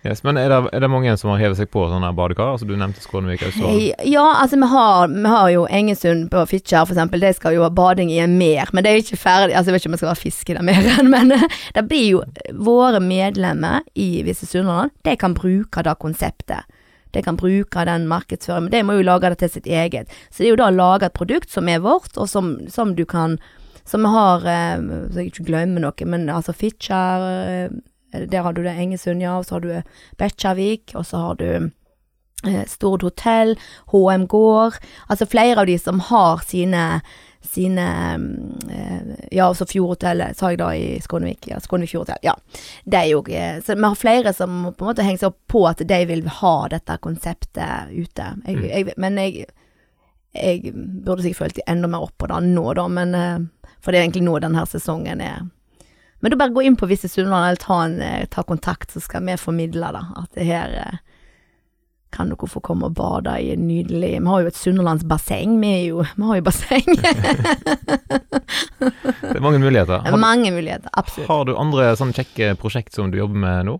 Yes, 0.00 0.22
men 0.24 0.38
er 0.40 0.48
det, 0.48 0.58
er 0.72 0.80
det 0.80 0.88
mange 0.88 1.12
som 1.20 1.28
har 1.32 1.40
hevet 1.42 1.58
seg 1.58 1.68
på 1.72 1.82
sånne 1.90 2.08
badekar? 2.16 2.54
Altså, 2.54 2.64
du 2.68 2.72
nevnte 2.78 3.02
Skånevik 3.04 3.42
Austevoll. 3.44 3.90
Ja, 4.08 4.24
altså 4.40 4.56
vi 4.56 4.68
har, 4.72 5.10
vi 5.12 5.28
har 5.28 5.50
jo 5.52 5.66
Engesund 5.68 6.30
på 6.32 6.44
Fitjar 6.48 6.86
for 6.88 6.96
eksempel, 6.96 7.20
de 7.20 7.32
skal 7.36 7.58
jo 7.58 7.66
ha 7.66 7.70
bading 7.74 8.08
i 8.12 8.20
en 8.24 8.38
mer, 8.40 8.72
men 8.72 8.84
det 8.84 8.90
er 8.90 8.98
jo 8.98 9.04
ikke 9.04 9.20
ferdig, 9.20 9.54
altså 9.54 9.70
jeg 9.70 9.76
vet 9.76 9.84
ikke 9.84 9.90
om 9.90 9.96
vi 9.96 10.00
skal 10.00 10.12
ha 10.12 10.18
fisk 10.18 10.50
i 10.50 10.56
den 10.56 10.68
meren, 10.70 11.10
men 11.14 11.36
eh, 11.36 11.46
det 11.76 11.84
blir 11.90 12.06
jo 12.16 12.24
våre 12.64 13.02
medlemmer 13.04 13.84
i 13.92 14.08
Visse 14.26 14.48
Sunnhordland, 14.48 14.96
de 15.06 15.16
kan 15.20 15.36
bruke 15.36 15.84
det 15.84 15.98
konseptet. 16.00 16.78
De 17.12 17.22
kan 17.26 17.36
bruke 17.36 17.84
den 17.84 18.08
markedsføringen, 18.08 18.68
men 18.68 18.74
de 18.74 18.82
må 18.86 18.98
jo 18.98 19.06
lage 19.06 19.32
det 19.32 19.40
til 19.42 19.54
sitt 19.56 19.66
eget. 19.66 20.10
Så 20.30 20.42
det 20.42 20.48
er 20.48 20.54
jo 20.54 20.60
da 20.62 20.68
å 20.70 20.76
lage 20.76 21.08
et 21.10 21.16
produkt 21.16 21.50
som 21.50 21.68
er 21.68 21.82
vårt, 21.82 22.14
og 22.16 22.30
som, 22.30 22.54
som 22.70 22.94
du 22.96 23.04
kan 23.08 23.40
Som 23.90 24.06
vi 24.06 24.12
har, 24.14 24.44
eh, 24.46 24.82
så 25.10 25.18
jeg 25.18 25.32
ikke 25.32 25.48
glemmer 25.50 25.82
noe, 25.82 26.06
men 26.06 26.28
altså 26.30 26.54
Fitjar, 26.54 27.24
eh, 27.40 28.26
der 28.30 28.42
har 28.46 28.54
du 28.54 28.62
det 28.62 28.76
Engesund, 28.78 29.22
ja, 29.22 29.36
og 29.38 29.46
så 29.46 29.58
har 29.58 29.64
du 29.64 29.72
Bekkjarvik, 30.18 30.94
og 30.94 31.06
så 31.06 31.24
har 31.24 31.40
du 31.40 31.48
eh, 32.46 32.62
Stord 32.70 33.02
hotell, 33.06 33.56
HM 33.90 34.28
gård, 34.30 34.78
altså 35.08 35.26
flere 35.26 35.64
av 35.64 35.66
de 35.70 35.78
som 35.78 36.00
har 36.10 36.46
sine 36.46 37.02
sine 37.40 38.14
eh, 38.68 39.26
Ja, 39.32 39.46
også 39.48 39.66
Fjordhotellet, 39.66 40.36
sa 40.36 40.50
jeg 40.52 40.58
da 40.60 40.70
i 40.76 40.98
Skånevik. 41.00 41.48
Ja, 41.48 41.60
Skånevik 41.60 41.94
Fjordhotell. 41.94 42.20
Ja. 42.22 42.34
Det 42.84 42.98
er 42.98 43.06
jo 43.14 43.22
eh, 43.32 43.62
Så 43.64 43.78
vi 43.78 43.86
har 43.86 43.96
flere 43.96 44.34
som 44.36 44.66
på 44.76 44.84
en 44.84 44.90
måte 44.90 45.06
henger 45.06 45.22
seg 45.22 45.32
opp 45.32 45.40
på 45.48 45.62
at 45.70 45.80
de 45.88 46.00
vil 46.10 46.26
ha 46.40 46.54
dette 46.68 46.98
konseptet 47.00 47.94
ute. 47.94 48.28
Jeg, 48.44 48.60
jeg, 48.68 48.94
men 49.00 49.18
jeg 49.20 49.48
jeg 50.30 50.70
burde 51.02 51.24
sikkert 51.24 51.40
følt 51.40 51.56
enda 51.66 51.88
mer 51.90 52.04
opp 52.04 52.14
på 52.22 52.28
det 52.30 52.36
nå, 52.52 52.62
da, 52.78 52.84
men 52.86 53.14
eh, 53.18 53.38
For 53.80 53.92
det 53.92 53.98
er 54.00 54.04
egentlig 54.08 54.26
nå 54.26 54.38
denne 54.44 54.66
sesongen 54.68 55.20
er 55.24 55.46
Men 56.20 56.30
da 56.32 56.36
bare 56.36 56.52
gå 56.52 56.62
inn 56.68 56.76
på 56.76 56.86
Visse 56.90 57.08
Sunnhordland 57.08 57.46
eller 57.46 57.62
ta, 57.62 57.78
en, 57.84 58.00
eh, 58.04 58.26
ta 58.28 58.42
kontakt, 58.44 58.90
så 58.92 59.00
skal 59.00 59.24
vi 59.24 59.36
formidle 59.40 59.92
da, 59.96 60.02
At 60.20 60.34
det 60.36 60.44
her 60.50 60.74
eh, 60.82 60.98
kan 62.12 62.28
dere 62.28 62.48
få 62.50 62.60
komme 62.60 62.88
og 62.90 62.96
bade 62.98 63.36
i 63.40 63.52
en 63.54 63.68
nydelig 63.68 64.16
Vi 64.20 64.26
har 64.26 64.40
jo 64.42 64.50
et 64.50 64.56
sunnhordlandsbasseng. 64.58 65.52
Vi, 65.62 65.70
jo, 65.86 66.02
vi 66.16 66.26
har 66.26 66.40
jo 66.40 66.42
basseng. 66.48 66.88
Det 69.20 69.36
er 69.36 69.40
mange 69.44 69.58
muligheter. 69.62 69.98
Har, 70.04 70.16
Mange 70.18 70.50
muligheter, 70.52 70.90
absolutt. 70.92 71.28
har 71.28 71.44
du 71.46 71.52
andre 71.56 71.90
sånne 71.96 72.16
kjekke 72.16 72.54
prosjekt 72.60 72.96
som 72.96 73.10
du 73.12 73.18
jobber 73.20 73.38
med 73.44 73.68
nå? 73.68 73.76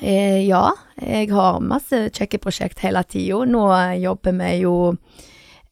Eh, 0.00 0.40
ja, 0.48 0.70
jeg 0.96 1.28
har 1.34 1.60
masse 1.60 2.06
kjekke 2.16 2.40
prosjekt 2.40 2.80
hele 2.84 3.02
tida. 3.04 3.42
Nå 3.48 3.66
eh, 3.76 3.98
jobber 4.06 4.32
vi 4.40 4.50
jo 4.62 4.74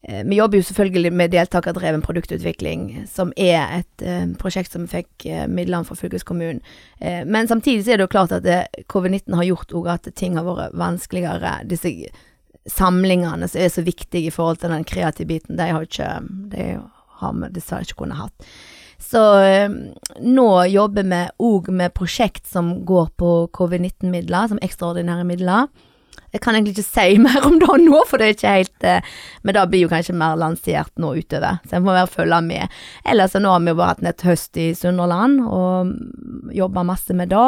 Vi 0.01 0.37
jobber 0.37 0.61
jo 0.61 0.63
selvfølgelig 0.63 1.11
med 1.11 1.33
deltakerdreven 1.33 2.01
produktutvikling, 2.01 2.85
som 3.11 3.33
er 3.35 3.81
et 3.81 4.03
eh, 4.05 4.29
prosjekt 4.39 4.71
som 4.71 4.85
fikk 4.87 5.25
eh, 5.27 5.43
midlene 5.51 5.83
fra 5.83 5.97
fylkeskommunen. 5.99 6.61
Eh, 7.03 7.25
men 7.27 7.49
samtidig 7.51 7.83
så 7.83 7.91
er 7.91 7.99
det 7.99 8.07
jo 8.07 8.13
klart 8.13 8.31
at 8.31 8.47
eh, 8.47 8.63
covid-19 8.87 9.35
har 9.35 9.49
gjort 9.49 9.75
òg 9.75 9.89
at 9.91 10.07
ting 10.15 10.39
har 10.39 10.47
vært 10.47 10.77
vanskeligere. 10.79 11.57
Disse 11.67 11.91
samlingene 12.71 13.51
som 13.51 13.59
er 13.59 13.73
så 13.73 13.83
viktige 13.83 14.31
i 14.31 14.33
forhold 14.33 14.61
til 14.63 14.71
den 14.71 14.87
kreative 14.87 15.33
biten, 15.33 15.59
de 15.59 15.67
har 15.67 15.83
ikke 15.83 16.09
De 16.55 16.69
har 17.19 17.35
vi 17.35 17.51
dessverre 17.51 17.83
ikke 17.83 17.99
kunnet 18.05 18.21
hatt. 18.21 18.49
Så 18.99 19.21
eh, 19.43 19.69
nå 20.23 20.47
jobber 20.71 21.07
vi 21.11 21.21
òg 21.43 21.69
med 21.75 21.95
prosjekt 21.95 22.47
som 22.47 22.85
går 22.87 23.11
på 23.19 23.33
covid-19-midler, 23.55 24.47
som 24.51 24.63
ekstraordinære 24.63 25.27
midler. 25.27 25.67
Jeg 26.33 26.41
kan 26.43 26.55
egentlig 26.55 26.75
ikke 26.77 26.87
si 26.87 27.17
mer 27.25 27.45
om 27.47 27.59
det 27.61 27.77
nå, 27.85 28.01
for 28.09 28.21
det 28.21 28.27
er 28.27 28.35
ikke 28.35 28.55
helt 28.57 28.87
eh, 28.87 29.13
Men 29.43 29.57
det 29.57 29.67
blir 29.71 29.85
jo 29.85 29.91
kanskje 29.91 30.17
mer 30.17 30.35
lansert 30.39 30.91
nå 31.01 31.13
utover, 31.17 31.61
så 31.65 31.77
jeg 31.77 31.85
må 31.85 31.93
bare 31.93 32.09
følge 32.11 32.41
med. 32.45 32.81
Ellers 33.05 33.33
så 33.33 33.41
nå 33.41 33.53
har 33.53 33.63
vi 33.65 33.73
jo 33.73 33.79
bare 33.79 33.95
hatt 33.95 34.11
et 34.11 34.27
høst 34.27 34.59
i 34.59 34.69
Sunnhordland, 34.77 35.41
og 35.45 36.53
jobba 36.55 36.85
masse 36.87 37.15
med 37.15 37.31
det. 37.33 37.47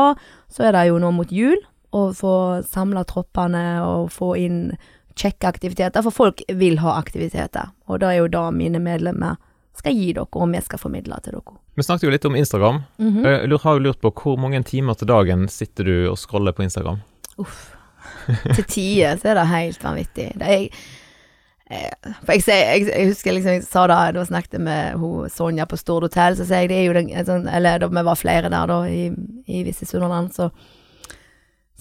Så 0.52 0.66
er 0.68 0.76
det 0.76 0.88
jo 0.90 1.00
nå 1.02 1.12
mot 1.16 1.32
jul, 1.32 1.60
å 1.92 2.08
få 2.16 2.34
samla 2.64 3.04
troppene 3.08 3.82
og 3.84 4.12
få 4.16 4.34
inn 4.40 4.60
kjekke 5.20 5.50
aktiviteter, 5.50 6.04
for 6.06 6.16
folk 6.16 6.44
vil 6.56 6.80
ha 6.80 6.96
aktiviteter. 6.98 7.74
Og 7.92 8.00
det 8.02 8.08
er 8.14 8.22
jo 8.22 8.30
det 8.32 8.46
mine 8.56 8.80
medlemmer 8.80 9.36
skal 9.78 9.96
gi 9.96 10.12
dere, 10.16 10.28
og 10.32 10.50
vi 10.52 10.62
skal 10.64 10.80
formidle 10.82 11.20
til 11.24 11.38
dere. 11.38 11.58
Vi 11.76 11.86
snakket 11.86 12.08
jo 12.08 12.14
litt 12.14 12.26
om 12.28 12.36
Instagram. 12.36 12.82
Mhm. 13.00 13.22
Jeg 13.26 13.60
har 13.64 13.78
jo 13.78 13.86
lurt 13.86 14.02
på 14.02 14.12
hvor 14.12 14.40
mange 14.40 14.64
timer 14.64 14.96
til 14.96 15.08
dagen 15.08 15.48
sitter 15.48 15.84
du 15.84 16.10
og 16.12 16.18
scroller 16.18 16.52
på 16.56 16.64
Instagram? 16.64 17.02
Uff. 17.38 17.81
Til 18.56 18.66
tider 18.66 19.22
så 19.22 19.32
er 19.32 19.40
det 19.40 19.48
helt 19.52 19.86
vanvittig. 19.86 20.28
Det 20.42 20.50
er, 20.50 20.66
jeg, 21.72 22.14
for 22.26 22.36
jeg, 22.36 22.44
jeg, 22.52 22.88
jeg 22.90 23.08
husker 23.14 23.36
liksom 23.36 23.56
jeg 23.56 23.64
sa 23.64 23.86
da 23.88 24.02
da 24.12 24.20
jeg 24.20 24.32
snakket 24.32 24.60
med 24.60 25.00
hun, 25.00 25.30
Sonja 25.32 25.66
på 25.70 25.80
Stord 25.80 26.10
hotell, 26.10 26.36
så 26.36 26.48
sier 26.48 26.66
jeg 26.66 26.72
det 26.74 26.80
er 26.82 26.86
jo 26.90 26.98
den, 27.00 27.12
sånn, 27.28 27.48
Eller 27.48 27.80
da 27.80 27.88
vi 27.92 28.06
var 28.10 28.20
flere 28.20 28.52
der 28.52 28.72
da 28.72 28.84
i, 28.90 29.08
i 29.48 29.64
Visse 29.68 29.88
Sunnhordland, 29.88 30.34
så 30.36 30.52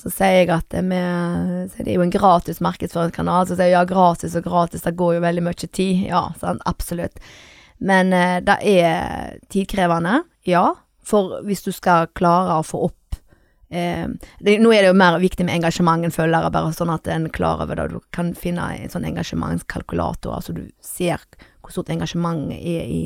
så 0.00 0.08
sier 0.08 0.38
jeg 0.38 0.50
at 0.54 0.64
det, 0.72 0.80
med, 0.88 1.74
det 1.76 1.90
er 1.90 1.98
jo 1.98 2.04
en 2.06 2.12
gratis 2.12 2.60
markedsføringskanal. 2.64 3.44
Så 3.44 3.56
sier 3.58 3.68
jeg 3.68 3.76
ja, 3.76 3.82
gratis 3.88 4.36
og 4.38 4.46
gratis, 4.46 4.84
det 4.86 4.96
går 4.96 5.18
jo 5.18 5.24
veldig 5.26 5.42
mye 5.44 5.68
tid. 5.68 6.06
Ja, 6.08 6.22
sant, 6.40 6.62
absolutt. 6.68 7.20
Men 7.84 8.14
eh, 8.16 8.38
det 8.44 8.56
er 8.70 9.36
tidkrevende, 9.52 10.22
ja. 10.48 10.70
For 11.04 11.40
hvis 11.44 11.64
du 11.66 11.72
skal 11.74 12.10
klare 12.16 12.58
å 12.60 12.66
få 12.66 12.84
opp 12.88 12.99
eh, 13.70 14.08
det, 14.40 14.56
Nå 14.62 14.72
er 14.74 14.84
det 14.84 14.90
jo 14.90 14.98
mer 14.98 15.18
viktig 15.22 15.46
med 15.46 15.58
engasjement 15.58 16.04
enn 16.06 16.14
følgere, 16.14 16.52
bare 16.54 16.74
sånn 16.76 16.92
at 16.94 17.08
en 17.10 17.28
er 17.28 17.34
klar 17.34 17.62
over 17.64 17.78
det. 17.78 17.88
Du 17.92 18.00
kan 18.14 18.34
finne 18.38 18.66
en 18.76 18.92
sånn 18.92 19.08
engasjementskalkulator, 19.08 20.34
altså 20.36 20.56
du 20.56 20.66
ser 20.84 21.24
hvor 21.60 21.74
stort 21.74 21.92
engasjement 21.92 22.52
er 22.56 22.84
i, 22.84 23.00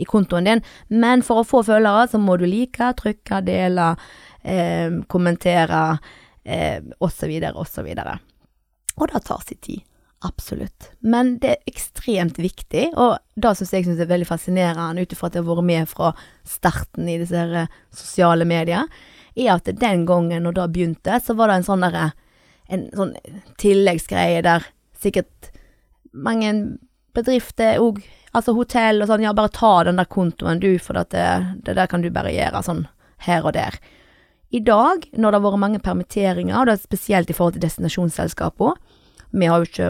i 0.00 0.08
kontoen 0.08 0.48
din. 0.48 0.62
Men 0.88 1.24
for 1.26 1.42
å 1.42 1.48
få 1.48 1.62
følgere, 1.66 2.08
så 2.10 2.20
må 2.20 2.38
du 2.40 2.46
like, 2.48 2.92
trykke, 3.00 3.40
dele, 3.46 3.94
eh, 4.42 5.00
kommentere, 5.08 5.86
eh, 6.44 6.78
osv., 6.98 7.34
osv. 7.54 7.90
Og 8.94 9.10
det 9.10 9.24
tar 9.26 9.44
sin 9.48 9.60
tid. 9.60 9.82
Absolutt. 10.24 10.88
Men 11.04 11.34
det 11.42 11.50
er 11.50 11.68
ekstremt 11.68 12.38
viktig, 12.40 12.86
og 12.96 13.18
det 13.36 13.50
syns 13.58 13.74
jeg 13.74 13.84
synes 13.84 14.00
er 14.00 14.08
veldig 14.08 14.28
fascinerende, 14.28 15.04
ut 15.04 15.12
ifra 15.12 15.28
at 15.28 15.36
jeg 15.36 15.44
har 15.44 15.50
vært 15.50 15.68
med 15.68 15.90
fra 15.90 16.14
starten 16.48 17.10
i 17.12 17.18
disse 17.20 17.42
eh, 17.44 17.74
sosiale 17.92 18.46
medier, 18.48 18.88
er 19.34 19.56
at 19.56 19.68
den 19.80 20.04
gangen 20.06 20.46
når 20.46 20.56
det 20.58 20.68
begynte, 20.74 21.18
så 21.20 21.34
var 21.34 21.50
det 21.50 21.60
en 21.60 21.70
sånn 21.70 21.86
derre 21.86 22.12
En 22.64 22.86
sånn 22.96 23.10
tilleggsgreie 23.60 24.40
der 24.40 24.62
sikkert 24.96 25.50
mange 26.16 26.78
bedrifter 27.12 27.76
òg 27.76 27.98
Altså 28.34 28.54
hotell 28.56 29.04
og 29.04 29.10
sånn, 29.10 29.22
ja, 29.22 29.34
bare 29.36 29.52
ta 29.54 29.84
den 29.86 30.00
der 30.00 30.08
kontoen 30.10 30.58
du, 30.58 30.72
for 30.82 30.96
det, 30.96 31.20
det 31.62 31.76
der 31.76 31.86
kan 31.86 32.02
du 32.02 32.08
bare 32.10 32.32
gjøre 32.34 32.64
sånn 32.66 32.80
her 33.28 33.46
og 33.46 33.54
der. 33.54 33.76
I 34.50 34.58
dag, 34.58 35.06
når 35.14 35.30
det 35.30 35.38
har 35.38 35.44
vært 35.44 35.62
mange 35.62 35.80
permitteringer, 35.84 36.56
og 36.58 36.66
det 36.66 36.74
er 36.74 36.82
spesielt 36.82 37.30
i 37.30 37.36
forhold 37.36 37.54
til 37.54 37.62
destinasjonsselskapene, 37.62 38.74
vi 39.34 39.46
har 39.50 39.62
jo 39.62 39.66
ikke 39.66 39.88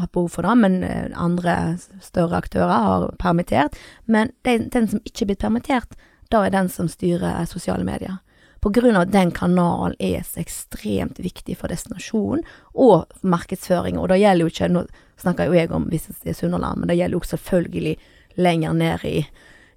hatt 0.00 0.12
behov 0.12 0.32
for 0.34 0.44
det, 0.44 0.54
men 0.60 0.82
eh, 0.84 1.12
andre 1.16 1.76
større 2.04 2.40
aktører 2.42 2.72
har 2.72 3.06
permittert. 3.20 3.78
Men 4.04 4.32
den, 4.44 4.68
den 4.74 4.90
som 4.90 5.00
ikke 5.08 5.24
er 5.24 5.30
blitt 5.30 5.44
permittert, 5.44 5.96
da 6.32 6.42
er 6.44 6.52
den 6.52 6.68
som 6.72 6.90
styrer 6.92 7.46
sosiale 7.48 7.86
medier. 7.86 8.18
På 8.64 8.72
grunn 8.72 8.96
av 8.96 9.04
at 9.04 9.12
den 9.12 9.30
kanalen 9.36 9.96
er 10.00 10.22
så 10.24 10.40
ekstremt 10.40 11.18
viktig 11.20 11.58
for 11.60 11.68
destinasjonen 11.68 12.44
og 12.72 13.10
markedsføring. 13.20 13.98
Og 14.00 14.08
det 14.08 14.22
gjelder 14.22 14.46
jo 14.46 14.52
ikke, 14.52 14.70
nå 14.72 14.86
snakker 15.20 15.50
jo 15.50 15.58
jeg 15.58 15.72
om 15.74 15.90
Visit 15.92 16.24
Sunnhordland, 16.24 16.80
men 16.80 16.88
det 16.88 16.96
gjelder 16.96 17.20
jo 17.20 17.32
selvfølgelig 17.34 17.96
lenger 18.40 18.78
ned 18.78 19.04
i, 19.04 19.18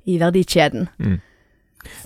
i 0.08 0.20
verdikjeden. 0.22 0.88
Mm. 1.04 1.18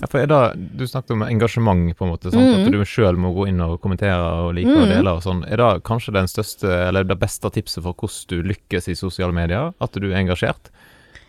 Ja, 0.00 0.06
for 0.10 0.26
det, 0.26 0.40
Du 0.78 0.86
snakket 0.86 1.14
om 1.14 1.22
engasjement, 1.22 1.96
på 1.96 2.04
en 2.04 2.12
måte, 2.12 2.30
sant? 2.30 2.44
Mm. 2.44 2.66
at 2.66 2.74
du 2.74 2.84
sjøl 2.86 3.18
må 3.18 3.32
gå 3.34 3.48
inn 3.50 3.62
og 3.64 3.78
kommentere 3.82 4.18
og 4.18 4.54
like 4.58 4.70
mm. 4.70 4.82
og 4.82 4.90
dele. 4.90 5.14
og 5.16 5.24
sånn. 5.24 5.44
Er 5.48 5.62
det 5.62 5.84
kanskje 5.88 6.14
den 6.18 6.30
største, 6.30 6.70
eller 6.88 7.06
det 7.06 7.18
beste 7.20 7.50
tipset 7.50 7.82
for 7.82 7.94
hvordan 7.94 8.28
du 8.30 8.52
lykkes 8.52 8.90
i 8.90 8.98
sosiale 8.98 9.34
medier? 9.36 9.72
At 9.82 9.94
du 9.94 10.10
er 10.10 10.20
engasjert? 10.20 10.72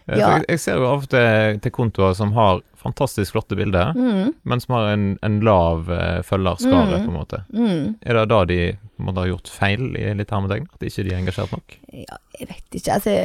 Eh, 0.06 0.20
ja. 0.20 0.30
Jeg, 0.38 0.45
jeg, 0.49 0.62
ser 0.64 0.80
jo 0.82 0.88
av 0.89 1.06
og 1.06 1.12
til, 1.12 1.60
til 1.64 1.74
kontoer 1.76 2.16
som 2.18 2.34
har 2.36 2.62
fantastisk 2.84 3.36
flotte 3.36 3.56
bilder, 3.56 3.93
mm. 3.95 4.34
men 4.43 4.64
som 4.64 4.76
har 4.76 4.89
en, 4.91 5.06
en 5.24 5.39
lav 5.45 5.88
uh, 5.88 6.20
følgerskare, 6.28 6.99
mm. 6.99 7.06
på 7.06 7.14
en 7.14 7.16
måte. 7.16 7.39
Mm. 7.56 7.93
Er 8.04 8.20
det 8.20 8.26
da 8.34 8.41
de 8.49 8.60
måtte 8.99 9.24
ha 9.24 9.30
gjort 9.30 9.51
feil, 9.51 9.86
i 9.95 10.10
litt 10.20 10.34
hermetegn? 10.36 10.68
At 10.76 10.84
ikke 10.84 11.08
de 11.08 11.14
er 11.14 11.22
engasjert 11.22 11.56
nok? 11.56 11.78
Ja, 11.95 12.20
jeg 12.39 12.51
vet 12.51 12.80
ikke. 12.82 12.99
altså... 12.99 13.18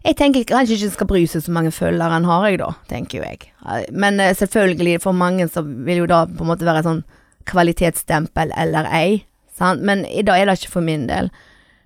Jeg 0.00 0.16
tenker 0.16 0.46
kanskje 0.48 0.78
ikke 0.78 0.94
skal 0.94 1.08
bry 1.10 1.20
seg 1.28 1.42
så 1.44 1.52
mange 1.52 1.70
følgere 1.76 2.16
enn 2.16 2.24
har 2.24 2.46
jeg, 2.48 2.56
da, 2.62 2.70
tenker 2.88 3.18
jo 3.18 3.26
jeg. 3.26 3.50
Men 3.92 4.16
uh, 4.20 4.30
selvfølgelig, 4.36 5.02
for 5.04 5.16
mange 5.16 5.48
så 5.52 5.60
vil 5.64 6.00
jo 6.00 6.06
da 6.08 6.22
på 6.28 6.44
en 6.44 6.48
måte 6.48 6.68
være 6.68 6.84
sånn 6.86 7.02
kvalitetsstempel 7.50 8.52
eller 8.60 8.88
ei, 8.96 9.20
sant. 9.56 9.84
Men 9.84 10.06
i 10.08 10.24
dag 10.24 10.40
er 10.40 10.48
det 10.48 10.56
ikke 10.60 10.76
for 10.78 10.86
min 10.86 11.04
del. 11.08 11.28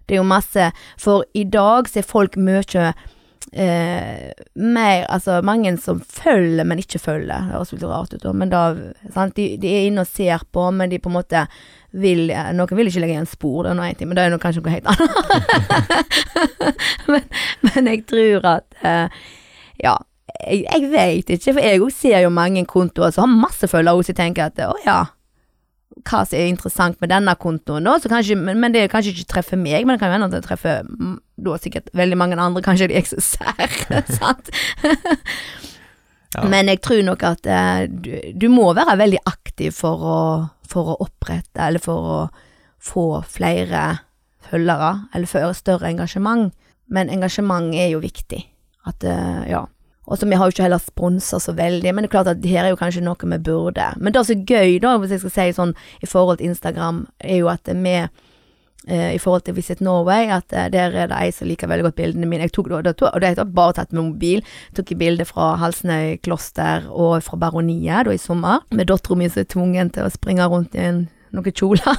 Det 0.05 0.15
er 0.15 0.21
jo 0.21 0.29
masse 0.29 0.67
For 1.01 1.25
i 1.33 1.47
dag 1.49 1.89
så 1.89 2.03
er 2.03 2.05
folk 2.05 2.35
mye 2.37 2.93
eh, 3.55 4.33
mer 4.55 5.07
Altså 5.09 5.41
mange 5.47 5.77
som 5.83 6.01
følger, 6.01 6.65
men 6.65 6.81
ikke 6.83 7.01
følger. 7.03 7.31
Det 7.33 7.55
høres 7.55 7.73
litt 7.75 7.87
rart 7.89 8.15
ut, 8.15 8.27
men 8.35 8.53
da 8.53 8.65
sant? 9.15 9.37
De, 9.37 9.55
de, 9.61 9.71
er 9.71 9.89
inne 9.89 10.05
og 10.05 10.11
ser 10.11 10.45
på, 10.53 10.67
men 10.75 10.93
de 10.93 11.01
på 11.03 11.13
en 11.13 11.19
måte 11.19 11.47
vil 11.95 12.27
Noen 12.59 12.75
vil 12.75 12.89
ikke 12.91 13.05
legge 13.05 13.15
igjen 13.15 13.31
spor, 13.31 13.61
det 13.63 13.71
er 13.71 13.77
noe 13.79 13.91
én 13.93 13.99
ting, 13.99 14.11
men 14.11 14.19
det 14.19 14.25
er 14.25 14.33
noe, 14.33 14.43
kanskje 14.43 14.65
noe 14.65 14.75
helt 14.75 14.89
annet. 14.91 16.17
men, 17.13 17.29
men, 17.69 17.93
jeg 17.93 18.03
tror 18.11 18.51
at 18.57 18.83
eh, 18.83 19.23
Ja. 19.85 19.97
Jeg, 20.45 20.65
jeg 20.67 20.89
vet 20.91 21.29
ikke, 21.31 21.53
for 21.53 21.63
jeg 21.63 21.81
òg 21.81 21.93
ser 21.95 22.19
jo 22.25 22.31
mange 22.35 22.65
kontoer 22.67 23.13
som 23.15 23.29
har 23.29 23.45
masse 23.47 23.69
følgere, 23.71 24.01
og 24.01 24.09
som 24.09 24.17
tenker 24.19 24.49
at 24.49 24.59
å 24.67 24.75
ja 24.83 25.05
hva 26.03 26.23
som 26.27 26.39
er 26.39 26.49
interessant 26.51 26.99
med 27.03 27.13
denne 27.13 27.35
kontoen, 27.41 27.87
da, 27.87 27.97
kanskje, 28.11 28.37
men, 28.39 28.59
men, 28.61 28.75
det 28.75 28.89
kanskje 28.93 29.15
ikke 29.15 29.31
treffer 29.37 29.61
meg, 29.61 29.87
men 29.87 29.95
det 29.95 30.03
kan 30.03 30.11
jo 30.11 30.17
hende 30.17 30.31
at 30.31 30.35
det 30.37 30.45
treffer 30.47 30.89
da 31.47 31.59
sikkert 31.63 31.93
veldig 31.97 32.19
mange 32.19 32.39
andre, 32.41 32.63
kanskje 32.65 32.91
de 32.91 32.99
er 32.99 33.07
så 33.09 33.21
sære, 33.23 34.03
sant? 34.19 34.51
ja. 36.35 36.47
Men 36.51 36.73
jeg 36.73 36.83
tror 36.85 37.05
nok 37.07 37.23
at 37.29 37.47
eh, 37.47 37.85
du, 37.89 38.11
du, 38.35 38.49
må 38.53 38.73
være 38.75 38.99
veldig 39.05 39.23
aktiv 39.31 39.77
for 39.77 40.03
å, 40.03 40.19
for 40.71 40.95
å 40.95 40.99
opprette, 41.07 41.61
eller 41.63 41.83
for 41.83 42.11
å 42.17 42.19
få 42.85 43.07
flere 43.31 43.87
følgere, 44.45 45.07
eller 45.15 45.31
for 45.31 45.57
større 45.57 45.89
engasjement. 45.93 46.51
Men 46.93 47.13
engasjement 47.13 47.73
er 47.73 47.95
jo 47.95 48.03
viktig. 48.03 48.43
At, 48.85 49.05
eh, 49.07 49.47
ja. 49.49 49.65
Og 50.07 50.19
så 50.19 50.29
vi 50.29 50.37
har 50.37 50.47
jo 50.47 50.55
ikke 50.55 50.67
heller 50.67 50.83
sponsa 50.83 51.41
så 51.41 51.55
veldig, 51.57 51.95
men 51.95 52.05
det 52.05 52.11
er 52.11 52.17
klart 52.19 52.33
at 52.35 52.45
her 52.45 52.67
er 52.67 52.75
jo 52.75 52.81
kanskje 52.81 53.05
noe 53.05 53.31
vi 53.31 53.39
burde. 53.39 53.89
Men 53.97 54.13
det 54.13 54.27
som 54.27 54.37
er 54.37 54.45
gøy, 54.45 54.79
da, 54.85 54.99
hvis 55.01 55.17
jeg 55.17 55.25
skal 55.25 55.35
si 55.35 55.49
sånn 55.57 55.75
i 56.05 56.11
forhold 56.11 56.41
til 56.41 56.53
Instagram, 56.53 57.07
er 57.25 57.41
jo 57.41 57.51
at 57.53 57.71
vi 57.73 57.95
eh, 57.97 59.15
i 59.15 59.19
forhold 59.19 59.47
til 59.47 59.57
Visit 59.57 59.81
Norway, 59.81 60.29
at 60.29 60.53
eh, 60.53 60.69
der 60.73 60.93
er 60.93 61.09
det 61.09 61.17
ei 61.17 61.33
som 61.33 61.49
liker 61.49 61.71
veldig 61.71 61.89
godt 61.89 61.99
bildene 62.03 62.29
mine. 62.29 62.45
Jeg 62.45 62.57
tok, 62.57 62.69
da, 62.69 62.83
og 62.83 62.85
det 63.21 63.31
har 63.31 63.41
jeg 63.41 63.57
bare 63.57 63.79
tatt 63.81 63.97
med 63.97 64.11
mobil. 64.11 64.45
tok 64.77 64.91
tok 64.91 64.99
bilde 65.01 65.25
fra 65.25 65.55
Halsnøy 65.63 66.19
kloster 66.25 66.89
og 66.91 67.23
fra 67.25 67.41
Baroniet 67.41 68.05
da 68.05 68.13
i 68.13 68.21
sommer, 68.21 68.61
med 68.71 68.93
dattera 68.93 69.17
mi 69.17 69.31
som 69.31 69.45
er 69.45 69.53
tvungen 69.57 69.95
til 69.95 70.05
å 70.05 70.13
springe 70.13 70.49
rundt 70.53 70.77
i 70.77 70.85
en 70.85 71.07
noen 71.35 71.55
kjoler. 71.55 71.99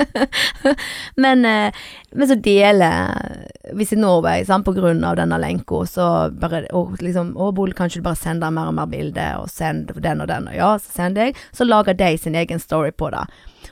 men, 1.24 1.44
eh, 1.48 1.78
men, 2.12 2.28
så 2.28 2.36
deler 2.42 3.46
Visit 3.76 4.00
Norway 4.02 4.44
sant, 4.48 4.66
på 4.66 4.74
grunn 4.76 5.04
av 5.06 5.16
denne 5.20 5.38
lenka, 5.40 5.84
så 5.88 6.06
bare 6.34 6.64
og 6.76 6.98
liksom, 7.02 7.32
Å, 7.38 7.50
Bol, 7.56 7.74
kanskje 7.76 8.02
du 8.02 8.08
bare 8.08 8.20
sender 8.20 8.52
mer 8.54 8.72
og 8.72 8.76
mer 8.80 8.90
bilder, 8.90 9.40
og 9.42 9.50
send 9.52 9.94
den 9.94 10.24
og 10.24 10.30
den, 10.30 10.50
og 10.50 10.58
ja, 10.58 10.74
så 10.82 11.00
sender 11.00 11.30
jeg. 11.30 11.38
Så 11.56 11.66
lager 11.68 11.96
de 11.96 12.12
sin 12.18 12.38
egen 12.38 12.62
story 12.62 12.92
på 12.92 13.10
det. 13.14 13.24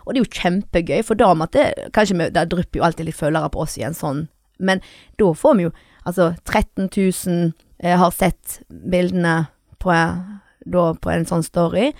Og 0.05 0.12
det 0.12 0.20
er 0.20 0.24
jo 0.24 0.41
kjempegøy, 0.43 1.01
for 1.07 1.18
da 1.18 1.33
måtte 1.37 1.70
Kanskje 1.97 2.29
det 2.33 2.49
drypper 2.53 2.81
jo 2.81 2.85
alltid 2.89 3.09
litt 3.09 3.18
følgere 3.18 3.51
på 3.53 3.62
oss 3.64 3.79
i 3.81 3.87
en 3.87 3.97
sånn, 3.97 4.26
men 4.59 4.83
da 5.20 5.31
får 5.39 5.57
vi 5.59 5.68
jo 5.68 5.72
altså 6.09 6.33
13 6.45 6.89
000 6.91 7.53
eh, 7.79 7.99
har 7.99 8.11
sett 8.14 8.61
bildene 8.68 9.49
på, 9.79 9.93
da, 9.93 10.85
på 10.95 11.12
en 11.12 11.26
sånn 11.29 11.45
story. 11.47 11.93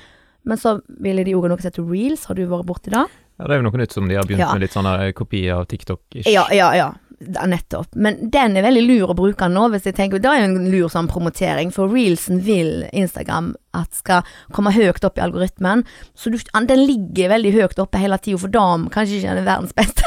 Men 0.47 0.61
så 0.61 0.79
ville 1.03 1.25
de 1.27 1.35
òg 1.37 1.49
noe 1.51 1.61
som 1.61 1.71
heter 1.71 1.89
reels, 1.89 2.29
har 2.29 2.39
du 2.39 2.47
vært 2.49 2.69
borti 2.69 2.95
det? 2.95 3.05
Ja, 3.39 3.47
det 3.47 3.55
er 3.55 3.61
jo 3.61 3.69
noe 3.69 3.79
nytt 3.79 3.95
som 3.95 4.09
de 4.11 4.17
har 4.19 4.27
begynt 4.27 4.43
ja. 4.43 4.55
med, 4.55 4.65
litt 4.65 4.75
sånne 4.75 5.13
kopi 5.15 5.45
av 5.55 5.69
TikTok-ish. 5.71 6.31
Ja, 6.33 6.49
ja, 6.55 6.73
ja. 6.75 6.89
Nettopp. 7.19 7.97
Men 7.99 8.31
den 8.31 8.55
er 8.55 8.63
veldig 8.63 8.83
lur 8.87 9.11
å 9.11 9.15
bruke 9.19 9.49
nå, 9.51 9.65
hvis 9.73 9.89
jeg 9.89 9.97
tenker 9.97 10.21
Det 10.23 10.31
er 10.31 10.39
jo 10.39 10.49
en 10.53 10.69
lur 10.71 10.91
sånn 10.93 11.09
promotering, 11.11 11.73
for 11.75 11.91
reelsen 11.91 12.39
vil 12.47 12.85
Instagram 12.95 13.57
at 13.75 13.95
skal 13.99 14.27
komme 14.55 14.71
høyt 14.75 15.03
opp 15.07 15.19
i 15.19 15.25
algoritmen. 15.25 15.83
Så 16.15 16.31
du, 16.31 16.39
den 16.39 16.85
ligger 16.87 17.35
veldig 17.35 17.53
høyt 17.57 17.83
oppe 17.83 18.03
hele 18.03 18.21
tida, 18.23 18.39
for 18.43 18.55
da 18.55 18.67
kanskje 18.95 19.19
ikke 19.19 19.35
er 19.35 19.51
verdens 19.51 19.75
beste. 19.79 20.07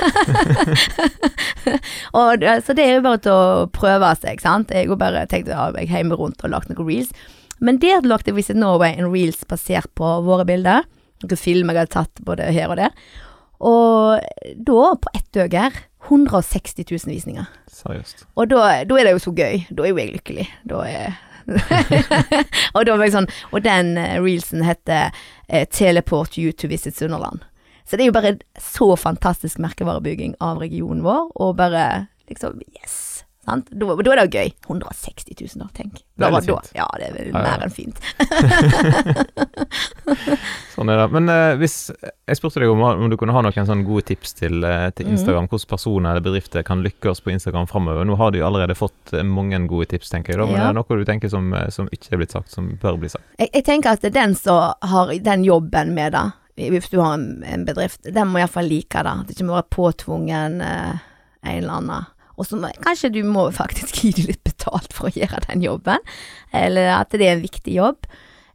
og, 2.21 2.47
så 2.63 2.75
det 2.79 2.87
er 2.87 2.97
jo 2.97 3.05
bare 3.07 3.23
til 3.27 3.35
å 3.35 3.67
prøve 3.75 4.15
seg, 4.23 4.43
sant. 4.43 4.71
Jeg 4.71 4.91
har 4.91 5.03
bare 5.03 5.27
tenkt 5.31 5.51
ja, 5.51 5.67
jeg 5.75 5.91
hjemme 5.91 6.19
rundt 6.19 6.43
og 6.43 6.55
lagt 6.55 6.71
noen 6.71 6.87
reels. 6.87 7.11
Men 7.61 7.77
der 7.81 8.01
lagde 8.05 8.33
Visit 8.33 8.57
Norway 8.57 8.95
en 8.97 9.11
reels 9.13 9.45
basert 9.45 9.89
på 9.97 10.15
våre 10.25 10.45
bilder. 10.49 10.87
Noen 11.21 11.37
filmer 11.37 11.77
jeg 11.77 11.85
hadde 11.85 11.93
tatt 11.93 12.23
både 12.25 12.49
her 12.49 12.73
og 12.73 12.79
der. 12.81 12.95
Og 13.61 14.21
da, 14.65 14.85
på 14.97 15.11
ett 15.13 15.37
øye, 15.37 15.67
160 16.07 16.81
000 16.89 17.13
visninger. 17.13 17.45
Seriøst. 17.69 18.25
Og 18.35 18.49
da, 18.49 18.63
da, 18.89 18.97
er 18.97 19.05
det 19.05 19.13
jo 19.13 19.25
så 19.27 19.35
gøy. 19.37 19.61
Da 19.69 19.85
er 19.85 19.93
jo 19.93 20.01
jeg 20.01 20.15
lykkelig. 20.15 20.47
Da 20.69 20.81
er 20.89 21.19
og, 22.75 22.83
da 22.85 22.95
var 22.95 23.07
jeg 23.07 23.15
sånn, 23.15 23.29
og 23.51 23.63
den 23.65 23.95
uh, 23.97 24.19
reelsen 24.21 24.61
heter 24.63 25.09
eh, 25.49 25.65
'Teleport 25.65 26.37
you 26.37 26.53
to 26.53 26.69
visit 26.69 26.95
Sunnhordland'. 26.95 27.43
Så 27.83 27.97
det 27.97 28.05
er 28.05 28.11
jo 28.11 28.15
bare 28.15 28.37
så 28.61 28.93
fantastisk 28.95 29.59
merkevarebygging 29.59 30.37
av 30.39 30.61
regionen 30.61 31.03
vår, 31.03 31.31
og 31.35 31.57
bare 31.57 32.07
liksom 32.29 32.61
Yes! 32.77 33.10
Sant? 33.41 33.71
Da, 33.73 33.87
da, 33.89 34.11
er 34.13 34.19
det 34.19 34.25
jo 34.27 34.37
gøy. 34.37 34.51
160 34.67 35.33
000, 35.33 35.61
da, 35.63 35.67
tenk. 35.73 36.03
Da 36.21 36.27
det 36.27 36.27
er 36.27 36.33
litt 36.35 36.49
fint. 36.51 36.67
Ja, 36.77 36.85
det 37.01 37.07
er 37.09 37.31
mer 37.33 37.63
enn 37.65 37.73
fint. 37.73 37.97
sånn 40.75 40.91
er 40.93 41.01
det. 41.01 41.07
Men 41.15 41.31
uh, 41.31 41.53
hvis 41.57 41.77
Jeg 41.89 42.37
spurte 42.37 42.61
deg 42.61 42.69
om, 42.69 42.83
om 42.85 43.09
du 43.09 43.17
kunne 43.17 43.33
ha 43.33 43.41
noen 43.41 43.67
sånne 43.67 43.87
gode 43.87 44.05
tips 44.11 44.37
til, 44.37 44.61
uh, 44.61 44.91
til 44.93 45.09
mhm. 45.09 45.17
Instagram, 45.17 45.47
mm. 45.47 45.53
hvordan 45.55 45.71
personer 45.73 46.13
eller 46.13 46.25
bedrifter 46.27 46.65
kan 46.67 46.85
lykkes 46.85 47.23
på 47.25 47.33
Instagram 47.33 47.65
framover. 47.71 48.05
Nå 48.05 48.19
har 48.21 48.35
de 48.35 48.43
jo 48.43 48.47
allerede 48.51 48.77
fått 48.77 49.15
uh, 49.15 49.25
mange 49.25 49.57
gode 49.71 49.89
tips, 49.95 50.13
tenker 50.13 50.35
jeg, 50.35 50.43
da, 50.43 50.47
men 50.51 50.59
ja. 50.59 50.67
er 50.69 50.75
det 50.75 50.83
noe 50.83 51.01
du 51.01 51.09
tenker 51.09 51.33
som, 51.33 51.49
som, 51.73 51.89
ikke 51.89 52.13
er 52.13 52.21
blitt 52.21 52.37
sagt, 52.37 52.53
som 52.53 52.69
bør 52.81 53.01
bli 53.01 53.09
sagt? 53.09 53.25
Jeg, 53.41 53.49
jeg 53.57 53.65
tenker 53.71 53.97
at 53.97 54.05
den 54.13 54.37
som 54.37 54.77
har 54.85 55.17
den 55.25 55.49
jobben 55.49 55.95
med 55.97 56.13
det, 56.13 56.27
hvis 56.61 56.93
du 56.93 56.99
har 57.01 57.17
en, 57.17 57.41
en 57.47 57.65
bedrift, 57.65 58.05
den 58.05 58.29
må 58.29 58.43
iallfall 58.43 58.69
like 58.69 59.01
det. 59.01 59.17
At 59.17 59.25
det 59.25 59.39
ikke 59.39 59.49
må 59.49 59.57
være 59.57 59.71
påtvungen 59.73 60.61
en 60.61 60.99
eller 61.41 61.79
annen 61.79 62.09
og 62.41 62.47
så 62.49 62.57
kanskje 62.81 63.13
du 63.13 63.21
må 63.27 63.45
faktisk 63.53 64.01
gi 64.01 64.11
dem 64.17 64.31
litt 64.31 64.43
betalt 64.47 64.93
for 64.95 65.09
å 65.09 65.13
gjøre 65.13 65.43
den 65.45 65.63
jobben, 65.65 66.01
eller 66.57 66.95
at 66.97 67.13
det 67.13 67.27
er 67.27 67.37
en 67.37 67.45
viktig 67.45 67.75
jobb. 67.77 68.09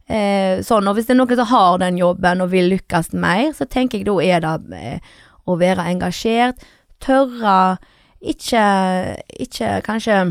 Eh, 0.07 0.63
sånn, 0.63 0.87
og 0.87 0.95
hvis 0.95 1.07
det 1.07 1.15
er 1.15 1.19
noen 1.19 1.39
som 1.39 1.49
har 1.51 1.79
den 1.81 1.99
jobben 1.99 2.43
og 2.43 2.51
vil 2.53 2.69
lykkes 2.71 3.13
mer, 3.15 3.49
så 3.55 3.67
tenker 3.67 3.99
jeg 3.99 4.07
da 4.07 4.17
er 4.23 4.43
det 4.43 4.79
eh, 4.79 5.15
å 5.47 5.55
være 5.59 5.87
engasjert, 5.91 6.63
tørre 7.03 7.77
ikke, 8.19 8.65
ikke 9.47 9.77
kanskje 9.85 10.21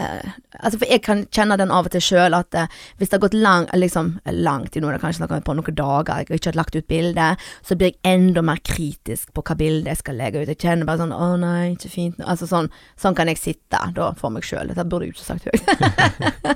eh, 0.00 0.34
altså 0.60 0.80
For 0.80 0.90
jeg 0.90 1.02
kan 1.04 1.24
kjenne 1.34 1.58
den 1.60 1.72
av 1.74 1.88
og 1.88 1.94
til 1.94 2.04
sjøl 2.04 2.36
at 2.36 2.56
eh, 2.58 2.72
hvis 2.98 3.10
det 3.10 3.18
har 3.18 3.24
gått 3.26 3.36
lang, 3.38 3.68
liksom, 3.74 4.14
langt 4.44 4.76
i 4.76 4.82
noe, 4.82 4.94
er 4.94 5.02
kanskje 5.02 5.28
på 5.28 5.56
noen 5.56 5.78
dager, 5.78 6.22
jeg 6.22 6.30
har 6.32 6.40
ikke 6.40 6.54
lagt 6.58 6.76
ut 6.76 6.88
bilde, 6.90 7.30
så 7.62 7.78
blir 7.78 7.92
jeg 7.92 8.00
enda 8.14 8.44
mer 8.44 8.62
kritisk 8.66 9.32
på 9.34 9.44
hva 9.46 9.56
bilde 9.58 9.92
jeg 9.92 10.02
skal 10.02 10.18
legge 10.20 10.42
ut. 10.42 10.52
Jeg 10.52 10.62
kjenner 10.62 10.88
bare 10.88 11.04
sånn 11.04 11.14
'Å 11.14 11.30
nei, 11.40 11.72
ikke 11.74 11.92
fint'. 11.92 12.22
Altså 12.24 12.48
sånn, 12.50 12.70
sånn 13.00 13.16
kan 13.16 13.30
jeg 13.30 13.40
sitte 13.40 13.80
da 13.94 14.12
for 14.18 14.30
meg 14.34 14.46
sjøl. 14.46 14.68
Dette 14.68 14.86
burde 14.88 15.08
jeg 15.08 15.14
ikke 15.14 15.28
sagt 15.28 15.48
høyt. 15.50 15.66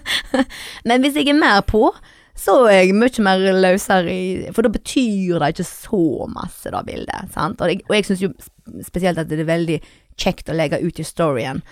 Men 0.89 1.03
hvis 1.03 1.19
jeg 1.19 1.29
er 1.29 1.39
mer 1.39 1.63
på, 1.63 1.93
så 2.39 2.55
er 2.71 2.85
jeg 2.85 2.95
mye 2.95 3.25
mer 3.27 3.41
løsere 3.59 4.13
i 4.13 4.51
For 4.55 4.63
da 4.63 4.71
betyr 4.71 5.41
det 5.43 5.55
ikke 5.55 5.67
så 5.67 6.29
masse, 6.31 6.71
da, 6.71 6.83
bildet. 6.87 7.33
Sant? 7.35 7.61
Og 7.61 7.73
jeg, 7.73 7.83
og 7.89 7.97
jeg 7.97 8.07
syns 8.07 8.23
jo 8.23 8.33
spesielt 8.87 9.19
at 9.19 9.31
det 9.31 9.41
er 9.43 9.49
veldig 9.49 9.81
kjekt 10.19 10.51
å 10.51 10.57
legge 10.57 10.81
ut 10.83 10.99
i 10.99 11.07
storyen 11.07 11.63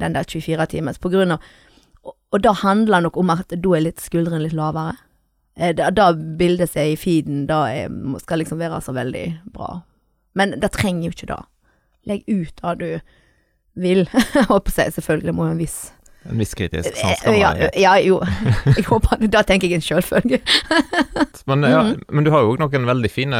den 0.00 0.14
der 0.14 0.28
24 0.28 0.66
timers, 0.74 0.98
på 0.98 1.10
grunn 1.12 1.34
av 1.36 1.42
Og, 2.06 2.14
og 2.32 2.40
da 2.40 2.52
handler 2.54 2.98
det 2.98 3.06
nok 3.08 3.16
om 3.20 3.30
at 3.34 3.50
da 3.50 3.70
er 3.74 3.82
litt 3.82 4.00
skuldrene 4.00 4.44
litt 4.44 4.54
lavere. 4.56 4.94
Eh, 5.58 5.74
da, 5.74 5.90
da 5.90 6.12
bildet 6.14 6.70
seg 6.72 6.92
i 6.92 6.96
feeden, 6.96 7.42
da 7.50 7.64
er, 7.68 7.90
skal 8.22 8.40
liksom 8.40 8.60
være 8.62 8.78
så 8.84 8.94
veldig 8.96 9.24
bra. 9.52 9.80
Men 10.38 10.54
det 10.62 10.70
trenger 10.76 11.08
jo 11.08 11.16
ikke 11.16 11.30
det. 11.32 11.40
Legg 12.08 12.22
ut 12.30 12.62
det 12.62 12.74
du 12.78 12.88
vil. 13.82 14.06
Håper 14.52 14.78
jeg 14.78 14.94
selvfølgelig 14.94 15.34
må 15.34 15.48
jo 15.48 15.56
en 15.56 15.62
viss 15.64 15.80
En 16.28 16.36
viss 16.38 16.54
kritisk 16.54 16.90
Eh, 16.90 16.96
sans 16.98 17.20
kan 17.22 17.34
ja, 17.38 17.52
være. 17.54 17.70
ja, 17.78 17.92
jo. 18.02 18.18
Jeg 18.76 18.84
håper 18.90 19.22
Da 19.30 19.42
tenker 19.46 19.68
jeg 19.70 19.78
en 19.78 19.84
sjølfølge. 19.86 20.40
Men, 21.48 21.62
ja, 21.62 21.82
Mhm. 21.82 22.02
men 22.12 22.24
du 22.24 22.30
har 22.30 22.40
jo 22.44 22.56
noen 22.60 22.84
veldig 22.84 23.10
fine 23.10 23.38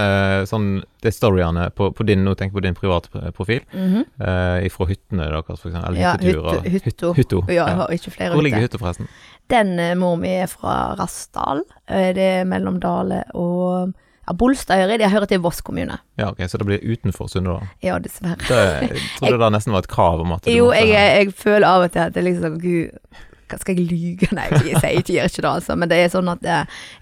sånn, 0.49 0.83
det 1.03 1.13
storyene 1.13 1.67
på, 1.77 1.91
på 1.93 2.07
din, 2.07 2.23
nå 2.25 2.33
tenker 2.35 2.55
jeg 2.57 2.63
på 2.63 2.65
din 2.65 2.75
private 2.79 3.33
profil, 3.37 3.61
Mhm. 3.75 4.05
eh, 4.21 4.69
fra 4.73 4.87
hyttene 4.89 5.27
deres, 5.29 5.61
for 5.61 5.69
eksempel, 5.69 5.89
eller 5.91 6.01
Ja, 6.01 6.13
hytteturer. 6.17 6.63
hytte- 6.65 6.85
hytto. 6.89 7.13
hytto. 7.15 7.43
Ja, 7.53 7.67
jeg 7.67 7.77
har 7.77 7.89
ikke 7.89 8.11
flere 8.15 8.33
Hvor 8.35 8.43
ligger 8.43 8.61
hytta, 8.65 8.79
forresten? 8.79 9.09
Den 9.51 9.79
eh, 9.79 9.95
mor 9.95 10.17
mi 10.17 10.29
er 10.29 10.47
fra 10.47 10.95
Rassdal. 10.99 11.63
Eh, 11.89 12.13
Det 12.15 12.29
er 12.41 12.45
mellom 12.45 12.81
Dale 12.81 13.25
og 13.35 13.93
ja, 14.29 14.35
Bolstadøyri. 14.37 15.01
Jeg 15.01 15.11
hører 15.15 15.27
til 15.31 15.41
Voss 15.41 15.63
kommune. 15.65 15.97
Ja, 16.21 16.29
ok, 16.35 16.43
Så 16.49 16.59
det 16.61 16.67
blir 16.69 16.85
utenfor 16.85 17.31
Sunndal? 17.33 17.65
Ja, 17.83 17.97
dessverre. 17.99 18.37
Det- 18.45 18.93
Jeg 18.93 19.01
trodde 19.23 19.39
det 19.47 19.53
nesten 19.57 19.73
var 19.73 19.87
et 19.87 19.89
krav 19.89 20.21
om 20.21 20.33
at 20.37 20.45
du 20.45 20.53
Jo, 20.53 20.67
måtte 20.69 20.85
jeg, 20.85 21.25
jeg 21.27 21.35
føler 21.35 21.67
av 21.67 21.89
og 21.89 21.93
til 21.97 22.05
at 22.05 22.13
det 22.15 22.21
er 22.23 22.29
liksom 22.31 22.61
Gud, 22.61 23.17
hva 23.49 23.57
skal 23.63 23.79
jeg 23.81 23.87
lyge? 23.89 24.27
Nei, 24.37 24.45
jeg 24.53 24.77
sier 24.77 24.99
ikke, 25.01 25.13
gjør 25.17 25.31
ikke 25.31 25.41
det, 25.47 25.51
altså. 25.55 25.77
Men 25.81 25.89
det 25.89 25.99
er 26.05 26.11
sånn 26.13 26.29
at 26.29 26.43
det, 26.45 26.57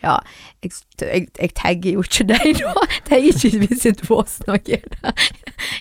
Ja, 0.04 0.12
jeg, 0.62 0.70
jeg, 1.02 1.24
jeg 1.40 1.50
tagger 1.58 1.96
jo 1.96 2.04
ikke 2.06 2.26
deg 2.28 2.60
da. 2.62 2.84
Tagger 3.08 3.32
ikke 3.32 3.62
Visit 3.64 4.04
Voss 4.06 4.36
når 4.46 4.60
jeg 4.70 4.84
er 4.84 4.94
der. 5.00 5.26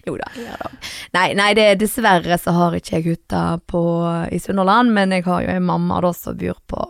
Jo 0.07 0.15
da, 0.17 0.31
Ja, 0.41 0.55
det. 0.63 0.71
Nei, 1.13 1.27
nei 1.37 1.51
det, 1.53 1.67
er- 1.75 1.77
dessverre 1.83 2.39
så 2.41 2.55
har 2.57 2.73
ikke 2.79 2.97
jeg 2.97 3.05
hytta 3.11 3.43
i 4.33 4.39
Sunnhordland, 4.41 4.89
men 4.97 5.13
jeg 5.13 5.27
har 5.29 5.45
jo 5.45 5.53
en 5.53 5.67
mamma 5.69 6.01
da 6.01 6.09
som 6.17 6.37
bor 6.41 6.57
på 6.73 6.81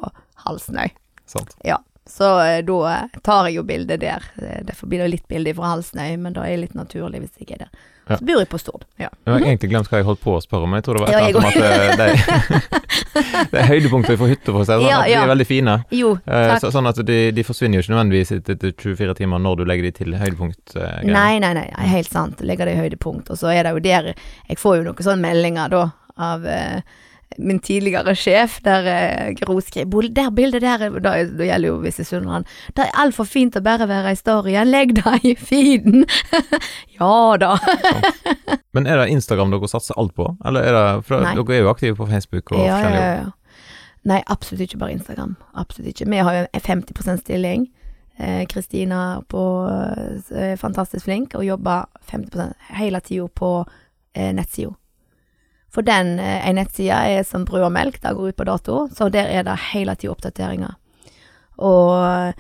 Halsnøy. 0.46 0.94
Sant. 1.28 1.52
Ja, 1.68 1.82
så 2.10 2.28
eh, 2.44 2.60
da 2.68 3.08
tar 3.26 3.48
jeg 3.50 3.56
jo 3.60 3.64
bildet 3.68 4.00
der. 4.04 4.24
Eh, 4.42 4.62
Derfor 4.68 4.88
blir 4.92 5.02
det 5.06 5.12
litt 5.16 5.28
bilde 5.32 5.54
fra 5.58 5.74
Halsnøy, 5.76 6.16
men 6.22 6.34
da 6.38 6.46
er 6.46 6.56
det 6.56 6.64
litt 6.68 6.76
naturlig 6.78 7.24
hvis 7.26 7.38
jeg 7.42 7.56
er 7.58 7.66
der. 7.66 7.72
Ja. 8.06 8.20
Så 8.20 8.26
bor 8.28 8.38
jeg 8.38 8.50
på 8.52 8.60
Stord. 8.62 8.84
Ja. 9.02 9.08
Jeg 9.26 9.34
har 9.34 9.42
egentlig 9.48 9.70
glemt 9.72 9.88
hva 9.90 9.98
jeg 9.98 10.06
holdt 10.06 10.20
på 10.22 10.36
å 10.38 10.42
spørre 10.44 10.68
om, 10.68 10.76
jeg 10.78 10.84
tror 10.86 11.00
det 11.00 11.02
var 11.02 11.10
et 11.10 11.16
eller 11.16 11.26
annet 11.26 11.40
om 11.42 11.48
at 11.50 11.56
eh, 11.58 11.96
det, 11.98 12.76
det 13.52 13.60
er 13.64 13.70
høydepunkter 13.72 14.20
fra 14.20 14.28
hytta, 14.30 14.52
for 14.54 14.62
å 14.62 14.66
si 14.68 14.70
det 14.70 14.78
sånn, 14.78 14.90
Ja, 14.92 15.00
at 15.02 15.10
de 15.10 15.16
er 15.24 15.32
veldig 15.32 15.48
fine. 15.50 15.76
Jo, 15.98 16.12
Eh, 16.26 16.46
takk. 16.52 16.62
så, 16.62 16.70
sånn 16.76 16.90
at 16.92 17.00
de, 17.08 17.18
de 17.34 17.46
forsvinner 17.48 17.80
jo 17.80 17.86
ikke 17.86 17.96
nødvendigvis 17.96 18.34
etter 18.38 18.76
24 18.78 19.16
timer 19.24 19.42
når 19.42 19.58
du 19.58 19.66
legger 19.72 19.88
de 19.90 19.94
til 20.04 20.14
høydepunkt. 20.22 20.76
Greier. 20.76 21.10
nei, 21.18 21.40
nei, 21.42 21.54
nei, 21.58 21.66
helt 21.96 22.12
sant. 22.14 22.46
Legger 22.46 22.70
det 22.70 22.76
i 22.78 22.84
høydepunkt. 22.84 23.34
Og 23.34 23.42
så 23.42 23.50
er 23.54 23.66
det 23.66 23.74
jo 23.74 23.82
der 23.90 24.12
Jeg 24.14 24.62
får 24.62 24.78
jo 24.80 24.86
noen 24.92 25.02
sånne 25.10 25.26
meldinger 25.26 25.74
da 25.74 25.84
av 26.30 26.46
eh, 26.46 26.86
min 27.38 27.60
tidligere 27.60 28.16
sjef, 28.16 28.60
der 28.66 28.88
eh, 28.90 29.34
Gro 29.40 29.60
skrev 29.62 29.90
Der 30.16 30.30
bildet 30.32 30.62
der 30.62 30.82
er- 30.88 31.00
Da, 31.00 31.16
da 31.26 31.44
gjelder 31.50 31.68
jo 31.68 31.78
visse 31.84 32.04
Sunnhordland. 32.04 32.46
Det 32.76 32.86
er 32.86 32.92
altfor 33.04 33.26
fint 33.26 33.56
å 33.56 33.62
bare 33.64 33.88
være 33.88 34.12
i 34.12 34.16
storyen. 34.16 34.68
Legg 34.72 34.96
det 34.96 35.20
i 35.24 35.36
feeden. 35.36 36.06
ja 37.00 37.38
da. 37.38 37.58
Men 38.74 38.88
er 38.88 38.98
det 38.98 39.10
Instagram 39.12 39.52
dere 39.52 39.68
satser 39.68 39.98
alt 39.98 40.16
på? 40.16 40.30
Eller 40.46 40.62
er 40.64 40.72
det, 40.78 41.06
for 41.06 41.22
Nei. 41.22 41.34
dere 41.36 41.58
er 41.58 41.64
jo 41.66 41.72
aktive 41.72 41.96
på 41.96 42.08
Facebook 42.10 42.52
og 42.52 42.60
Ja, 42.66 42.76
forskjellige 42.78 43.10
ja, 43.10 43.18
ja. 43.24 43.32
Nei, 44.06 44.20
absolutt 44.30 44.62
ikke 44.68 44.78
bare 44.78 44.94
Instagram. 44.94 45.36
Absolutt 45.58 45.90
ikke. 45.90 46.06
Vi 46.12 46.18
har 46.22 46.36
jo 46.36 46.46
en 46.54 46.62
50% 46.62 47.24
stilling. 47.24 47.64
Eh, 48.20 48.46
Kristina 48.48 49.18
eh, 49.34 50.52
er 50.52 50.56
fantastisk 50.62 51.06
flink 51.08 51.34
og 51.36 51.44
jobber 51.46 51.86
50% 52.12 52.54
hele 52.78 53.02
tida 53.04 53.28
på 53.28 53.50
eh, 54.16 54.32
nettsida. 54.38 54.72
For 55.76 55.84
den 55.84 56.16
eh, 56.24 56.42
en 56.48 56.56
nettside 56.56 56.96
er 56.96 57.24
som 57.28 57.46
brød 57.48 57.68
og 57.68 57.74
melk, 57.76 58.00
det 58.02 58.16
går 58.16 58.32
ut 58.32 58.40
på 58.40 58.48
dato, 58.48 58.82
så 58.96 59.10
der 59.12 59.28
er 59.28 59.44
det 59.44 59.58
hele 59.74 59.96
tida 60.00 60.14
oppdateringer. 60.14 60.78
Og, 61.56 62.36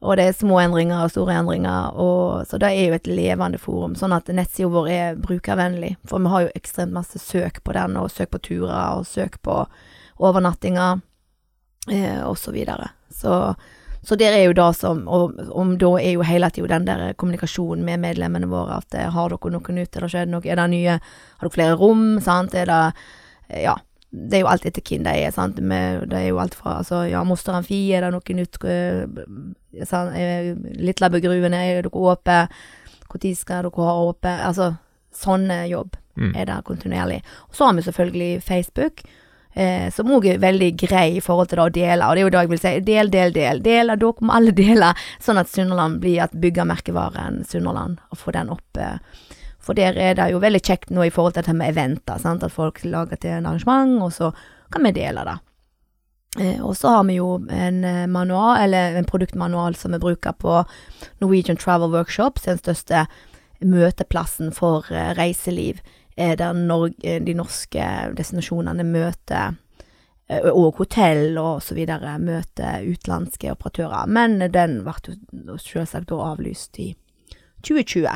og 0.00 0.16
det 0.16 0.24
er 0.24 0.36
små 0.36 0.58
endringer 0.62 1.04
og 1.04 1.12
store 1.12 1.36
endringer, 1.42 1.92
og, 1.92 2.46
så 2.48 2.60
det 2.60 2.72
er 2.72 2.88
jo 2.88 2.96
et 2.96 3.10
levende 3.10 3.60
forum. 3.60 3.96
Sånn 4.00 4.16
at 4.16 4.32
nettsida 4.32 4.72
vår 4.72 4.88
er 4.94 5.20
brukervennlig, 5.20 5.94
for 6.08 6.24
vi 6.24 6.32
har 6.32 6.46
jo 6.46 6.54
ekstremt 6.56 6.96
masse 6.96 7.20
søk 7.20 7.60
på 7.64 7.76
den, 7.76 7.98
og 8.00 8.12
søk 8.12 8.32
på 8.32 8.40
turer, 8.48 8.96
og 8.96 9.08
søk 9.08 9.36
på 9.44 9.60
overnattinger, 10.20 11.04
eh, 11.92 12.22
og 12.24 12.38
så 12.40 12.56
videre. 12.56 12.94
Så, 13.12 13.54
så 14.06 14.16
der 14.16 14.32
er 14.32 14.44
jo 14.46 14.52
det 14.56 14.76
som 14.78 15.02
Og 15.08 15.34
om 15.52 15.74
da 15.78 15.90
er 16.00 16.14
jo 16.14 16.22
hele 16.24 16.48
tida 16.50 16.68
den 16.78 16.86
der 16.88 17.12
kommunikasjonen 17.20 17.84
med 17.84 18.00
medlemmene 18.00 18.48
våre 18.48 18.78
at 18.80 18.94
eh, 18.94 19.10
har 19.12 19.28
dere 19.28 19.50
noe 19.52 19.74
nytt, 19.76 19.96
eller 19.96 20.08
skjedd 20.08 20.32
noe, 20.32 20.44
er 20.46 20.56
det 20.56 20.68
nye, 20.72 20.96
har 21.00 21.46
dere 21.48 21.54
flere 21.56 21.76
rom, 21.76 22.20
sant, 22.24 22.54
er 22.54 22.66
det 22.70 22.82
eh, 23.50 23.62
Ja. 23.68 23.76
Det 24.10 24.40
er 24.40 24.40
jo 24.40 24.48
alt 24.50 24.64
etter 24.66 24.82
hvem 24.82 25.04
de 25.06 25.10
er, 25.22 25.30
sant. 25.30 25.60
Med, 25.62 26.08
det 26.10 26.18
er 26.18 26.28
jo 26.32 26.40
alt 26.42 26.56
fra 26.58 26.80
altså, 26.80 27.04
ja, 27.06 27.20
Moster 27.22 27.54
Amfi, 27.54 27.92
er 27.94 28.02
det 28.02 28.08
noe 28.10 28.34
nytt? 28.34 28.58
eh, 30.18 30.48
Litlabøgruvene, 30.82 31.60
er 31.62 31.82
dere 31.86 31.94
åpne? 31.94 32.48
Når 33.06 33.36
skal 33.38 33.68
dere 33.68 33.86
ha 33.86 33.94
åpent? 34.08 34.42
Altså, 34.48 34.72
sånne 35.14 35.68
jobb 35.70 35.94
Mm. 36.20 36.34
er 36.36 36.44
der 36.44 36.62
kontinuerlig. 36.62 37.22
Og 37.48 37.54
så 37.54 37.64
har 37.66 37.72
vi 37.74 37.82
selvfølgelig 37.82 38.42
Facebook, 38.42 39.00
eh, 39.54 39.88
som 39.94 40.10
òg 40.12 40.26
er 40.30 40.42
veldig 40.42 40.70
grei 40.80 41.16
i 41.16 41.24
forhold 41.24 41.50
til 41.50 41.60
det 41.60 41.66
å 41.66 41.74
dele. 41.74 42.06
Og 42.06 42.16
det 42.16 42.22
er 42.22 42.26
jo 42.26 42.32
det 42.34 42.44
jeg 42.44 42.52
vil 42.52 42.62
si, 42.62 42.72
del, 42.86 43.10
del, 43.10 43.34
del. 43.36 43.62
Del, 43.64 43.92
og 43.92 44.00
dere 44.02 44.26
må 44.26 44.36
alle 44.36 44.54
dele, 44.56 44.94
sånn 45.22 45.40
at 45.40 45.50
Sunnhordland 45.52 46.00
blir 46.02 46.22
at 46.24 46.36
bygger 46.36 46.70
Sunnhordland, 47.48 48.00
og 48.10 48.18
få 48.18 48.32
den 48.36 48.50
opp. 48.50 48.76
Eh. 48.78 48.98
For 49.60 49.76
der 49.76 49.98
er 49.98 50.16
det 50.16 50.30
jo 50.32 50.40
veldig 50.40 50.62
kjekt 50.64 50.90
nå 50.90 51.04
i 51.04 51.12
forhold 51.12 51.34
til 51.34 51.44
dette 51.44 51.54
med 51.56 51.70
eventer, 51.70 52.18
sant? 52.18 52.42
at 52.42 52.52
folk 52.52 52.82
lager 52.84 53.16
til 53.16 53.36
en 53.36 53.46
arrangement, 53.46 54.02
og 54.02 54.12
så 54.12 54.32
kan 54.72 54.84
vi 54.84 54.92
dele 54.96 55.24
det. 55.26 55.38
Eh, 56.38 56.60
og 56.62 56.76
så 56.76 56.88
har 56.94 57.04
vi 57.04 57.18
jo 57.18 57.40
en 57.50 57.84
eh, 57.84 58.06
manual, 58.06 58.56
eller 58.62 58.96
en 58.96 59.08
produktmanual 59.08 59.74
som 59.74 59.92
vi 59.92 59.98
bruker 59.98 60.32
på 60.32 60.62
Norwegian 61.18 61.58
Travel 61.58 61.90
Workshops, 61.90 62.46
den 62.46 62.60
største 62.60 63.06
møteplassen 63.60 64.54
for 64.54 64.86
eh, 64.94 65.10
reiseliv, 65.18 65.82
der 66.16 66.54
Norge, 66.56 66.96
eh, 67.02 67.20
de 67.22 67.34
norske 67.34 67.84
destinasjonene 68.16 68.84
møter 68.84 69.56
eh, 70.28 70.48
og 70.50 70.80
hotell 70.80 71.38
og 71.38 71.62
så 71.62 71.76
videre 71.78 72.18
møter 72.18 72.86
utenlandske 72.86 73.52
operatører. 73.52 74.10
Men 74.10 74.38
den 74.52 74.80
ble 74.86 75.58
selvsagt 75.58 76.10
da 76.10 76.20
avlyst 76.32 76.80
i 76.82 76.92
2020. 77.66 78.08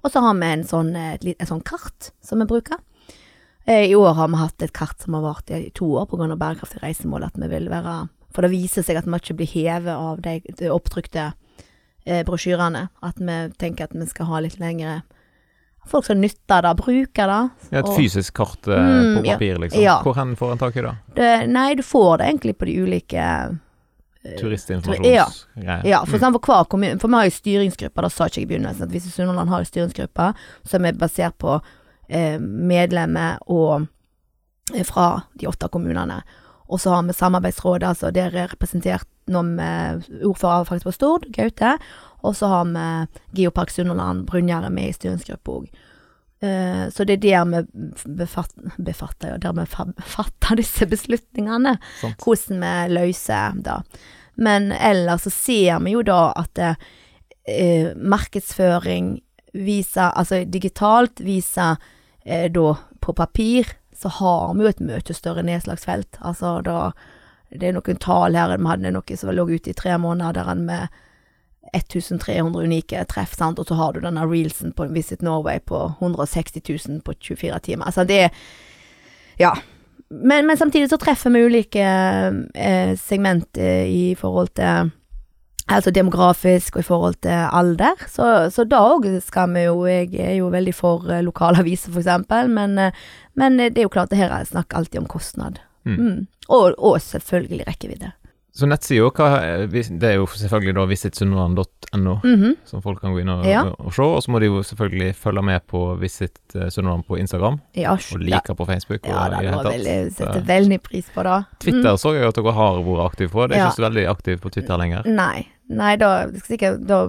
Og 0.00 0.12
så 0.12 0.22
har 0.24 0.38
vi 0.38 0.48
en 0.48 0.64
sånn, 0.64 0.94
eh, 0.96 1.16
et, 1.18 1.26
et 1.36 1.48
sånn 1.48 1.64
kart 1.66 2.12
som 2.24 2.40
vi 2.40 2.48
bruker. 2.48 2.80
Eh, 3.66 3.90
I 3.90 3.94
år 3.94 4.14
har 4.14 4.28
vi 4.28 4.40
hatt 4.40 4.62
et 4.62 4.72
kart 4.76 5.02
som 5.02 5.14
har 5.14 5.22
vart 5.26 5.50
i 5.50 5.70
to 5.74 5.86
år 6.00 6.08
pga. 6.08 6.36
bærekraftig 6.36 6.82
reisemål. 6.82 7.24
At 7.24 7.36
vi 7.36 7.48
vil 7.48 7.68
være 7.68 8.08
For 8.32 8.42
det 8.42 8.52
viser 8.52 8.84
seg 8.86 8.96
at 8.96 9.06
vi 9.06 9.18
ikke 9.18 9.34
blir 9.34 9.50
hevet 9.50 9.90
av 9.90 10.20
de, 10.22 10.40
opptrykte 10.70 11.32
eh, 12.06 12.22
brosjyrene. 12.24 12.88
At 13.02 13.18
vi 13.18 13.38
tenker 13.58 13.84
at 13.84 13.94
vi 13.94 14.06
skal 14.06 14.26
ha 14.26 14.40
litt 14.40 14.60
lengre 14.60 15.02
Folk 15.88 16.04
som 16.06 16.20
nytter 16.20 16.62
det, 16.62 16.74
bruker 16.76 17.26
det. 17.26 17.40
Ja, 17.70 17.78
et 17.80 17.86
og- 17.88 17.96
fysisk 17.96 18.34
kart 18.36 18.68
eh, 18.68 18.78
Mm, 18.78 19.16
på 19.16 19.26
ja. 19.26 19.32
papir, 19.32 19.58
liksom. 19.58 19.82
Ja. 19.82 20.02
Hvor 20.04 20.14
hen 20.14 20.36
får 20.36 20.52
en 20.52 20.58
tak 20.58 20.76
i 20.76 20.80
det? 20.86 20.96
det 21.16 21.48
nei, 21.48 21.74
du 21.74 21.82
får 21.82 22.18
det 22.18 22.26
egentlig 22.28 22.56
på 22.58 22.64
de 22.68 22.76
ulike 22.82 23.24
eh, 24.24 24.36
Turistinformasjonsgreier. 24.38 25.84
Ja, 25.88 26.02
for, 26.04 26.16
eksempel 26.18 26.40
hver 26.44 26.64
kommune, 26.68 26.98
for 27.00 27.08
vi 27.08 27.14
har 27.14 27.24
jo 27.28 27.34
styringsgrupper, 27.34 28.02
det 28.06 28.12
sa 28.12 28.26
ikke 28.28 28.40
jeg 28.42 28.46
i 28.46 28.50
begynnelsen, 28.52 28.82
at 28.86 28.92
Visit 28.92 29.14
Sunnhordland 29.14 29.48
har 29.50 29.62
jo 29.64 29.70
styringsgrupper 29.70 30.34
som 30.68 30.84
er 30.84 30.92
basert 31.00 31.38
på 31.40 31.56
eh, 32.08 32.36
medlemmer 32.38 33.38
og 33.48 33.86
eh, 34.74 34.84
fra 34.84 35.22
de 35.40 35.48
åtte 35.48 35.68
kommunene. 35.72 36.20
Og 36.70 36.78
så 36.78 36.92
har 36.94 37.02
vi 37.02 37.12
samarbeidsrådet, 37.16 37.88
altså 37.88 38.12
der 38.14 38.30
er 38.30 38.52
representert 38.52 39.08
noen 39.30 39.56
med 39.56 40.04
ordfører 40.26 40.64
faktisk 40.68 40.86
på 40.90 40.92
Stord, 40.94 41.26
Gaute, 41.34 41.76
og 42.22 42.36
så 42.36 42.50
har 42.50 42.68
vi 42.70 43.42
Geopark 43.42 43.70
Sunnhordland, 43.70 44.26
Brunjære 44.28 44.70
med 44.70 44.90
i 44.90 44.96
styringsgruppa 44.96 45.56
òg. 45.60 45.70
Uh, 46.40 46.86
så 46.88 47.04
det 47.04 47.18
er 47.18 47.24
der 47.26 47.48
vi 47.50 48.14
befatter, 48.16 48.72
befatter, 48.80 49.36
der 49.42 49.52
vi 49.58 49.66
fatter 49.68 50.56
disse 50.56 50.88
beslutningene 50.88 51.74
Sånt. 52.00 52.24
hvordan 52.24 52.64
vi 52.64 52.94
løser 52.94 53.60
det. 53.60 53.76
Men 54.40 54.72
ellers 54.72 55.26
så 55.26 55.30
ser 55.30 55.82
vi 55.84 55.92
jo 55.92 56.02
da 56.06 56.30
at 56.40 56.54
det, 56.56 56.70
eh, 57.44 57.90
markedsføring 57.96 59.18
viser, 59.52 60.14
altså 60.14 60.44
digitalt 60.44 61.20
viser 61.20 61.76
eh, 62.24 62.48
da 62.52 62.74
på 63.00 63.12
papir, 63.12 63.68
så 63.96 64.08
har 64.08 64.54
vi 64.54 64.64
jo 64.64 64.70
et 64.70 64.80
mye 64.80 65.16
større 65.16 65.44
nedslagsfelt. 65.44 66.20
Altså 66.20 66.60
da 66.64 66.92
Det 67.50 67.66
er 67.66 67.72
noen 67.74 67.96
tall 67.98 68.36
her, 68.38 68.52
vi 68.56 68.68
hadde 68.70 68.92
noe 68.94 69.16
som 69.18 69.32
lå 69.34 69.48
ute 69.50 69.72
i 69.72 69.74
tre 69.74 69.96
måneder 69.98 70.36
der 70.38 70.54
vi 70.54 70.60
med 70.68 71.00
1300 71.72 72.64
unike 72.64 73.04
treff, 73.10 73.34
sant, 73.36 73.58
og 73.58 73.68
så 73.68 73.76
har 73.78 73.92
du 73.92 74.00
denne 74.02 74.24
reelsen 74.26 74.72
på 74.76 74.88
Visit 74.94 75.22
Norway 75.22 75.60
på 75.60 75.82
160 76.00 76.62
000 76.88 77.02
på 77.06 77.14
24 77.20 77.58
timer. 77.68 77.90
Altså 77.90 78.04
det 78.04 78.24
er 78.28 78.30
Ja. 79.38 79.54
Men, 80.10 80.46
men 80.46 80.56
samtidig 80.56 80.90
så 80.90 80.98
treffer 80.98 81.30
vi 81.30 81.44
ulike 81.46 81.84
eh, 82.54 82.96
segment 82.98 83.58
eh, 83.58 83.86
i 83.86 84.14
forhold 84.18 84.48
til 84.58 84.90
Altså 85.70 85.92
demografisk 85.94 86.76
og 86.76 86.80
i 86.80 86.86
forhold 86.86 87.14
til 87.22 87.30
alder. 87.30 88.00
Så, 88.10 88.50
så 88.50 88.64
da 88.66 88.80
òg 88.90 89.06
skal 89.22 89.52
vi 89.54 89.68
jo 89.68 89.84
Jeg 89.86 90.10
er 90.18 90.34
jo 90.40 90.48
veldig 90.50 90.74
for 90.74 91.06
eh, 91.06 91.22
lokalaviser, 91.22 91.92
for 91.92 92.02
eksempel, 92.02 92.50
men, 92.50 92.78
eh, 92.78 92.92
men 93.38 93.58
det 93.58 93.78
er 93.78 93.86
jo 93.86 93.92
klart, 93.92 94.10
det 94.10 94.18
her 94.18 94.34
er 94.34 94.48
snakk 94.48 94.74
alltid 94.74 95.00
om 95.00 95.06
kostnad. 95.06 95.60
Mm. 95.86 95.94
Mm. 95.96 96.26
Og, 96.48 96.74
og 96.76 97.00
selvfølgelig 97.00 97.68
rekkevidde. 97.68 98.10
Så 98.52 98.66
nettsida, 98.66 99.06
eh, 99.06 99.66
det 99.70 100.08
er 100.08 100.16
jo 100.18 100.26
selvfølgelig 100.26 100.74
da 100.74 100.84
visitsunnmøre.no, 100.90 102.14
mm 102.24 102.34
-hmm. 102.42 102.54
som 102.64 102.82
folk 102.82 103.00
kan 103.00 103.12
gå 103.12 103.20
inn 103.20 103.28
og, 103.28 103.44
Ja. 103.46 103.62
og, 103.78 103.92
se. 103.94 104.02
Og 104.02 104.22
så 104.22 104.30
må 104.30 104.38
de 104.38 104.46
jo 104.46 104.62
selvfølgelig 104.62 105.14
følge 105.14 105.42
med 105.42 105.60
på 105.68 105.94
Visit 106.00 106.38
eh, 106.54 107.02
på 107.08 107.16
Instagram, 107.16 107.60
Ja, 107.76 107.92
og 107.92 108.18
like 108.18 108.54
på 108.54 108.64
Facebook. 108.66 109.06
Ja, 109.06 109.24
og 109.24 109.30
det 109.30 109.38
i 109.38 109.46
det 109.46 109.54
var 109.54 109.72
hele 109.72 109.84
veldig, 109.84 110.12
setter 110.12 110.40
veldig 110.40 110.80
pris 110.82 111.06
på 111.14 111.22
det. 111.22 111.44
Twitter 111.60 111.96
så 111.96 112.12
jeg 112.14 112.24
at 112.26 112.34
dere 112.34 112.52
har 112.52 112.82
vært 112.82 113.04
aktive 113.12 113.28
på. 113.28 113.46
Det 113.46 113.56
er 113.56 113.60
Ja. 113.60 113.66
ikke 113.66 113.76
så 113.76 113.88
veldig 113.90 114.08
aktiv 114.08 114.36
på 114.40 114.50
Twitter 114.50 114.76
lenger. 114.76 115.02
Mm. 115.02 115.14
Nei, 115.14 115.46
nei, 115.68 115.96
da 115.96 116.26
sikkert 116.46 116.86
Da 116.86 117.06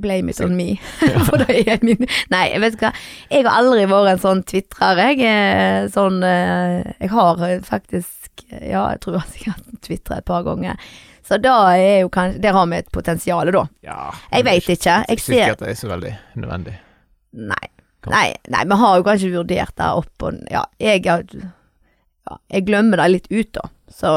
blame 0.00 0.30
it 0.30 0.40
on 0.40 0.56
me. 0.56 0.78
For 1.26 1.36
det 1.36 1.68
er 1.68 1.78
min 1.82 2.06
Nei, 2.32 2.50
jeg 2.52 2.60
vet 2.60 2.78
hva. 2.80 2.92
Jeg 3.30 3.44
har 3.44 3.62
aldri 3.62 3.86
vært 3.86 4.12
en 4.12 4.18
sånn 4.18 4.42
tvitrer, 4.44 4.96
jeg. 4.96 5.20
er 5.20 5.88
Sånn 5.94 6.22
eh, 6.24 6.92
Jeg 7.00 7.10
har 7.10 7.42
eh, 7.46 7.60
faktisk 7.60 8.25
Ja, 8.50 8.82
jeg 8.92 9.00
tror 9.02 9.16
jeg 9.16 9.22
har 9.22 9.30
sikkert 9.34 9.78
tvitra 9.86 10.18
et 10.20 10.26
par 10.28 10.42
ganger. 10.46 10.80
Så 11.26 11.38
da 11.42 11.54
er 11.74 12.02
jo 12.04 12.10
kanskje 12.14 12.38
Der 12.44 12.54
har 12.54 12.66
vi 12.70 12.76
et 12.78 12.90
potensial, 12.94 13.50
da. 13.52 13.64
Ja, 13.82 14.12
Jeg 14.32 14.44
vet 14.46 14.68
ikke. 14.76 14.98
Jeg 15.08 15.20
ser 15.20 15.54
at 15.56 15.64
det 15.64 15.72
er 15.72 15.78
så 15.80 15.88
veldig 15.90 16.12
nødvendig. 16.36 16.76
Nei. 17.32 17.64
Nei, 18.06 18.28
nei, 18.54 18.60
vi 18.70 18.76
har 18.78 18.98
jo 19.00 19.04
kanskje 19.08 19.32
vurdert 19.32 19.74
det 19.80 19.86
opp 19.98 20.22
og 20.28 20.36
Ja, 20.52 20.62
jeg 20.78 21.02
ja, 21.06 21.16
Jeg 22.52 22.66
glemmer 22.68 23.02
det 23.02 23.08
litt 23.10 23.26
ut, 23.32 23.50
da. 23.58 23.66
Så 23.90 24.12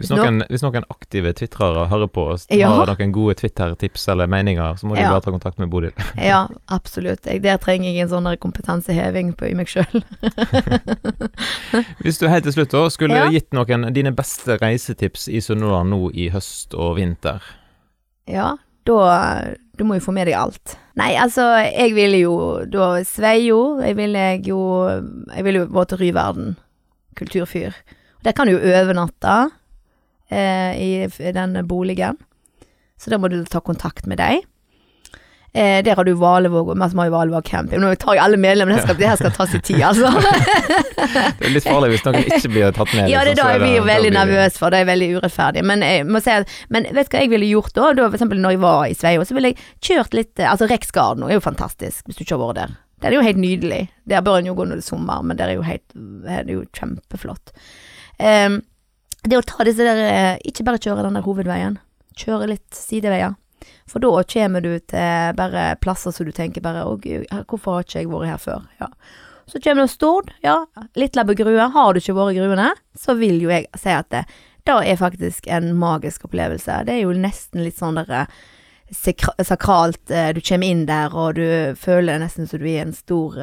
Hvis 0.00 0.08
Nå- 0.10 0.16
noen, 0.22 0.38
hvis 0.48 0.62
noen 0.64 0.84
aktive 0.90 1.34
tvitrere 1.36 1.82
hører 1.90 2.08
på 2.08 2.22
og 2.32 2.40
Ja. 2.50 2.70
har 2.72 2.86
noen 2.88 3.12
gode 3.12 3.34
Twitter-tips 3.36 4.08
eller 4.08 4.26
meninger, 4.26 4.74
så 4.80 4.86
må 4.88 4.96
Ja. 4.96 5.10
bare 5.10 5.20
ta 5.20 5.30
kontakt 5.30 5.58
med 5.58 5.68
Bodil. 5.70 5.92
Ja, 6.16 6.46
absolutt. 6.70 7.26
Jeg, 7.26 7.42
der 7.42 7.58
trenger 7.58 7.92
jeg 7.92 8.00
en 8.00 8.08
sånn 8.08 8.38
kompetanseheving 8.40 9.34
på, 9.36 9.50
i 9.50 9.54
meg 9.54 9.66
sjøl. 9.68 10.02
Hvis 12.02 12.18
du 12.20 12.26
helt 12.28 12.44
til 12.44 12.52
slutt 12.56 12.70
da 12.72 12.86
skulle 12.92 13.14
Ja. 13.20 13.28
gitt 13.30 13.52
noen 13.52 13.92
dine 13.92 14.12
beste 14.12 14.58
reisetips 14.58 15.28
i 15.28 15.40
Sunnhordland 15.40 15.90
nå 15.92 16.10
i 16.14 16.28
høst 16.30 16.74
og 16.74 16.96
vinter 16.96 17.40
Ja, 18.26 18.56
da 18.84 19.54
Du 19.76 19.84
må 19.84 19.94
jo 19.94 20.00
få 20.04 20.12
med 20.12 20.26
deg 20.28 20.34
alt. 20.36 20.76
Nei, 20.96 21.14
altså, 21.16 21.42
jeg 21.64 21.94
ville 21.94 22.18
jo 22.20 22.64
da 22.68 23.02
Sveio 23.04 23.80
Jeg 23.82 23.96
ville 23.96 24.42
jo 24.44 24.58
Jeg 25.34 25.44
ville 25.44 25.58
jo 25.64 25.66
gå 25.66 25.84
til 25.88 25.98
Ryverden 25.98 26.56
kulturfyr. 27.16 27.74
Der 28.24 28.32
kan 28.32 28.46
du 28.46 28.52
jo 28.56 28.58
overnatte 28.58 29.50
eh, 30.30 30.78
i 30.78 31.32
den 31.34 31.58
boligen. 31.66 32.20
Så 33.00 33.10
da 33.10 33.18
må 33.18 33.28
du 33.28 33.40
ta 33.50 33.60
kontakt 33.60 34.06
med 34.06 34.20
deg. 34.22 34.44
Eh, 35.54 35.84
der 35.84 35.96
har 35.96 36.04
du 36.04 36.14
Valevåg, 36.16 36.70
vi 36.74 36.80
har 36.80 37.06
jo 37.06 37.12
Valevåg 37.12 37.44
camping. 37.44 37.80
Nå 37.82 37.90
tar 38.00 38.14
jeg 38.16 38.22
alle 38.24 38.38
medlemmene, 38.40 38.78
det 38.88 38.94
det 38.96 39.08
her 39.10 39.18
skal 39.20 39.34
tas 39.36 39.52
i 39.52 39.60
tid, 39.60 39.82
altså. 39.84 40.08
Det 41.38 41.44
er 41.44 41.52
litt 41.52 41.66
farlig 41.66 41.90
hvis 41.92 42.04
noen 42.06 42.22
ikke 42.22 42.48
blir 42.54 42.72
tatt 42.72 42.94
med. 42.96 43.10
Ja, 43.10 43.20
det 43.26 43.34
er 43.34 43.36
liksom, 43.36 43.42
da 43.42 43.50
jeg 43.52 43.60
blir 43.60 43.84
veldig 43.84 44.12
nervøs 44.16 44.56
for. 44.56 44.72
Det 44.72 44.80
er 44.80 44.88
veldig 44.88 45.08
urettferdig. 45.18 45.64
Men 45.68 45.84
jeg 45.84 46.06
må 46.08 46.22
si 46.24 46.32
at 46.32 46.48
Men 46.72 46.86
vet 46.88 47.10
du 47.10 47.16
hva 47.16 47.24
jeg 47.26 47.32
ville 47.34 47.50
gjort 47.50 47.74
da? 47.76 47.90
da 47.98 48.06
for 48.06 48.16
eksempel 48.16 48.40
når 48.40 48.56
jeg 48.56 48.62
var 48.62 48.86
i 48.86 48.96
Sveio, 48.96 49.26
så 49.28 49.36
ville 49.36 49.52
jeg 49.52 49.68
kjørt 49.84 50.16
litt 50.16 50.40
Altså 50.40 50.70
Rex 50.70 50.86
Reksgarden 50.86 51.26
er 51.26 51.36
jo 51.36 51.44
fantastisk, 51.44 52.06
hvis 52.06 52.16
du 52.16 52.24
ikke 52.24 52.38
har 52.38 52.44
vært 52.46 52.60
der. 52.62 52.74
Det 53.02 53.10
er 53.10 53.18
jo 53.18 53.26
helt 53.26 53.42
nydelig. 53.42 53.82
Der 54.08 54.24
bør 54.24 54.40
en 54.40 54.48
jo 54.48 54.56
gå 54.56 54.64
når 54.64 54.80
det 54.80 54.86
er 54.86 54.88
sommer, 54.88 55.26
men 55.26 55.36
det 55.36 55.50
er 55.50 55.56
jo 55.58 55.66
helt 55.68 55.84
Det 55.92 56.38
er 56.38 56.52
jo 56.54 56.64
kjempeflott. 56.72 57.52
Ehm, 58.22 58.62
det 59.28 59.38
å 59.38 59.44
ta 59.46 59.64
disse 59.64 59.84
der 59.86 60.00
eh, 60.02 60.38
Ikke 60.48 60.64
bare 60.66 60.80
kjøre 60.82 61.04
den 61.06 61.14
der 61.18 61.24
hovedveien. 61.26 61.78
Kjøre 62.18 62.48
litt 62.50 62.74
sideveier. 62.74 63.36
For 63.86 64.02
da 64.02 64.10
kommer 64.26 64.62
du 64.64 64.72
til 64.90 65.34
bare 65.38 65.66
plasser 65.82 66.10
som 66.14 66.26
du 66.26 66.32
tenker 66.34 66.64
bare 66.64 66.82
Å 66.88 66.96
gud, 66.98 67.28
hvorfor 67.50 67.76
har 67.78 67.84
ikke 67.86 68.00
jeg 68.02 68.10
vært 68.10 68.30
her 68.32 68.40
før? 68.42 68.64
Ja. 68.80 68.88
Så 69.46 69.60
kommer 69.62 69.86
til 69.86 69.92
Stord, 69.92 70.32
ja. 70.42 70.56
Litlabbe 70.98 71.34
grue. 71.38 71.68
Har 71.74 71.92
du 71.94 72.00
ikke 72.00 72.14
vært 72.16 72.34
i 72.34 72.40
gruene, 72.40 72.70
så 72.98 73.14
vil 73.18 73.38
jo 73.42 73.50
jeg 73.52 73.68
si 73.78 73.90
at 73.94 74.08
det, 74.14 74.24
det 74.66 74.74
er 74.92 74.98
faktisk 74.98 75.46
en 75.50 75.72
magisk 75.78 76.24
opplevelse. 76.28 76.80
Det 76.88 76.94
er 76.94 77.02
jo 77.04 77.14
nesten 77.18 77.62
litt 77.66 77.78
sånn 77.78 77.98
der 78.00 78.12
eh, 78.22 78.26
sakralt. 79.44 80.10
eh, 80.10 80.32
Du 80.34 80.40
kommer 80.40 80.66
inn 80.70 80.86
der, 80.86 81.14
og 81.14 81.34
du 81.38 81.74
føler 81.78 82.18
nesten 82.22 82.46
som 82.48 82.58
du 82.62 82.66
er 82.66 82.76
i 82.80 82.84
en 82.86 82.94
stor 82.96 83.38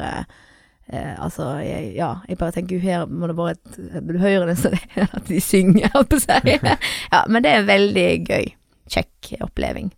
eh, 0.92 1.14
altså, 1.22 1.52
jeg, 1.64 1.94
ja, 1.96 2.10
jeg 2.28 2.38
bare 2.40 2.54
tenker 2.56 2.82
her 2.82 3.06
må 3.06 3.30
det 3.30 3.36
være 3.38 3.56
et, 3.56 3.80
Du 4.06 4.16
så 4.56 4.70
det 4.74 4.82
er 4.96 5.08
at 5.16 5.28
de 5.28 5.40
synger, 5.40 5.90
holdt 5.94 6.12
på 6.12 6.20
å 6.20 6.24
si. 6.26 6.58
ja, 7.14 7.24
men 7.28 7.46
det 7.46 7.54
er 7.54 7.68
veldig 7.68 8.08
gøy. 8.28 8.52
Kjekk 8.90 9.34
oppleving. 9.46 9.92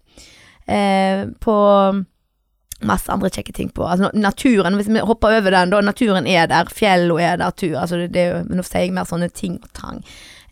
Eh, 0.67 1.27
på 1.41 1.57
masse 2.87 3.13
andre 3.13 3.31
kjekke 3.31 3.55
ting 3.55 3.71
på. 3.75 3.87
Altså 3.87 4.11
naturen, 4.15 4.77
hvis 4.79 4.91
vi 4.91 5.03
hopper 5.07 5.39
over 5.39 5.55
den, 5.55 5.73
da. 5.73 5.81
Naturen 5.85 6.27
er 6.27 6.49
der, 6.51 6.71
fjellene 6.73 7.23
er 7.23 7.41
der, 7.41 7.55
tur. 7.57 7.77
Altså 7.79 8.03
det, 8.03 8.13
det 8.15 8.23
er 8.23 8.31
jo, 8.33 8.45
nå 8.59 8.67
sier 8.67 8.87
jeg 8.87 8.95
mer 8.97 9.09
sånne 9.09 9.31
ting 9.35 9.59
og 9.63 9.71
tang. 9.79 10.03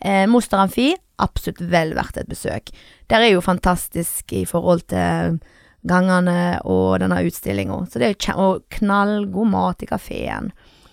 Eh, 0.01 0.26
Moster 0.30 0.62
Amfi, 0.62 0.93
absolutt 1.20 1.61
vel 1.72 1.95
verdt 1.99 2.20
et 2.20 2.30
besøk. 2.30 2.72
Der 3.11 3.24
er 3.24 3.34
jo 3.34 3.45
fantastisk 3.45 4.32
i 4.36 4.47
forhold 4.49 4.86
til 4.93 5.41
gangene 5.88 6.60
og 6.68 7.00
denne 7.02 7.22
utstillinga. 7.26 7.78
Så 7.90 8.00
det 8.00 8.08
er 8.10 8.16
jo 8.16 8.36
og 8.40 8.64
knallgod 8.76 9.50
mat 9.52 9.82
i 9.82 9.88
kafeen. 9.90 10.50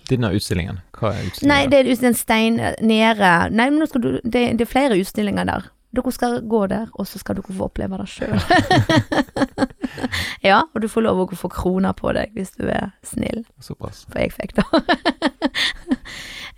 Denne 0.07 0.31
utstillingen, 0.31 0.79
hva 0.95 1.11
er 1.11 1.25
utstillingen? 1.27 1.51
Nei, 1.51 1.63
det 1.71 1.81
er 1.81 2.05
en 2.07 2.15
stein 2.15 2.61
nede 2.79 3.31
Nei, 3.51 3.65
men 3.67 3.81
nå 3.81 3.87
skal 3.89 4.03
du 4.05 4.11
Det, 4.23 4.53
det 4.55 4.63
er 4.63 4.69
flere 4.71 4.99
utstillinger 4.99 5.49
der. 5.49 5.67
Dere 5.95 6.11
skal 6.11 6.41
gå 6.47 6.61
der, 6.67 6.87
og 6.93 7.07
så 7.07 7.19
skal 7.19 7.39
dere 7.39 7.55
få 7.57 7.67
oppleve 7.67 7.99
det 7.99 8.07
sjøl. 8.11 8.35
ja, 10.49 10.61
og 10.73 10.81
du 10.81 10.87
får 10.91 11.05
lov 11.05 11.23
å 11.23 11.37
få 11.37 11.49
kroner 11.51 11.95
på 11.97 12.11
deg 12.15 12.35
hvis 12.37 12.53
du 12.57 12.67
er 12.69 12.91
snill, 13.05 13.43
Såpass. 13.63 14.05
for 14.11 14.21
jeg 14.21 14.33
fikk 14.35 14.55
det. 14.57 14.65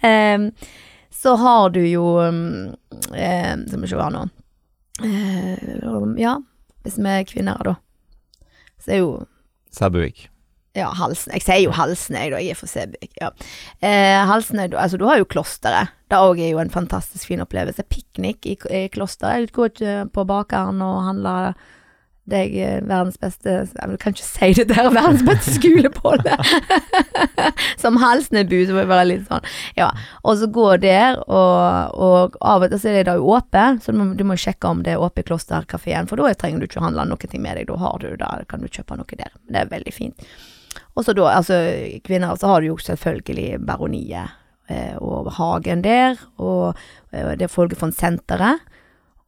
um, 0.04 0.50
så 1.22 1.36
har 1.40 1.70
du 1.76 1.82
jo 1.84 2.06
um, 2.22 2.74
um, 3.12 3.66
Skal 3.68 3.82
vi 3.82 3.92
se 3.92 4.00
her 4.00 4.16
nå. 4.16 4.26
Um, 5.04 6.16
ja, 6.20 6.38
hvis 6.84 7.00
vi 7.00 7.14
er 7.14 7.28
kvinner, 7.28 7.62
da. 7.66 7.78
Så 8.80 8.92
er 8.96 9.02
jo 9.04 9.14
Sæbøvik. 9.76 10.30
ja, 10.76 10.90
Halsen. 10.96 11.34
Jeg 11.36 11.44
sier 11.46 11.64
jo 11.66 11.72
Halsen, 11.76 12.16
jeg, 12.16 12.32
da. 12.32 12.40
Jeg 12.42 12.56
er 12.56 12.60
fra 12.60 12.68
Sebik. 12.68 13.12
Ja. 13.22 13.30
Eh, 13.82 14.28
Halsen 14.30 14.60
er, 14.60 14.78
altså, 14.78 14.98
du 14.98 15.06
har 15.06 15.18
jo 15.20 15.28
klosteret. 15.30 15.92
Det 16.10 16.18
òg 16.18 16.40
er 16.42 16.54
jo 16.54 16.62
en 16.62 16.72
fantastisk 16.74 17.28
fin 17.28 17.42
opplevelse. 17.44 17.84
Piknik 17.84 18.46
i, 18.46 18.56
i 18.70 18.88
klosteret. 18.88 19.40
Jeg 19.44 19.52
går 19.54 19.66
ikke 19.74 19.98
på 20.14 20.24
bakeren 20.26 20.82
og 20.82 21.04
handler 21.06 21.54
deg 22.32 22.56
eh, 22.56 22.78
verdens 22.86 23.18
beste 23.22 23.56
Jeg 23.68 24.00
kan 24.02 24.16
ikke 24.16 24.26
si 24.26 24.50
det 24.58 24.68
der, 24.72 24.90
verdens 24.98 25.24
beste 25.28 25.56
skolebolle. 25.58 26.38
Som 27.82 28.00
Halsnebu, 28.02 28.58
så 28.68 28.76
må 28.76 28.84
jeg 28.84 28.92
bare 28.92 29.08
litt 29.10 29.26
sånn. 29.30 29.46
Ja. 29.80 29.90
Og 30.24 30.40
så 30.42 30.50
gå 30.54 30.68
der, 30.84 31.20
og, 31.28 31.98
og 31.98 32.38
av 32.42 32.66
og 32.66 32.74
til 32.74 32.82
så 32.82 32.92
er 32.92 33.00
det 33.00 33.08
da 33.12 33.18
åpent, 33.20 33.84
så 33.86 33.96
du 33.96 34.26
må, 34.28 34.38
sjekke 34.40 34.72
om 34.72 34.84
det 34.86 34.96
er 34.96 35.04
åpent 35.04 35.26
i 35.26 35.30
klosterkafeen, 35.30 36.08
for 36.10 36.22
da 36.22 36.32
trenger 36.38 36.62
du 36.62 36.70
ikke 36.70 36.80
å 36.82 36.88
handle 36.88 37.08
noe 37.10 37.34
med 37.36 37.60
deg. 37.60 37.68
Da 37.70 37.80
har 37.82 38.00
du 38.04 38.10
da 38.20 38.32
kan 38.50 38.64
du 38.64 38.70
kjøpe 38.72 38.98
noe 39.00 39.20
der. 39.20 39.36
Det 39.50 39.64
er 39.64 39.72
veldig 39.72 39.96
fint. 39.96 40.30
Og 40.96 41.06
så 41.06 41.16
da, 41.18 41.30
altså 41.38 41.58
kvinner, 42.06 42.36
så 42.40 42.52
har 42.52 42.62
du 42.62 42.70
jo 42.70 42.78
selvfølgelig 42.84 43.60
Baroniet 43.66 44.36
eh, 44.70 44.96
og 44.98 45.32
Hagen 45.38 45.84
der, 45.86 46.20
og 46.38 46.76
eh, 47.12 47.36
det 47.40 47.48
er 47.48 47.54
Folkefondsenteret. 47.54 48.66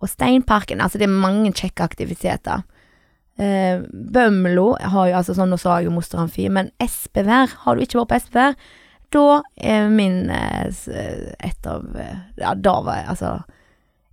Og 0.01 0.09
Steinparken, 0.09 0.81
altså 0.81 0.97
det 0.97 1.05
er 1.05 1.13
mange 1.13 1.51
kjekke 1.53 1.85
aktiviteter. 1.85 2.63
Eh, 3.39 3.81
Bømlo 3.91 4.75
har 4.79 5.09
jo 5.09 5.17
altså 5.21 5.35
sånn, 5.37 5.53
nå 5.53 5.59
sa 5.61 5.79
jeg 5.79 5.89
jo 5.89 5.95
Moster 5.95 6.21
Amfi, 6.21 6.49
men 6.51 6.71
Espevær, 6.83 7.53
har 7.63 7.75
du 7.77 7.85
ikke 7.85 8.01
vært 8.01 8.11
på 8.11 8.19
Espevær, 8.19 8.57
da 9.11 9.41
er 9.59 9.89
min 9.91 10.29
eh, 10.31 10.67
et 11.43 11.67
av 11.67 11.87
eh, 11.99 12.19
Ja, 12.39 12.53
da 12.55 12.77
var 12.85 13.01
jeg 13.01 13.09
altså 13.11 13.31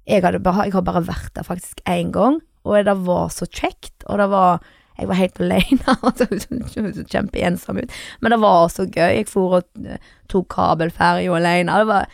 jeg, 0.08 0.22
bare, 0.24 0.40
jeg 0.64 0.72
har 0.72 0.84
bare 0.86 1.04
vært 1.04 1.34
der 1.36 1.44
faktisk 1.44 1.82
én 1.86 2.10
gang, 2.14 2.38
og 2.64 2.78
det 2.86 2.94
var 3.04 3.28
så 3.34 3.46
kjekt, 3.46 4.06
og 4.06 4.18
det 4.22 4.30
var 4.32 4.62
jeg 4.98 5.06
var 5.06 5.18
helt 5.20 5.40
alene, 5.44 5.94
og 6.02 6.18
så 6.18 6.26
så 6.42 7.04
kjempeensom 7.06 7.78
ut. 7.78 7.92
Men 8.18 8.34
det 8.34 8.40
var 8.42 8.64
så 8.72 8.86
gøy. 8.88 9.12
Jeg 9.20 9.28
for 9.30 9.60
og 9.60 9.86
eh, 9.86 10.00
tok 10.30 10.48
kabelferja 10.56 11.36
alene. 11.38 11.76
Det 11.78 11.86
var 11.86 12.08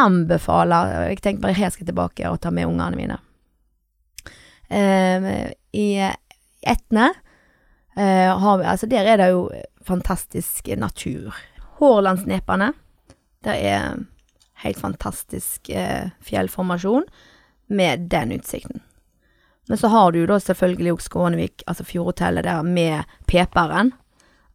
Anbefaler. 0.00 1.10
Jeg 1.10 1.20
tenkte 1.20 1.44
bare 1.44 1.58
her 1.58 1.68
skal 1.68 1.84
jeg 1.84 1.90
tilbake 1.90 2.30
og 2.30 2.40
ta 2.40 2.48
med 2.54 2.70
ungene 2.70 2.96
mine. 2.96 3.18
Eh, 4.72 5.52
I 5.76 5.88
Etne 6.62 7.10
eh, 7.96 8.30
har 8.38 8.62
Altså, 8.62 8.86
der 8.86 9.08
er 9.08 9.20
det 9.20 9.30
jo 9.32 9.48
fantastisk 9.86 10.68
natur. 10.78 11.34
Hårlandsnepene. 11.80 12.72
Det 13.42 13.58
er 13.66 13.98
helt 14.62 14.78
fantastisk 14.78 15.70
eh, 15.70 16.10
fjellformasjon 16.22 17.04
med 17.72 18.08
den 18.12 18.32
utsikten. 18.32 18.80
Men 19.68 19.78
så 19.78 19.88
har 19.88 20.12
du 20.12 20.24
da 20.26 20.38
selvfølgelig 20.40 20.92
også 20.92 21.10
Skånevik, 21.10 21.62
altså 21.66 21.84
Fjordhotellet 21.86 22.44
der 22.44 22.62
med 22.62 23.04
Peperen. 23.26 23.92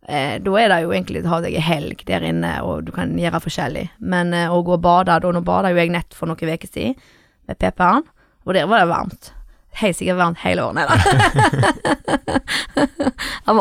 Eh, 0.08 0.36
da 0.44 0.58
er 0.60 0.70
det 0.72 0.82
jo 0.84 0.92
egentlig 0.94 1.24
å 1.24 1.32
ha 1.32 1.40
deg 1.44 1.58
helg 1.64 2.04
der 2.08 2.26
inne, 2.28 2.54
og 2.64 2.88
du 2.88 2.92
kan 2.96 3.16
gjøre 3.20 3.42
forskjellig. 3.44 3.88
Men 4.00 4.34
eh, 4.36 4.52
å 4.52 4.62
gå 4.64 4.76
og 4.78 4.84
bade, 4.84 5.20
da 5.24 5.32
nå 5.32 5.44
bada 5.48 5.72
jo 5.72 5.80
jeg 5.80 5.92
nett 5.96 6.16
for 6.16 6.30
noen 6.30 6.54
uker 6.54 6.70
siden 6.70 6.96
med 7.48 7.60
Peperen, 7.60 8.08
og 8.48 8.56
der 8.56 8.68
var 8.68 8.84
det 8.84 8.92
varmt. 8.92 9.32
Varmt 10.18 10.38
hele 10.44 10.64
året, 10.64 10.76
nei 10.76 10.86
da. 10.88 10.96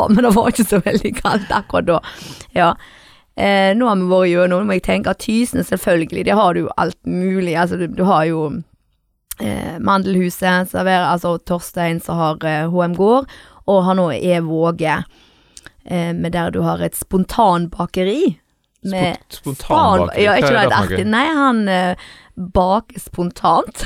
Men 0.09 0.23
det 0.23 0.31
var 0.35 0.49
ikke 0.51 0.65
så 0.67 0.79
veldig 0.83 1.11
kaldt 1.21 1.51
akkurat 1.53 1.87
da. 1.87 1.99
Ja. 2.55 2.71
Eh, 3.37 3.75
nå 3.77 3.85
har 3.85 3.99
vi 3.99 4.07
vært 4.09 4.31
gjennom, 4.31 4.65
må 4.65 4.73
jeg 4.79 4.85
tenke, 4.87 5.13
Tysene 5.21 5.63
selvfølgelig, 5.65 6.25
det 6.25 6.35
har 6.39 6.55
du 6.57 6.63
jo 6.65 6.71
alt 6.81 6.97
mulig. 7.05 7.53
Altså, 7.59 7.77
du, 7.77 7.85
du 7.93 8.03
har 8.09 8.25
jo 8.25 8.39
eh, 9.39 9.77
Mandelhuset, 9.77 10.71
serverer, 10.71 11.05
altså 11.11 11.35
Torstein 11.45 12.01
som 12.01 12.17
har 12.17 12.41
eh, 12.49 12.65
HM 12.73 12.97
Gård, 12.97 13.29
og 13.69 13.83
har 13.85 13.99
nå 13.99 14.09
E 14.17 14.39
Våge, 14.41 14.97
eh, 15.85 16.11
med 16.17 16.33
der 16.33 16.49
du 16.55 16.63
har 16.65 16.81
et 16.81 16.97
spontanbakeri. 16.97 18.37
Spontanbakeri? 18.81 19.37
Spontan, 19.37 20.09
Ja, 20.17 20.37
ikke 20.39 20.55
det 20.55 20.73
artig. 20.81 21.05
Nei, 21.13 21.27
han 21.37 21.67
baker 22.37 22.99
spontant. 23.01 23.83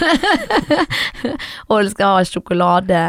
og 1.72 1.92
skal 1.92 2.18
ha 2.18 2.24
sjokolade, 2.28 3.02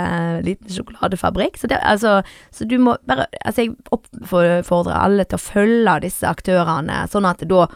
liten 0.47 0.71
sjokoladefabrikk. 0.73 1.59
Så, 1.59 1.71
det, 1.71 1.81
altså, 1.83 2.21
så 2.55 2.67
du 2.69 2.79
må 2.83 2.97
bare 3.09 3.27
Altså, 3.43 3.67
jeg 3.67 3.75
oppfordrer 3.93 4.95
alle 4.97 5.27
til 5.27 5.39
å 5.39 5.43
følge 5.43 5.97
disse 6.07 6.29
aktørene, 6.29 7.05
sånn 7.11 7.27
at 7.29 7.43
da 7.51 7.67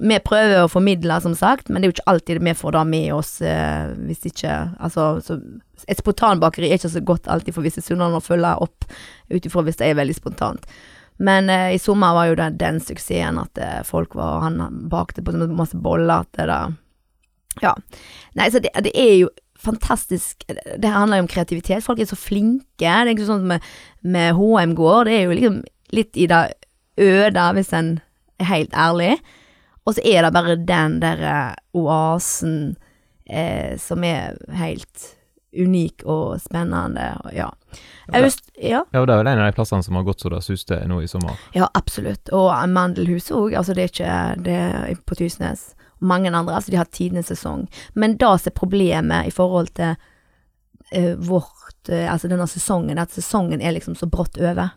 vi 0.00 0.16
prøver 0.22 0.62
å 0.62 0.70
formidle, 0.70 1.16
som 1.20 1.34
sagt, 1.36 1.68
men 1.68 1.82
det 1.82 1.88
er 1.88 1.90
jo 1.90 1.96
ikke 1.98 2.12
alltid 2.12 2.38
vi 2.46 2.54
får 2.56 2.76
det 2.76 2.84
med 2.88 3.08
oss 3.12 3.32
eh, 3.42 3.90
hvis 4.06 4.22
ikke 4.30 4.54
Altså, 4.78 5.10
så 5.24 5.40
et 5.88 5.98
spontanbakeri 5.98 6.68
er 6.70 6.78
ikke 6.78 6.92
så 6.92 7.02
godt 7.04 7.28
alltid 7.32 7.56
for 7.56 7.66
visse 7.66 7.82
sunnere 7.84 8.20
å 8.20 8.24
følge 8.24 8.52
opp 8.64 8.86
ut 9.32 9.46
ifra 9.46 9.64
hvis 9.66 9.80
det 9.80 9.90
er 9.90 9.98
veldig 9.98 10.16
spontant. 10.16 10.68
Men 11.20 11.50
eh, 11.52 11.74
i 11.74 11.80
sommer 11.82 12.14
var 12.16 12.30
jo 12.30 12.38
det 12.38 12.52
den 12.60 12.80
suksessen 12.80 13.40
at 13.42 13.60
eh, 13.60 13.80
folk 13.84 14.14
var 14.16 14.46
Han 14.46 14.86
bakte 14.92 15.24
på 15.24 15.34
masse 15.52 15.76
boller 15.76 16.24
at 16.24 16.32
det 16.38 16.48
da 16.48 16.60
Ja. 17.62 17.74
Nei, 18.38 18.48
så 18.52 18.62
det, 18.62 18.72
det 18.86 18.92
er 18.94 19.14
jo 19.24 19.30
fantastisk 19.60 20.46
Det 20.48 20.88
handler 20.88 21.20
jo 21.20 21.26
om 21.26 21.28
kreativitet. 21.28 21.84
Folk 21.84 22.00
er 22.00 22.08
så 22.08 22.16
flinke. 22.16 22.64
Det 22.80 22.88
er 22.88 23.12
ikke 23.12 23.28
sånn 23.28 23.48
med, 23.50 23.66
med 24.00 24.32
HM 24.38 24.72
gård. 24.78 25.10
Det 25.10 25.18
er 25.18 25.26
jo 25.26 25.36
liksom 25.36 25.60
litt 25.92 26.16
i 26.16 26.28
det 26.30 26.40
øde, 27.00 27.46
hvis 27.56 27.72
en 27.76 27.90
er 28.40 28.48
helt 28.48 28.74
ærlig. 28.74 29.18
Og 29.84 29.96
så 29.96 30.04
er 30.06 30.24
det 30.24 30.34
bare 30.36 30.56
den 30.56 31.00
derre 31.02 31.36
oasen 31.76 32.76
eh, 33.26 33.76
som 33.80 34.04
er 34.04 34.38
helt 34.56 35.10
unik 35.56 36.04
og 36.06 36.38
spennende. 36.40 37.10
Og, 37.24 37.32
ja. 37.34 37.48
Aust, 38.14 38.50
ja. 38.56 38.84
Ja, 38.94 39.04
det 39.04 39.14
er 39.14 39.22
vel 39.22 39.30
en 39.32 39.42
av 39.42 39.50
de 39.50 39.56
plassene 39.56 39.84
som 39.84 39.98
har 39.98 40.06
gått 40.06 40.22
så 40.22 40.32
det 40.32 40.42
suste 40.46 40.78
nå 40.88 41.00
i 41.02 41.10
sommer. 41.10 41.38
Ja, 41.56 41.68
absolutt. 41.74 42.30
Og 42.36 42.52
Mandelhuset 42.70 43.34
òg. 43.36 43.56
Altså, 43.58 43.74
det 43.76 43.86
er 43.86 43.92
ikke 43.94 44.18
det 44.46 44.56
er 44.56 45.04
på 45.06 45.18
Tysnes. 45.18 45.72
Mange 46.00 46.30
andre. 46.32 46.54
Altså, 46.54 46.70
de 46.72 46.80
har 46.80 46.88
tidenes 46.88 47.28
sesong. 47.30 47.66
Men 47.94 48.16
det 48.16 48.32
som 48.40 48.50
er 48.50 48.56
problemet 48.56 49.28
i 49.28 49.34
forhold 49.34 49.72
til 49.76 49.96
uh, 50.96 51.14
vårt 51.16 51.90
uh, 51.92 52.12
Altså 52.12 52.28
denne 52.28 52.48
sesongen, 52.48 52.98
at 52.98 53.12
sesongen 53.12 53.60
er 53.60 53.76
liksom 53.76 53.96
så 53.96 54.08
brått 54.10 54.40
over. 54.40 54.74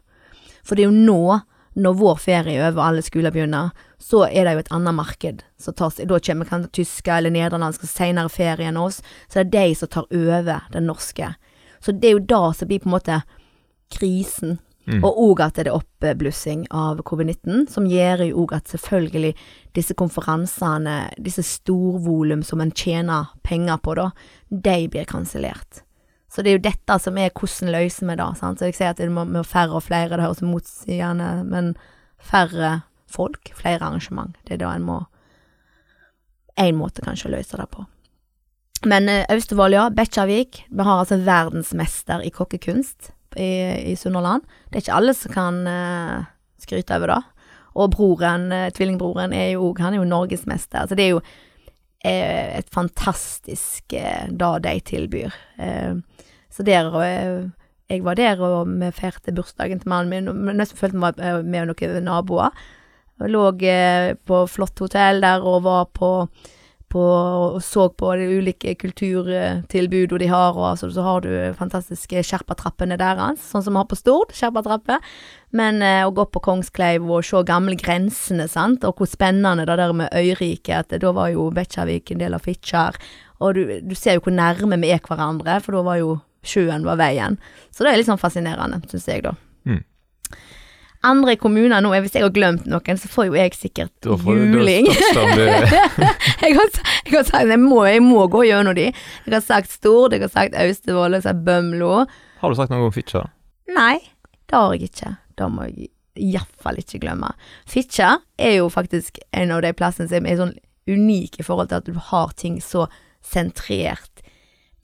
For 0.63 0.76
det 0.76 0.86
er 0.86 0.91
jo 0.91 1.05
nå, 1.07 1.39
når 1.74 1.95
vår 1.99 2.19
ferie 2.21 2.59
er 2.59 2.71
over 2.71 2.86
alle 2.86 3.03
skoler 3.03 3.34
begynner, 3.34 3.71
så 3.99 4.26
er 4.28 4.45
det 4.45 4.53
jo 4.53 4.63
et 4.63 4.74
annet 4.76 4.95
marked 4.95 5.41
som 5.59 5.74
tar 5.74 5.93
seg 5.95 6.09
Da 6.11 6.19
kommer 6.21 6.49
kanskje 6.49 6.84
tyske 6.84 7.15
eller 7.15 7.34
nederlandske 7.34 7.88
senere 7.89 8.32
ferie 8.32 8.67
enn 8.69 8.80
oss. 8.80 9.01
Så 9.28 9.41
det 9.41 9.45
er 9.45 9.53
de 9.55 9.80
som 9.80 9.91
tar 9.91 10.07
over 10.11 10.67
den 10.74 10.88
norske. 10.88 11.34
Så 11.84 11.95
det 11.95 12.09
er 12.09 12.17
jo 12.17 12.28
da 12.30 12.43
som 12.55 12.69
blir 12.69 12.84
på 12.84 12.91
en 12.91 12.95
måte 12.97 13.21
krisen. 13.93 14.59
Mm. 14.86 14.99
Og 14.99 15.19
òg 15.29 15.41
at 15.45 15.55
det 15.55 15.69
er 15.69 15.77
oppblussing 15.77 16.65
av 16.75 16.99
covid-19, 17.07 17.69
som 17.71 17.88
gjør 17.88 18.25
jo 18.27 18.43
òg 18.43 18.57
at 18.57 18.73
selvfølgelig 18.73 19.31
disse 19.77 19.95
konferansene, 19.95 20.97
disse 21.23 21.45
storvolum 21.47 22.43
som 22.43 22.61
en 22.63 22.73
tjener 22.75 23.31
penger 23.47 23.79
på, 23.79 23.95
da, 23.99 24.09
de 24.51 24.77
blir 24.91 25.07
kansellert. 25.07 25.84
Så 26.34 26.43
det 26.43 26.51
er 26.51 26.57
jo 26.57 26.65
dette 26.65 26.97
som 26.99 27.17
er 27.21 27.31
hvordan 27.31 27.71
løser 27.75 28.09
vi 28.09 28.17
det. 28.19 28.29
Sant? 28.39 28.59
Så 28.59 28.67
jeg 28.67 28.77
sier 28.79 28.91
at 28.91 28.99
det 28.99 29.11
må 29.13 29.23
med 29.29 29.47
færre 29.47 29.77
og 29.77 29.86
flere, 29.86 30.17
det 30.17 30.25
høres 30.25 30.43
motsigende, 30.43 31.29
men 31.47 31.75
færre 32.17 32.81
folk, 33.13 33.53
flere 33.55 33.79
arrangement. 33.86 34.36
Det 34.43 34.57
er 34.57 34.65
da 34.65 34.75
en 34.75 34.88
må 34.89 35.03
En 36.53 36.75
måte 36.77 37.01
kanskje 37.01 37.31
å 37.31 37.34
løse 37.34 37.57
det 37.57 37.65
på. 37.73 37.81
Men 38.86 39.07
eh, 39.09 39.23
Austevoll, 39.34 39.73
ja. 39.73 39.88
Bekkjarvik. 39.89 40.59
Vi 40.69 40.84
har 40.86 40.99
altså 41.01 41.17
verdensmester 41.25 42.21
i 42.21 42.29
kokkekunst 42.29 43.09
i, 43.39 43.91
i 43.91 43.95
Sunnhordland. 43.99 44.45
Det 44.69 44.79
er 44.79 44.86
ikke 44.86 44.97
alle 44.97 45.15
som 45.17 45.34
kan 45.34 45.61
uh, 45.67 46.25
skryte 46.61 46.97
over 46.97 47.13
det. 47.13 47.21
Og 47.73 47.89
broren, 47.95 48.51
uh, 48.53 48.69
tvillingbroren, 48.75 49.34
er 49.34 49.53
jo 49.55 49.73
Han 49.79 49.93
er 49.93 50.01
jo 50.01 50.09
norgesmester. 50.09 50.88
Så 50.88 50.95
det 50.95 51.07
er 51.07 51.15
jo 51.15 51.23
uh, 51.23 52.47
et 52.59 52.69
fantastisk 52.73 53.97
uh, 53.97 54.29
det 54.29 54.53
de 54.63 54.79
tilbyr. 54.93 55.36
Så 56.53 56.63
der 56.63 56.89
og 56.93 57.51
Jeg 57.89 58.03
var 58.03 58.15
der, 58.15 58.39
og 58.39 58.67
vi 58.79 58.89
feirte 58.95 59.34
bursdagen 59.36 59.79
til 59.79 59.89
mannen 59.89 60.09
min, 60.09 60.55
nesten 60.57 60.77
følte 60.77 60.95
vi 60.95 61.01
var 61.01 61.43
med 61.43 61.67
noen 61.67 62.03
naboer. 62.03 62.49
Jeg 63.19 63.29
lå 63.29 63.51
på 64.25 64.38
flott 64.49 64.79
hotell 64.79 65.21
der 65.21 65.43
og 65.43 65.63
var 65.63 65.86
på 65.93 66.27
på, 66.93 67.03
og 67.03 67.57
så 67.65 67.87
på 67.89 68.13
de 68.19 68.27
ulike 68.37 68.75
kulturtilbudene 68.79 70.21
de 70.21 70.29
har, 70.31 70.53
og 70.55 70.69
altså, 70.71 70.91
så 70.93 71.05
har 71.05 71.23
du 71.25 71.31
fantastiske 71.57 72.23
Sherpatrappene 72.29 72.97
deres, 73.01 73.41
sånn 73.49 73.65
som 73.65 73.75
vi 73.75 73.81
har 73.81 73.89
på 73.89 73.99
Stord, 73.99 74.33
sherpatrappe. 74.37 74.99
Men 75.57 75.81
eh, 75.85 76.01
å 76.05 76.13
gå 76.15 76.25
på 76.33 76.41
Kongskleiv 76.45 77.05
og 77.09 77.25
se 77.27 77.41
gamle 77.47 77.77
grensene, 77.79 78.47
sant, 78.49 78.85
og 78.87 79.01
hvor 79.01 79.09
spennende 79.09 79.67
det 79.69 79.77
der 79.81 79.95
med 79.97 80.13
øyriket, 80.13 80.85
at 80.85 81.01
da 81.01 81.13
var 81.15 81.33
jo 81.33 81.49
Bekkjarvik 81.53 82.13
en 82.13 82.23
del 82.23 82.37
av 82.37 82.45
Fitjar, 82.45 82.99
og 83.43 83.57
du, 83.57 83.65
du 83.83 83.95
ser 83.97 84.17
jo 84.17 84.27
hvor 84.27 84.37
nærme 84.37 84.79
vi 84.81 84.93
er 84.93 85.01
hverandre, 85.03 85.59
for 85.63 85.77
da 85.77 85.83
var 85.85 85.99
jo 86.01 86.19
sjøen 86.43 86.85
var 86.87 86.99
veien. 86.99 87.39
Så 87.71 87.83
det 87.83 87.93
er 87.93 88.01
litt 88.01 88.09
sånn 88.09 88.21
fascinerende, 88.21 88.83
syns 88.91 89.09
jeg, 89.09 89.25
da. 89.25 89.35
Andre 91.03 91.35
kommuner 91.35 91.83
nå, 91.83 91.91
hvis 92.03 92.15
jeg 92.15 92.23
har 92.23 92.31
glemt 92.35 92.67
noen, 92.69 92.99
så 92.99 93.09
får 93.11 93.27
jo 93.27 93.35
jeg 93.35 93.55
sikkert 93.57 93.91
Da 94.05 94.15
får 94.19 94.37
juling. 94.39 94.87
jeg, 96.43 96.53
har, 96.55 96.69
jeg 97.03 97.15
har 97.17 97.25
sagt 97.27 97.51
jeg 97.51 97.59
må, 97.59 97.81
jeg 97.89 98.03
må 98.05 98.23
gå 98.31 98.45
gjennom 98.47 98.77
de. 98.77 98.89
Jeg 98.93 99.35
har 99.35 99.43
sagt 99.43 99.73
Stord, 99.73 100.15
jeg 100.15 100.23
har 100.23 100.31
sagt 100.31 100.55
Austevoll, 100.55 101.17
jeg 101.17 101.23
har 101.23 101.27
sagt 101.27 101.43
Bømlo. 101.47 102.05
Har 102.39 102.53
du 102.53 102.59
sagt 102.59 102.71
noe 102.71 102.87
om 102.87 102.95
Fitjar? 102.95 103.27
Nei, 103.75 103.97
det 104.47 104.59
har 104.59 104.75
jeg 104.75 104.93
ikke. 104.93 105.15
Det 105.39 105.49
må 105.51 105.67
jeg 105.67 105.91
iallfall 106.23 106.79
ikke 106.79 107.01
glemme. 107.03 107.31
Fitjar 107.69 108.21
er 108.37 108.59
jo 108.59 108.69
faktisk 108.71 109.19
en 109.33 109.51
av 109.55 109.63
de 109.65 109.73
plassene 109.75 110.11
som 110.11 110.27
er 110.29 110.39
sånn 110.39 110.55
unik 110.89 111.39
i 111.39 111.45
forhold 111.47 111.71
til 111.71 111.81
at 111.81 111.89
du 111.89 111.99
har 112.11 112.33
ting 112.39 112.59
så 112.61 112.87
sentrert 113.23 114.23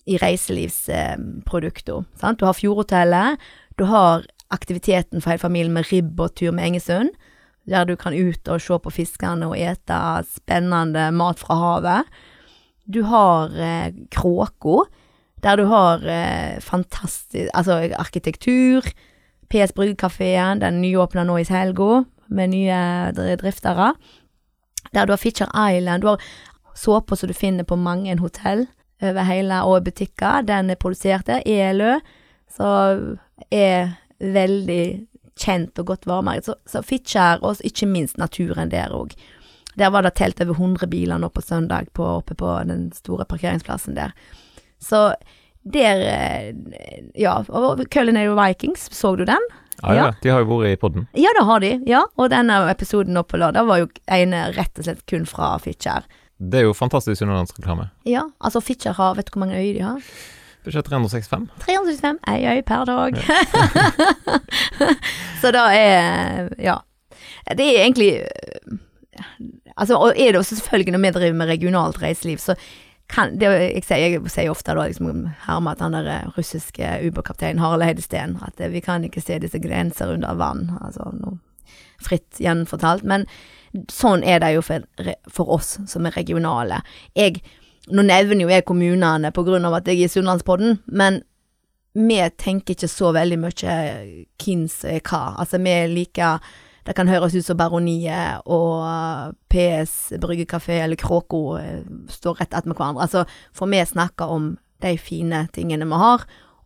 i 0.09 0.17
reiselivsprodukter. 0.17 2.05
sant? 2.19 2.39
Du 2.39 2.47
har 2.47 2.57
Fjordhotellet, 2.57 3.37
du 3.77 3.85
har 3.85 4.25
aktiviteten 4.51 5.21
for 5.21 5.29
hele 5.33 5.43
familien 5.43 5.73
med 5.73 5.89
ribb 5.91 6.19
og 6.19 6.35
tur 6.35 6.51
med 6.51 6.65
Engesund, 6.67 7.09
der 7.69 7.85
du 7.85 7.95
kan 7.99 8.13
ut 8.17 8.47
og 8.49 8.61
se 8.61 8.79
på 8.81 8.91
fiskene 8.93 9.47
og 9.51 9.57
ete 9.59 9.99
spennende 10.25 11.09
mat 11.13 11.39
fra 11.41 11.57
havet. 11.59 12.07
Du 12.89 13.03
har 13.05 13.53
eh, 13.53 13.91
Kråko, 14.11 14.85
der 15.43 15.55
du 15.59 15.65
har 15.69 16.01
eh, 16.03 16.57
fantastisk 16.59 17.49
Altså 17.53 17.77
arkitektur. 17.99 18.81
PS 19.49 19.71
Bryggekafeen, 19.73 20.59
den 20.61 20.81
nyåpna 20.81 21.23
nå 21.25 21.37
i 21.41 21.45
helga, 21.49 22.03
med 22.29 22.49
nye 22.51 22.79
dr- 23.17 23.35
driftere. 23.41 23.93
Der 24.93 25.05
du 25.05 25.11
har 25.13 25.17
Fitcher 25.17 25.49
Island. 25.69 26.01
Du 26.01 26.07
har 26.07 26.21
såper 26.75 27.15
som 27.15 27.27
du 27.29 27.33
finner 27.33 27.63
på 27.63 27.75
mange 27.75 28.17
hotell 28.19 28.67
over 29.01 29.23
hele, 29.23 29.63
og 29.63 29.83
butikker. 29.83 30.41
Den 30.45 30.69
er 30.69 30.75
produsert 30.75 31.25
der. 31.27 31.41
Elø, 31.45 31.99
Så 32.49 32.65
er 33.51 33.89
veldig 34.19 34.83
kjent 35.39 35.79
og 35.79 35.91
godt 35.93 36.07
varemerke. 36.09 36.45
Så, 36.49 36.55
så 36.67 36.83
Fitcher, 36.85 37.43
og 37.43 37.61
ikke 37.65 37.87
minst 37.89 38.19
naturen 38.19 38.71
der 38.73 38.93
òg. 38.95 39.15
Der 39.79 39.91
var 39.93 40.03
det 40.03 40.15
telt 40.19 40.41
over 40.43 40.57
100 40.57 40.89
biler 40.91 41.19
nå 41.21 41.29
på 41.31 41.43
søndag 41.45 41.91
på, 41.95 42.03
oppe 42.19 42.35
på 42.35 42.51
den 42.67 42.89
store 42.95 43.25
parkeringsplassen 43.29 43.95
der. 43.95 44.15
Så 44.81 45.13
der 45.63 46.03
eh, 46.07 46.53
Ja, 47.19 47.39
og 47.47 47.83
Culinary 47.91 48.31
Vikings, 48.35 48.89
så 48.95 49.15
du 49.15 49.25
den? 49.27 49.49
Ja, 49.81 49.93
ja. 49.93 50.05
Ja. 50.05 50.13
De 50.23 50.31
har 50.33 50.43
jo 50.43 50.49
vært 50.57 50.73
i 50.73 50.79
podden. 50.79 51.05
Ja, 51.15 51.31
det 51.37 51.45
har 51.47 51.61
de. 51.63 51.69
Ja, 51.87 52.01
og 52.19 52.31
denne 52.33 52.57
episoden 52.71 53.15
nå 53.15 53.23
på 53.23 53.39
lørdag 53.39 53.67
var 53.69 53.83
jo 53.83 53.87
en 54.11 54.35
rett 54.57 54.81
og 54.81 54.87
slett 54.87 55.05
kun 55.07 55.27
fra 55.29 55.53
Fitjar. 55.63 56.07
Det 56.39 56.61
er 56.61 56.67
jo 56.67 56.75
fantastisk 56.75 57.23
underlandsreklame. 57.23 57.89
Ja, 58.07 58.25
altså 58.39 58.61
Fitjar 58.63 58.95
har 58.99 59.15
Vet 59.17 59.27
du 59.27 59.35
hvor 59.35 59.45
mange 59.45 59.59
øyer 59.59 59.73
de 59.75 59.83
har? 59.83 60.11
Budsjett 60.65 60.85
365. 60.85 61.47
365 61.63 62.19
ei 62.27 62.43
øy 62.51 62.61
per 62.67 62.85
dag. 62.89 63.17
så 65.41 65.51
da 65.55 65.69
er 65.73 66.49
Ja. 66.59 66.77
Det 67.49 67.65
er 67.65 67.83
egentlig 67.85 68.23
Altså, 69.77 69.95
og 69.95 70.13
er 70.17 70.31
det 70.31 70.35
også 70.35 70.55
selvfølgelig 70.55 70.91
når 70.91 70.99
vi 70.99 71.11
driver 71.15 71.37
med 71.39 71.47
regionalt 71.47 72.01
reiseliv, 72.01 72.37
så 72.37 72.55
kan 73.09 73.39
det, 73.39 73.47
jeg, 73.47 73.83
sier, 73.87 73.97
jeg 73.97 74.29
sier 74.29 74.51
ofte 74.51 74.75
da 74.75 74.85
liksom 74.85 75.29
hermer 75.47 75.71
at 75.71 75.81
han 75.81 75.95
der 75.95 76.09
eh, 76.13 76.27
russiske 76.37 76.89
ubåtkapteinen 77.07 77.61
Harald 77.63 77.83
Heidesteen 77.83 78.37
at 78.45 78.59
vi 78.71 78.81
kan 78.85 79.03
ikke 79.03 79.21
se 79.23 79.39
disse 79.41 79.59
grenser 79.59 80.11
under 80.13 80.35
vann. 80.37 80.67
Altså 80.81 81.09
noe 81.17 81.39
fritt 82.03 82.39
gjenfortalt. 82.39 83.03
Men 83.07 83.25
sånn 83.91 84.23
er 84.23 84.41
det 84.43 84.53
jo 84.55 84.61
for, 84.65 84.85
for 85.31 85.49
oss 85.57 85.77
som 85.89 86.05
er 86.05 86.15
regionale. 86.17 86.81
Jeg, 87.17 87.41
nå 87.89 88.05
nevner 88.05 88.45
jo 88.45 88.51
jeg 88.51 88.67
kommunene 88.67 89.31
på 89.35 89.43
grunn 89.47 89.65
av 89.67 89.79
at 89.79 89.89
jeg 89.89 89.99
er 89.99 90.09
i 90.09 90.13
Sunnlandspodden, 90.13 90.79
men 90.87 91.21
vi 91.97 92.19
tenker 92.37 92.75
ikke 92.75 92.89
så 92.89 93.11
veldig 93.15 93.37
mye 93.41 93.75
hvem 94.39 94.65
som 94.69 94.89
er 94.93 95.01
hva. 95.01 95.23
Altså 95.41 95.61
vi 95.61 95.75
liker 95.91 96.43
det 96.87 96.95
kan 96.97 97.09
høres 97.11 97.35
ut 97.35 97.45
som 97.45 97.57
Baroniet 97.59 98.47
og 98.49 99.35
PS 99.51 100.15
Bryggekafé 100.21 100.79
eller 100.81 100.97
Kråko 100.97 101.59
eh, 101.59 101.83
står 102.09 102.39
rett 102.39 102.55
etter 102.55 102.73
hverandre. 102.73 103.03
Altså, 103.05 103.25
for 103.53 103.69
vi 103.69 103.83
snakker 103.85 104.31
om 104.31 104.55
de 104.81 104.95
fine 104.97 105.43
tingene 105.53 105.85
vi 105.85 105.99
har, 106.01 106.23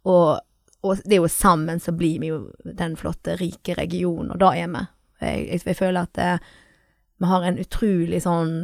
og, 0.07 0.39
og 0.85 1.01
det 1.03 1.17
er 1.17 1.23
jo 1.25 1.31
sammen 1.31 1.81
så 1.83 1.91
blir 1.97 2.21
vi 2.21 2.29
jo 2.29 2.39
den 2.63 2.95
flotte, 2.99 3.35
rike 3.41 3.75
regionen, 3.75 4.31
og 4.31 4.39
da 4.39 4.53
er 4.55 4.71
vi. 4.71 4.85
Jeg, 5.23 5.43
jeg, 5.49 5.63
jeg 5.73 5.79
føler 5.81 6.05
at 6.05 6.15
det, 6.15 6.31
eh, 6.37 6.51
vi 7.23 7.29
har 7.29 7.45
en 7.47 7.59
utrolig 7.61 8.23
sånn 8.23 8.55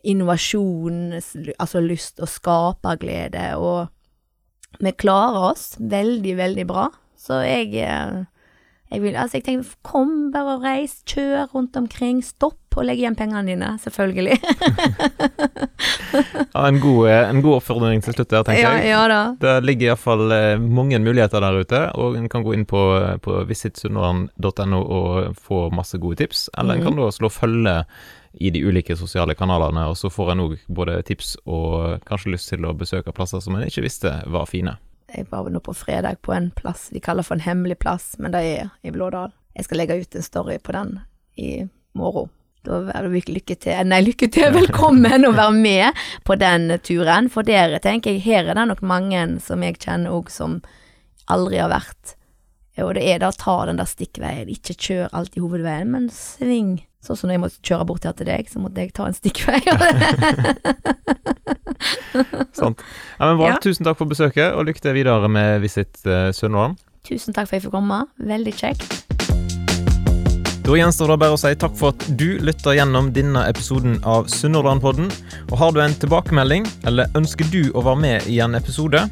innovasjon, 0.00 1.18
altså 1.58 1.82
lyst 1.84 2.22
og 2.22 2.30
skaperglede, 2.32 3.52
og 3.60 4.80
vi 4.82 4.92
klarer 4.96 5.50
oss 5.52 5.72
veldig, 5.78 6.36
veldig 6.38 6.66
bra. 6.68 6.88
Så 7.22 7.42
jeg 7.44 7.74
eh, 7.84 8.22
jeg, 8.92 9.00
vil, 9.00 9.14
altså 9.16 9.38
jeg 9.38 9.44
tenker, 9.46 9.68
kom, 9.86 10.10
bare 10.34 10.58
og 10.58 10.64
reis, 10.66 10.98
kjør 11.08 11.46
rundt 11.54 11.76
omkring, 11.80 12.18
stopp 12.24 12.76
og 12.76 12.84
legg 12.84 13.00
igjen 13.00 13.16
pengene 13.16 13.44
dine, 13.48 13.70
selvfølgelig. 13.80 14.36
ja, 16.52 16.64
en, 16.66 16.80
god, 16.80 17.08
en 17.08 17.40
god 17.44 17.56
oppfordring 17.56 18.04
til 18.04 18.16
slutt 18.16 18.28
der, 18.34 18.44
tenker 18.44 18.66
ja, 18.66 18.74
jeg. 18.76 18.90
Ja 18.92 19.02
da. 19.08 19.20
Det 19.40 19.54
ligger 19.64 19.92
iallfall 19.92 20.36
eh, 20.36 20.60
mange 20.60 21.00
muligheter 21.00 21.40
der 21.40 21.56
ute, 21.64 21.82
og 21.96 22.18
en 22.20 22.28
kan 22.32 22.44
gå 22.44 22.52
inn 22.56 22.66
på, 22.68 22.82
på 23.24 23.38
visitsunnhordland.no 23.48 24.82
og 24.82 25.40
få 25.40 25.66
masse 25.72 26.00
gode 26.02 26.20
tips, 26.20 26.50
eller 26.58 26.76
en 26.76 26.84
kan 26.90 27.00
da 27.00 27.08
slå 27.16 27.32
følge 27.32 27.78
i 28.34 28.50
de 28.50 28.62
ulike 28.64 28.96
sosiale 28.96 29.34
kanalene, 29.34 29.86
og 29.90 29.96
så 29.98 30.10
får 30.10 30.32
en 30.32 30.44
òg 30.46 30.56
både 30.72 31.00
tips 31.08 31.36
og 31.44 32.00
kanskje 32.08 32.34
lyst 32.34 32.52
til 32.52 32.64
å 32.66 32.74
besøke 32.76 33.14
plasser 33.14 33.42
som 33.44 33.56
en 33.56 33.66
ikke 33.66 33.84
visste 33.84 34.14
var 34.32 34.48
fine. 34.50 34.76
Jeg 35.12 35.28
var 35.28 35.50
nå 35.52 35.60
på 35.60 35.74
fredag 35.76 36.22
på 36.24 36.32
en 36.32 36.50
plass 36.56 36.88
vi 36.92 37.02
kaller 37.04 37.26
for 37.26 37.36
en 37.36 37.44
hemmelig 37.44 37.78
plass, 37.82 38.14
men 38.18 38.32
det 38.32 38.44
er 38.48 38.70
i 38.82 38.92
Blådal. 38.94 39.34
Jeg 39.52 39.66
skal 39.66 39.82
legge 39.82 39.98
ut 40.00 40.16
en 40.16 40.24
story 40.24 40.56
på 40.64 40.72
den 40.72 40.94
i 41.36 41.50
morgen. 41.98 42.30
Da 42.62 42.78
er 42.94 43.08
det 43.10 43.26
lykke 43.26 43.56
til, 43.58 43.74
nei, 43.90 43.98
lykke 44.06 44.28
til, 44.32 44.52
velkommen 44.60 45.26
å 45.26 45.34
være 45.34 45.56
med 45.58 46.02
på 46.24 46.36
den 46.40 46.70
turen. 46.86 47.28
For 47.32 47.44
dere 47.44 47.82
tenker 47.82 48.14
jeg, 48.14 48.22
her 48.24 48.48
er 48.48 48.56
det 48.56 48.68
nok 48.70 48.84
mange 48.86 49.26
som 49.44 49.64
jeg 49.66 49.80
kjenner 49.82 50.14
òg 50.14 50.30
som 50.32 50.60
aldri 51.32 51.58
har 51.60 51.72
vært. 51.72 52.14
Og 52.80 52.94
det 52.96 53.02
er 53.04 53.20
da 53.20 53.32
ta 53.36 53.58
den 53.68 53.82
der 53.82 53.90
stikkveien, 53.90 54.48
ikke 54.48 54.78
kjør 54.78 55.10
alltid 55.12 55.44
hovedveien, 55.44 55.90
men 55.92 56.08
sving. 56.14 56.78
Sånn 57.02 57.18
som 57.18 57.26
når 57.26 57.34
jeg 57.34 57.42
måtte 57.42 57.64
kjøre 57.66 57.84
bort 57.88 58.04
her 58.06 58.12
til 58.14 58.28
deg, 58.28 58.46
så 58.46 58.60
måtte 58.62 58.84
jeg 58.84 58.92
ta 58.94 59.08
en 59.08 59.16
stikkvei. 59.16 59.58
Sant. 62.60 62.82
Ja, 63.18 63.26
men 63.26 63.40
bra. 63.40 63.48
Ja. 63.50 63.56
Tusen 63.62 63.88
takk 63.88 63.98
for 63.98 64.10
besøket, 64.10 64.54
og 64.54 64.68
lykke 64.68 64.84
til 64.84 64.94
videre 64.94 65.30
med 65.32 65.64
Visit 65.64 65.98
uh, 66.06 66.30
Sunnhordland. 66.30 66.78
Tusen 67.02 67.34
takk 67.34 67.48
for 67.48 67.56
at 67.56 67.58
jeg 67.58 67.66
fikk 67.66 67.74
komme. 67.74 68.04
Veldig 68.22 68.54
kjekt. 68.54 68.94
Da 70.62 70.76
gjenstår 70.78 71.10
det 71.10 71.16
bare 71.24 71.34
å 71.34 71.40
si 71.42 71.50
takk 71.58 71.74
for 71.74 71.90
at 71.90 72.06
du 72.20 72.38
lytter 72.38 72.78
gjennom 72.78 73.10
denne 73.16 73.42
episoden 73.50 73.98
av 74.06 74.30
Sunnhordlandpodden. 74.30 75.10
Og 75.50 75.56
har 75.58 75.74
du 75.74 75.82
en 75.82 75.98
tilbakemelding, 76.04 76.70
eller 76.86 77.10
ønsker 77.18 77.50
du 77.50 77.74
å 77.74 77.82
være 77.82 78.02
med 78.04 78.30
i 78.30 78.38
en 78.46 78.54
episode? 78.54 79.02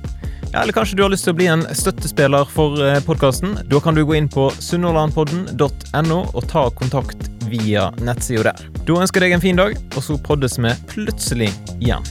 Ja, 0.52 0.62
eller 0.62 0.74
kanskje 0.78 0.94
du 0.98 1.02
har 1.02 1.10
lyst 1.10 1.26
til 1.26 1.34
å 1.34 1.40
bli 1.42 1.50
en 1.50 1.66
støttespiller 1.74 2.46
for 2.54 2.78
eh, 2.86 3.02
podkasten? 3.02 3.58
Da 3.70 3.82
kan 3.82 3.98
du 3.98 4.06
gå 4.06 4.14
inn 4.18 4.30
på 4.30 4.46
sunnhordlandpodden.no 4.62 6.22
og 6.30 6.42
ta 6.54 6.68
kontakt 6.78 7.26
via 7.50 7.90
nettsida 8.00 8.50
der. 8.50 8.64
Da 8.86 9.00
ønsker 9.02 9.22
jeg 9.22 9.30
deg 9.30 9.38
en 9.38 9.44
fin 9.44 9.60
dag, 9.60 9.76
og 9.96 10.06
så 10.06 10.18
poddes 10.24 10.58
vi 10.60 10.74
plutselig 10.92 11.50
igjen. 11.80 12.06